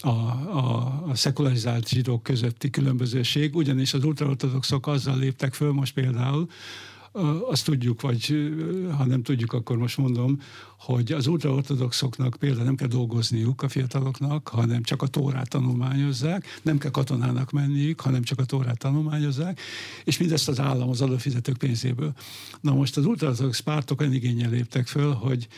a, 0.00 0.08
a, 0.08 1.04
a 1.08 1.14
szekularizált 1.14 1.88
zsidók 1.88 2.22
közötti 2.22 2.70
különbözőség, 2.70 3.54
ugyanis 3.56 3.94
az 3.94 4.04
ultraortodoxok 4.04 4.86
azzal 4.86 5.18
léptek 5.18 5.54
föl 5.54 5.72
most 5.72 5.94
például, 5.94 6.48
azt 7.50 7.64
tudjuk, 7.64 8.00
vagy 8.00 8.52
ha 8.96 9.04
nem 9.04 9.22
tudjuk, 9.22 9.52
akkor 9.52 9.76
most 9.76 9.96
mondom, 9.96 10.40
hogy 10.78 11.12
az 11.12 11.26
ultraortodoxoknak 11.26 12.36
például 12.38 12.64
nem 12.64 12.74
kell 12.74 12.88
dolgozniuk 12.88 13.62
a 13.62 13.68
fiataloknak, 13.68 14.48
hanem 14.48 14.82
csak 14.82 15.02
a 15.02 15.06
tórát 15.06 15.48
tanulmányozzák, 15.48 16.44
nem 16.62 16.78
kell 16.78 16.90
katonának 16.90 17.50
menniük, 17.50 18.00
hanem 18.00 18.22
csak 18.22 18.38
a 18.38 18.44
tórát 18.44 18.78
tanulmányozzák, 18.78 19.60
és 20.04 20.18
mindezt 20.18 20.48
az 20.48 20.60
állam 20.60 20.88
az 20.88 21.00
adófizetők 21.00 21.56
pénzéből. 21.56 22.12
Na 22.60 22.74
most 22.74 22.96
az 22.96 23.06
ultraortodox 23.06 23.60
pártok 23.60 24.00
olyan 24.00 24.12
igényel 24.12 24.50
léptek 24.50 24.86
föl, 24.86 25.12
hogy 25.12 25.48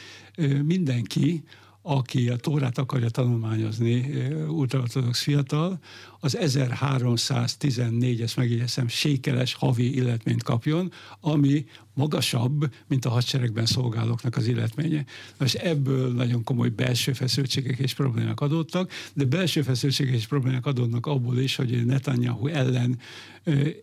mindenki, 0.64 1.42
aki 1.82 2.28
a 2.28 2.36
Tórát 2.36 2.78
akarja 2.78 3.08
tanulmányozni, 3.08 4.24
ultraortodox 4.48 5.22
fiatal, 5.22 5.78
az 6.20 6.36
1314, 6.36 8.20
ezt 8.20 8.36
megjegyezem, 8.36 8.88
sékeles 8.88 9.54
havi 9.54 9.94
illetményt 9.94 10.42
kapjon, 10.42 10.92
ami 11.20 11.64
magasabb, 11.94 12.74
mint 12.86 13.04
a 13.04 13.10
hadseregben 13.10 13.66
szolgálóknak 13.66 14.36
az 14.36 14.46
illetménye. 14.46 15.04
Most 15.38 15.54
ebből 15.54 16.12
nagyon 16.12 16.44
komoly 16.44 16.68
belső 16.68 17.12
feszültségek 17.12 17.78
és 17.78 17.94
problémák 17.94 18.40
adódtak, 18.40 18.92
de 19.14 19.24
belső 19.24 19.62
feszültségek 19.62 20.14
és 20.14 20.26
problémák 20.26 20.66
adódnak 20.66 21.06
abból 21.06 21.38
is, 21.38 21.56
hogy 21.56 21.86
Netanyahu 21.86 22.46
ellen 22.46 22.98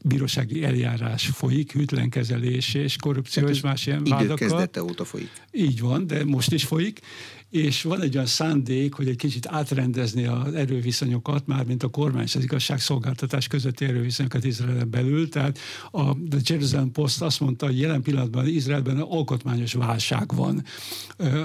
bírósági 0.01 0.63
eljárás 0.63 1.27
folyik, 1.27 1.71
hűtlenkezelés 1.71 2.73
és 2.73 2.95
korrupció 2.95 3.47
és 3.47 3.61
más 3.61 3.87
ilyen 3.87 4.03
vádakkal. 4.03 4.69
óta 4.81 5.05
folyik. 5.05 5.31
Így 5.51 5.79
van, 5.79 6.07
de 6.07 6.25
most 6.25 6.51
is 6.53 6.63
folyik, 6.63 7.01
és 7.49 7.81
van 7.81 8.01
egy 8.01 8.15
olyan 8.15 8.27
szándék, 8.27 8.93
hogy 8.93 9.07
egy 9.07 9.15
kicsit 9.15 9.47
átrendezni 9.47 10.25
az 10.25 10.53
erőviszonyokat, 10.53 11.47
már 11.47 11.65
mint 11.65 11.83
a 11.83 11.87
kormány 11.87 12.23
és 12.23 12.35
az 12.35 12.43
igazságszolgáltatás 12.43 13.47
közötti 13.47 13.85
erőviszonyokat 13.85 14.43
Izraelen 14.43 14.89
belül. 14.89 15.29
Tehát 15.29 15.59
a 15.91 16.13
The 16.29 16.39
Jerusalem 16.43 16.91
Post 16.91 17.21
azt 17.21 17.39
mondta, 17.39 17.65
hogy 17.65 17.79
jelen 17.79 18.01
pillanatban 18.01 18.47
Izraelben 18.47 18.97
alkotmányos 18.97 19.73
válság 19.73 20.35
van. 20.35 20.63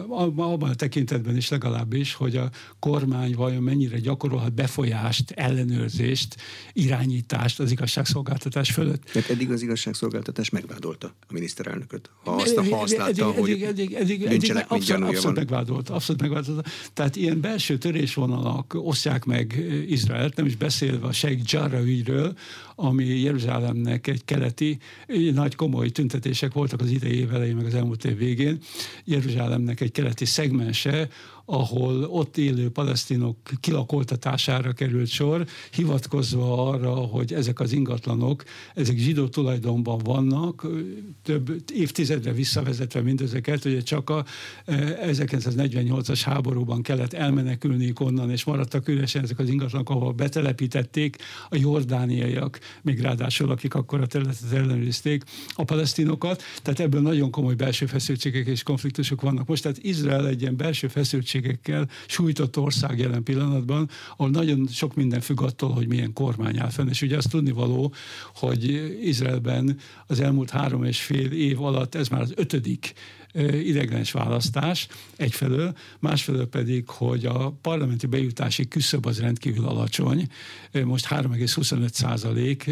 Abban 0.09 0.71
a 0.71 0.75
tekintetben 0.75 1.37
is 1.37 1.49
legalábbis, 1.49 2.15
hogy 2.15 2.37
a 2.37 2.51
kormány 2.79 3.35
vajon 3.35 3.63
mennyire 3.63 3.99
gyakorolhat 3.99 4.55
befolyást, 4.55 5.31
ellenőrzést, 5.31 6.37
irányítást 6.73 7.61
az 7.61 7.71
igazságszolgáltatás 7.71 8.71
fölött. 8.71 9.03
Tehát 9.13 9.31
eddig 9.31 9.51
az 9.51 9.63
igazságszolgáltatás 9.63 10.51
megvádolta 10.51 11.15
a 11.29 11.33
miniszterelnököt. 11.33 12.11
Ha 12.25 12.31
azt, 12.31 12.57
ha 12.57 12.81
azt 12.81 12.97
látta, 12.97 13.11
eddig, 13.11 13.23
hogy 13.23 13.51
eddig, 13.51 13.63
eddig, 13.63 13.95
eddig, 13.95 14.23
eddig 14.25 14.65
abszolút, 14.69 15.09
abszolút 15.09 15.37
megvádolta 15.37 15.95
abszolút 16.01 16.21
megváltozott. 16.21 16.69
Tehát 16.93 17.17
ilyen 17.17 17.41
belső 17.41 17.79
törésvonalak 17.79 18.75
osztják 18.77 19.25
meg 19.25 19.65
Izraelt, 19.89 20.37
nem 20.37 20.47
is 20.47 20.57
beszélve 20.57 21.07
a 21.07 21.13
Sheikh 21.13 21.53
Jarrah 21.53 21.85
ügyről, 21.85 22.35
ami 22.75 23.05
Jeruzsálemnek 23.05 24.07
egy 24.07 24.25
keleti, 24.25 24.79
nagy 25.33 25.55
komoly 25.55 25.89
tüntetések 25.89 26.53
voltak 26.53 26.81
az 26.81 26.91
idei 26.91 27.19
év 27.19 27.35
elején, 27.35 27.57
meg 27.57 27.67
az 27.67 27.75
elmúlt 27.75 28.05
év 28.05 28.17
végén. 28.17 28.59
Jeruzsálemnek 29.05 29.81
egy 29.81 29.93
keleti 29.93 30.25
szegmense, 30.25 31.09
ahol 31.51 32.05
ott 32.05 32.37
élő 32.37 32.71
palesztinok 32.71 33.37
kilakoltatására 33.61 34.73
került 34.73 35.09
sor, 35.09 35.47
hivatkozva 35.73 36.69
arra, 36.69 36.91
hogy 36.91 37.33
ezek 37.33 37.61
az 37.61 37.73
ingatlanok, 37.73 38.45
ezek 38.75 38.97
zsidó 38.97 39.29
tulajdonban 39.29 39.99
vannak, 39.99 40.67
több 41.23 41.63
évtizedre 41.73 42.33
visszavezetve 42.33 43.01
mindezeket, 43.01 43.65
ugye 43.65 43.83
csak 43.83 44.11
a 44.11 44.25
1948-as 44.67 46.27
e, 46.27 46.31
háborúban 46.31 46.83
kellett 46.83 47.13
elmenekülni 47.13 47.93
onnan, 48.01 48.31
és 48.31 48.45
maradtak 48.45 48.89
üresen 48.89 49.23
ezek 49.23 49.39
az 49.39 49.49
ingatlanok, 49.49 49.91
ahol 49.91 50.13
betelepítették 50.13 51.17
a 51.49 51.57
jordániaiak, 51.57 52.59
még 52.83 53.01
ráadásul, 53.01 53.51
akik 53.51 53.75
akkor 53.75 54.01
a 54.01 54.07
területet 54.07 54.53
ellenőrizték, 54.53 55.25
a 55.55 55.65
palesztinokat, 55.65 56.43
tehát 56.63 56.81
ebből 56.81 57.01
nagyon 57.01 57.31
komoly 57.31 57.55
belső 57.55 57.87
feszültségek 57.87 58.47
és 58.47 58.63
konfliktusok 58.63 59.21
vannak 59.21 59.47
most, 59.47 59.63
tehát 59.63 59.79
Izrael 59.83 60.27
egy 60.27 60.41
ilyen 60.41 60.57
belső 60.57 60.89
feszültség 60.89 61.40
nehézségekkel 61.41 61.89
sújtott 62.07 62.59
ország 62.59 62.99
jelen 62.99 63.23
pillanatban, 63.23 63.89
ahol 64.17 64.31
nagyon 64.31 64.67
sok 64.67 64.95
minden 64.95 65.21
függ 65.21 65.43
attól, 65.43 65.71
hogy 65.71 65.89
milyen 65.89 66.13
kormány 66.13 66.59
áll 66.59 66.71
fenn. 66.71 66.89
És 66.89 67.03
ugye 67.03 67.17
azt 67.17 67.31
tudni 67.31 67.51
való, 67.51 67.93
hogy 68.35 68.65
Izraelben 69.03 69.79
az 70.07 70.21
elmúlt 70.21 70.51
három 70.51 70.85
és 70.85 71.01
fél 71.01 71.33
év 71.33 71.63
alatt 71.63 71.95
ez 71.95 72.09
már 72.09 72.21
az 72.21 72.33
ötödik 72.37 72.95
ideglenes 73.63 74.13
választás 74.13 74.89
egyfelől, 75.17 75.77
másfelől 75.99 76.47
pedig, 76.47 76.89
hogy 76.89 77.27
a 77.27 77.51
parlamenti 77.51 78.07
bejutási 78.07 78.69
küszöb 78.69 79.07
az 79.07 79.21
rendkívül 79.21 79.67
alacsony, 79.67 80.27
most 80.85 81.07
3,25 81.09 81.89
százalék, 81.93 82.65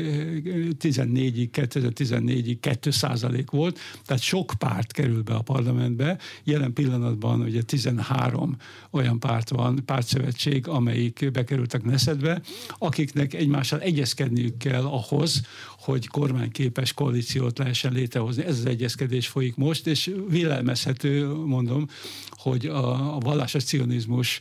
14-ig, 0.79 1.49
2014-ig 1.53 2.57
2 2.61 2.91
százalék 2.91 3.51
volt, 3.51 3.79
tehát 4.05 4.23
sok 4.23 4.53
párt 4.59 4.93
kerül 4.93 5.23
be 5.23 5.35
a 5.35 5.43
parlamentbe, 5.43 6.19
jelen 6.45 6.73
pillanatban 6.73 7.41
ugye 7.41 7.63
13 7.63 8.57
olyan 8.91 9.19
párt 9.19 9.49
van, 9.49 9.83
pártszövetség, 9.85 10.69
amelyik 10.69 11.31
bekerültek 11.33 11.83
Neszedbe, 11.83 12.43
akiknek 12.79 13.35
egymással 13.35 13.81
egyezkedniük 13.81 14.57
kell 14.57 14.85
ahhoz, 14.85 15.43
hogy 15.91 16.07
kormányképes 16.07 16.93
koalíciót 16.93 17.59
lehessen 17.59 17.93
létrehozni. 17.93 18.45
Ez 18.45 18.59
az 18.59 18.67
egyezkedés 18.67 19.29
folyik 19.29 19.57
most, 19.57 19.87
és 19.87 20.11
vélelmezhető, 20.29 21.27
mondom, 21.27 21.87
hogy 22.31 22.67
a, 22.67 23.15
a 23.15 23.19
vallásos 23.19 23.65
cionizmus 23.65 24.41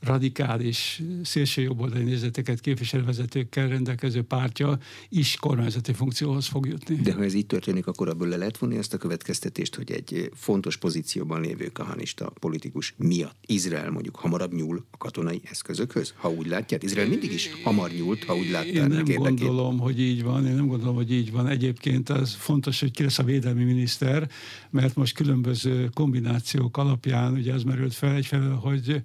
radikális, 0.00 1.02
szélsőjobboldali 1.22 2.02
nézeteket 2.02 2.60
képviselő 2.60 3.04
vezetőkkel 3.04 3.68
rendelkező 3.68 4.22
pártja 4.22 4.78
is 5.08 5.36
kormányzati 5.36 5.92
funkcióhoz 5.92 6.46
fog 6.46 6.66
jutni. 6.66 6.94
De 6.94 7.12
ha 7.12 7.24
ez 7.24 7.34
így 7.34 7.46
történik, 7.46 7.86
akkor 7.86 8.08
abból 8.08 8.28
le 8.28 8.36
lehet 8.36 8.58
vonni 8.58 8.76
ezt 8.76 8.94
a 8.94 8.96
következtetést, 8.96 9.74
hogy 9.74 9.90
egy 9.90 10.30
fontos 10.34 10.76
pozícióban 10.76 11.40
lévő 11.40 11.66
kahanista 11.66 12.32
politikus 12.40 12.94
miatt 12.96 13.36
Izrael 13.46 13.90
mondjuk 13.90 14.16
hamarabb 14.16 14.54
nyúl 14.54 14.86
a 14.90 14.96
katonai 14.96 15.40
eszközökhöz? 15.44 16.14
Ha 16.16 16.30
úgy 16.30 16.46
látják, 16.46 16.82
Izrael 16.82 17.08
mindig 17.08 17.32
is 17.32 17.50
hamar 17.64 17.90
nyúlt, 17.90 18.24
ha 18.24 18.36
úgy 18.36 18.50
látják. 18.50 18.74
Én 18.74 18.86
nem 18.86 19.04
gondolom, 19.04 19.78
hogy 19.78 20.00
így 20.00 20.22
van. 20.22 20.46
Én 20.46 20.54
nem 20.54 20.66
gondolom, 20.66 20.94
hogy 20.94 21.12
így 21.12 21.32
van. 21.32 21.46
Egyébként 21.46 22.08
az 22.08 22.34
fontos, 22.34 22.80
hogy 22.80 22.90
ki 22.90 23.02
lesz 23.02 23.18
a 23.18 23.22
védelmi 23.22 23.64
miniszter, 23.64 24.30
mert 24.70 24.94
most 24.94 25.14
különböző 25.14 25.88
kombinációk 25.94 26.76
alapján 26.76 27.32
ugye 27.32 27.52
az 27.52 27.62
merült 27.62 27.94
fel 27.94 28.14
egyfelől, 28.14 28.54
hogy, 28.54 29.02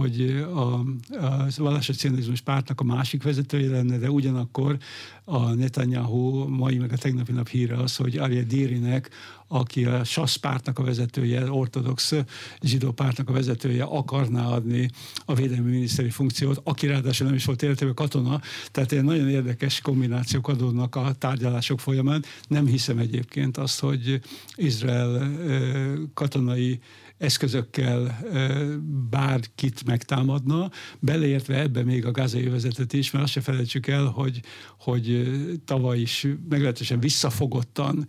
hogy 0.00 0.44
a, 0.54 0.74
a 1.26 1.46
vallásos 1.56 1.96
cionizmus 1.96 2.40
pártnak 2.40 2.80
a 2.80 2.84
másik 2.84 3.22
vezetője 3.22 3.70
lenne, 3.70 3.98
de 3.98 4.10
ugyanakkor 4.10 4.76
a 5.24 5.52
Netanyahu 5.54 6.48
mai 6.48 6.78
meg 6.78 6.92
a 6.92 6.96
tegnapi 6.96 7.32
nap 7.32 7.48
híre 7.48 7.76
az, 7.76 7.96
hogy 7.96 8.16
Arya 8.16 8.42
Dérinek, 8.42 9.10
aki 9.48 9.84
a 9.84 10.04
SASZ 10.04 10.34
pártnak 10.34 10.78
a 10.78 10.82
vezetője, 10.82 11.50
ortodox 11.50 12.12
zsidó 12.60 12.92
pártnak 12.92 13.28
a 13.28 13.32
vezetője 13.32 13.82
akarná 13.82 14.46
adni 14.46 14.90
a 15.24 15.34
védelmi 15.34 15.70
miniszteri 15.70 16.10
funkciót, 16.10 16.60
aki 16.64 16.86
ráadásul 16.86 17.26
nem 17.26 17.34
is 17.36 17.44
volt 17.44 17.62
életében 17.62 17.94
katona, 17.94 18.40
tehát 18.70 18.92
ilyen 18.92 19.04
nagyon 19.04 19.28
érdekes 19.28 19.80
kombinációk 19.80 20.48
adódnak 20.48 20.94
a 20.96 21.12
tárgyalások 21.18 21.80
folyamán. 21.80 22.24
Nem 22.48 22.66
hiszem 22.66 22.98
egyébként 22.98 23.56
azt, 23.56 23.80
hogy 23.80 24.20
Izrael 24.54 25.30
katonai 26.14 26.80
eszközökkel 27.18 28.18
bárkit 29.10 29.84
megtámadna, 29.84 30.70
beleértve 30.98 31.60
ebbe 31.60 31.82
még 31.82 32.06
a 32.06 32.10
gázai 32.10 32.46
övezetet 32.46 32.92
is, 32.92 33.10
mert 33.10 33.24
azt 33.24 33.32
se 33.32 33.40
felejtsük 33.40 33.86
el, 33.86 34.04
hogy, 34.04 34.40
hogy 34.78 35.30
tavaly 35.64 35.98
is 36.00 36.26
meglehetősen 36.48 37.00
visszafogottan 37.00 38.08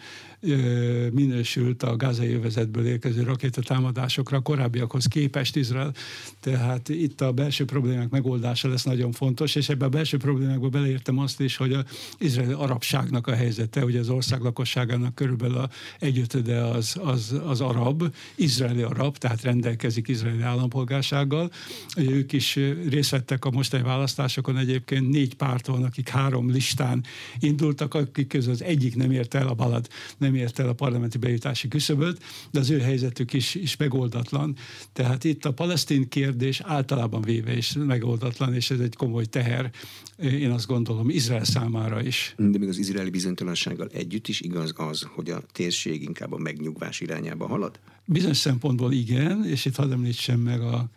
minősült 1.12 1.84
a 1.84 1.96
gázai 1.96 2.34
övezetből 2.34 2.86
érkező 2.86 3.24
rakétatámadásokra 3.24 4.40
korábbiakhoz 4.40 5.06
képest 5.06 5.56
Izrael. 5.56 5.94
Tehát 6.40 6.90
itt 6.90 7.22
a 7.22 7.32
belső 7.32 7.66
problémák 7.66 8.10
megoldása 8.10 8.68
lesz 8.68 8.84
nagyon 8.84 9.12
fontos, 9.12 9.56
és 9.56 9.70
ebbe 9.70 9.86
a 9.86 9.90
belső 9.90 10.18
problémákba 10.18 10.70
beleértem 10.70 11.18
azt 11.20 11.40
is, 11.40 11.58
hogy 11.58 11.74
az 11.74 11.84
izraeli 12.18 12.54
arabságnak 12.54 13.28
a 13.28 13.36
helyzete, 13.36 13.86
ugye 13.86 14.00
az 14.00 14.10
ország 14.10 14.42
lakosságának 14.42 15.16
körülbelül 15.16 15.58
a 15.58 15.70
egyötöde 16.00 16.66
az, 16.66 16.98
az, 17.04 17.36
az 17.46 17.62
arab, 17.62 18.14
izraeli 18.36 18.82
arab, 18.82 18.97
tehát 19.18 19.42
rendelkezik 19.42 20.08
izraeli 20.08 20.42
állampolgársággal. 20.42 21.52
Ők 21.98 22.34
is 22.34 22.60
részt 22.90 23.10
vettek 23.10 23.46
a 23.46 23.52
mostani 23.52 23.84
választásokon, 23.84 24.58
egyébként 24.58 25.10
négy 25.10 25.34
párt 25.34 25.66
van, 25.66 25.84
akik 25.84 26.10
három 26.10 26.50
listán 26.50 27.04
indultak, 27.40 27.94
akik 27.94 28.28
közül 28.28 28.52
az 28.52 28.64
egyik 28.64 28.96
nem 28.96 29.12
ért 29.12 29.34
el, 29.34 29.48
a 29.48 29.54
Balad 29.54 29.88
nem 30.18 30.36
ért 30.36 30.60
el 30.60 30.70
a 30.70 30.74
parlamenti 30.74 31.18
bejutási 31.18 31.68
küszöböt, 31.68 32.24
de 32.52 32.60
az 32.60 32.70
ő 32.70 32.80
helyzetük 32.80 33.34
is, 33.34 33.56
is 33.56 33.78
megoldatlan. 33.78 34.56
Tehát 34.94 35.24
itt 35.24 35.46
a 35.46 35.54
palesztin 35.54 36.10
kérdés 36.10 36.62
általában 36.64 37.22
véve 37.22 37.58
is 37.58 37.74
megoldatlan, 37.74 38.54
és 38.54 38.72
ez 38.72 38.80
egy 38.80 38.96
komoly 38.96 39.26
teher, 39.26 39.72
én 40.18 40.52
azt 40.52 40.68
gondolom, 40.68 41.10
Izrael 41.10 41.44
számára 41.44 42.02
is. 42.02 42.34
De 42.38 42.58
még 42.58 42.70
az 42.70 42.78
izraeli 42.78 43.10
bizonytalansággal 43.10 43.90
együtt 43.94 44.28
is 44.28 44.42
igaz 44.42 44.74
az, 44.76 45.02
hogy 45.16 45.30
a 45.30 45.42
térség 45.52 46.02
inkább 46.02 46.32
a 46.32 46.38
megnyugvás 46.38 47.00
irányába 47.00 47.48
halad? 47.48 47.80
Bizonyos 48.10 48.38
szempontból 48.38 48.92
igen, 48.92 49.46
és 49.46 49.66
itt 49.66 49.76
hadd 49.76 49.92
említsem 49.92 50.40
meg 50.40 50.62
a, 50.62 50.90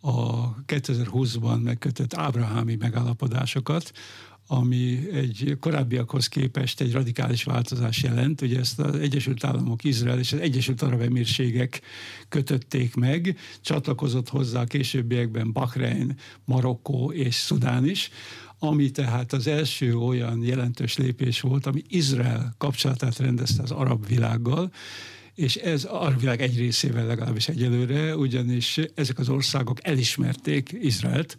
a 0.00 0.54
2020-ban 0.66 1.62
megkötött 1.62 2.14
ábrahámi 2.14 2.76
megállapodásokat, 2.80 3.92
ami 4.46 5.10
egy 5.12 5.56
korábbiakhoz 5.60 6.26
képest 6.26 6.80
egy 6.80 6.92
radikális 6.92 7.44
változás 7.44 8.02
jelent. 8.02 8.40
Ugye 8.40 8.58
ezt 8.58 8.80
az 8.80 8.94
Egyesült 8.94 9.44
Államok, 9.44 9.84
Izrael 9.84 10.18
és 10.18 10.32
az 10.32 10.38
Egyesült 10.38 10.82
Arab 10.82 11.00
Emírségek 11.00 11.80
kötötték 12.28 12.94
meg, 12.94 13.38
csatlakozott 13.60 14.28
hozzá 14.28 14.60
a 14.60 14.64
későbbiekben 14.64 15.52
Bahrein, 15.52 16.16
Marokkó 16.44 17.12
és 17.12 17.34
Szudán 17.34 17.88
is, 17.88 18.10
ami 18.58 18.90
tehát 18.90 19.32
az 19.32 19.46
első 19.46 19.96
olyan 19.96 20.42
jelentős 20.42 20.96
lépés 20.96 21.40
volt, 21.40 21.66
ami 21.66 21.82
Izrael 21.88 22.54
kapcsolatát 22.58 23.18
rendezte 23.18 23.62
az 23.62 23.70
arab 23.70 24.06
világgal, 24.06 24.70
és 25.36 25.56
ez 25.56 25.84
a 25.84 26.14
világ 26.18 26.42
egy 26.42 26.56
részével 26.56 27.06
legalábbis 27.06 27.48
egyelőre, 27.48 28.16
ugyanis 28.16 28.80
ezek 28.94 29.18
az 29.18 29.28
országok 29.28 29.86
elismerték 29.86 30.76
Izraelt, 30.80 31.36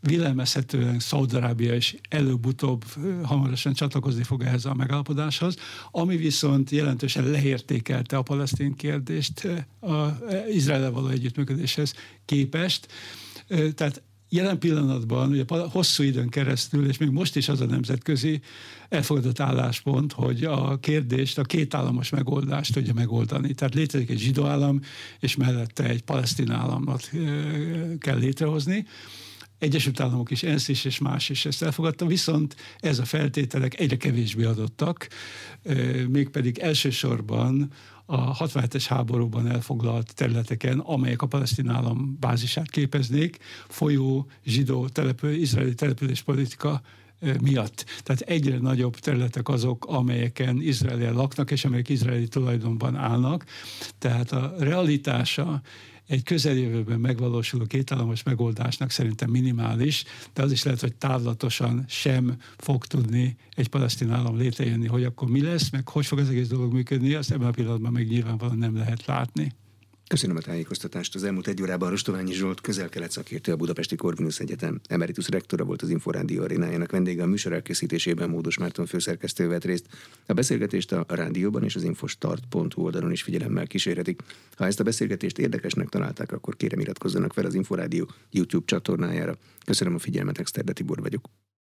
vélelmezhetően 0.00 0.98
Szaudarábia 0.98 1.74
is 1.74 1.96
előbb-utóbb 2.08 2.84
hamarosan 3.22 3.72
csatlakozni 3.72 4.22
fog 4.22 4.42
ehhez 4.42 4.64
a 4.64 4.74
megállapodáshoz, 4.74 5.56
ami 5.90 6.16
viszont 6.16 6.70
jelentősen 6.70 7.30
leértékelte 7.30 8.16
a 8.16 8.22
palesztin 8.22 8.74
kérdést 8.74 9.48
az 9.80 10.10
Izrael 10.50 10.90
való 10.90 11.08
együttműködéshez 11.08 11.94
képest. 12.24 12.86
Tehát 13.74 14.02
jelen 14.28 14.58
pillanatban, 14.58 15.30
ugye 15.30 15.44
hosszú 15.48 16.02
időn 16.02 16.28
keresztül, 16.28 16.88
és 16.88 16.98
még 16.98 17.08
most 17.08 17.36
is 17.36 17.48
az 17.48 17.60
a 17.60 17.66
nemzetközi 17.66 18.40
elfogadott 18.88 19.40
álláspont, 19.40 20.12
hogy 20.12 20.44
a 20.44 20.78
kérdést, 20.80 21.38
a 21.38 21.42
két 21.42 21.74
államos 21.74 22.10
megoldást 22.10 22.72
tudja 22.72 22.94
megoldani. 22.94 23.54
Tehát 23.54 23.74
létezik 23.74 24.10
egy 24.10 24.18
zsidó 24.18 24.44
állam, 24.44 24.80
és 25.20 25.36
mellette 25.36 25.84
egy 25.84 26.02
palesztin 26.02 26.50
államot 26.50 27.10
kell 27.98 28.18
létrehozni. 28.18 28.86
Egyesült 29.58 30.00
Államok 30.00 30.30
is, 30.30 30.42
ENSZ 30.42 30.68
is 30.68 30.84
és 30.84 30.98
más 30.98 31.28
is 31.28 31.46
ezt 31.46 31.62
elfogadta, 31.62 32.06
viszont 32.06 32.56
ez 32.80 32.98
a 32.98 33.04
feltételek 33.04 33.80
egyre 33.80 33.96
kevésbé 33.96 34.44
adottak, 34.44 35.08
mégpedig 36.08 36.58
elsősorban 36.58 37.70
a 38.06 38.36
67-es 38.36 38.84
háborúban 38.88 39.50
elfoglalt 39.50 40.14
területeken, 40.14 40.78
amelyek 40.78 41.22
a 41.22 41.26
palesztin 41.26 41.68
állam 41.68 42.16
bázisát 42.20 42.70
képeznék, 42.70 43.38
folyó 43.68 44.26
zsidó 44.44 44.88
települ, 44.88 45.30
izraeli 45.30 45.74
településpolitika 45.74 46.80
miatt. 47.40 47.84
Tehát 48.02 48.20
egyre 48.20 48.58
nagyobb 48.58 48.98
területek 48.98 49.48
azok, 49.48 49.86
amelyeken 49.86 50.60
Izraeliek 50.60 51.14
laknak, 51.14 51.50
és 51.50 51.64
amelyek 51.64 51.88
izraeli 51.88 52.28
tulajdonban 52.28 52.96
állnak. 52.96 53.44
Tehát 53.98 54.32
a 54.32 54.54
realitása 54.58 55.60
egy 56.06 56.22
közeljövőben 56.22 57.00
megvalósuló 57.00 57.64
kétállamos 57.64 58.22
megoldásnak 58.22 58.90
szerintem 58.90 59.30
minimális, 59.30 60.04
de 60.34 60.42
az 60.42 60.52
is 60.52 60.62
lehet, 60.62 60.80
hogy 60.80 60.94
távlatosan 60.94 61.84
sem 61.88 62.36
fog 62.56 62.86
tudni 62.86 63.36
egy 63.50 63.68
palesztin 63.68 64.10
állam 64.10 64.36
létrejönni, 64.36 64.86
hogy 64.86 65.04
akkor 65.04 65.28
mi 65.28 65.42
lesz, 65.42 65.70
meg 65.70 65.88
hogy 65.88 66.06
fog 66.06 66.18
az 66.18 66.28
egész 66.28 66.48
dolog 66.48 66.72
működni, 66.72 67.14
azt 67.14 67.30
ebben 67.30 67.48
a 67.48 67.50
pillanatban 67.50 67.92
még 67.92 68.08
nyilvánvalóan 68.08 68.58
nem 68.58 68.76
lehet 68.76 69.06
látni. 69.06 69.52
Köszönöm 70.08 70.36
a 70.36 70.40
tájékoztatást. 70.40 71.14
Az 71.14 71.24
elmúlt 71.24 71.46
egy 71.46 71.62
órában 71.62 71.90
Rostoványi 71.90 72.32
Zsolt 72.32 72.60
közel-kelet 72.60 73.10
szakértő, 73.10 73.52
a 73.52 73.56
Budapesti 73.56 73.96
Corvinus 73.96 74.40
Egyetem 74.40 74.80
emeritus 74.88 75.28
rektora 75.28 75.64
volt 75.64 75.82
az 75.82 75.88
Inforádió 75.88 76.42
arénájának 76.42 76.90
vendége 76.90 77.22
a 77.22 77.26
műsor 77.26 77.52
elkészítésében 77.52 78.30
Módos 78.30 78.58
Márton 78.58 78.86
főszerkesztő 78.86 79.48
vett 79.48 79.64
részt. 79.64 79.86
A 80.26 80.32
beszélgetést 80.32 80.92
a 80.92 81.04
rádióban 81.08 81.64
és 81.64 81.76
az 81.76 81.82
infostart.hu 81.82 82.82
oldalon 82.82 83.12
is 83.12 83.22
figyelemmel 83.22 83.66
kísérhetik. 83.66 84.22
Ha 84.56 84.66
ezt 84.66 84.80
a 84.80 84.84
beszélgetést 84.84 85.38
érdekesnek 85.38 85.88
találták, 85.88 86.32
akkor 86.32 86.56
kérem 86.56 86.80
iratkozzanak 86.80 87.32
fel 87.32 87.44
az 87.44 87.54
Inforádió 87.54 88.10
YouTube 88.30 88.66
csatornájára. 88.66 89.36
Köszönöm 89.64 89.94
a 89.94 89.98
figyelmet, 89.98 90.38
Exterde 90.38 90.72
Tibor 90.72 91.00
vagyok. 91.00 91.28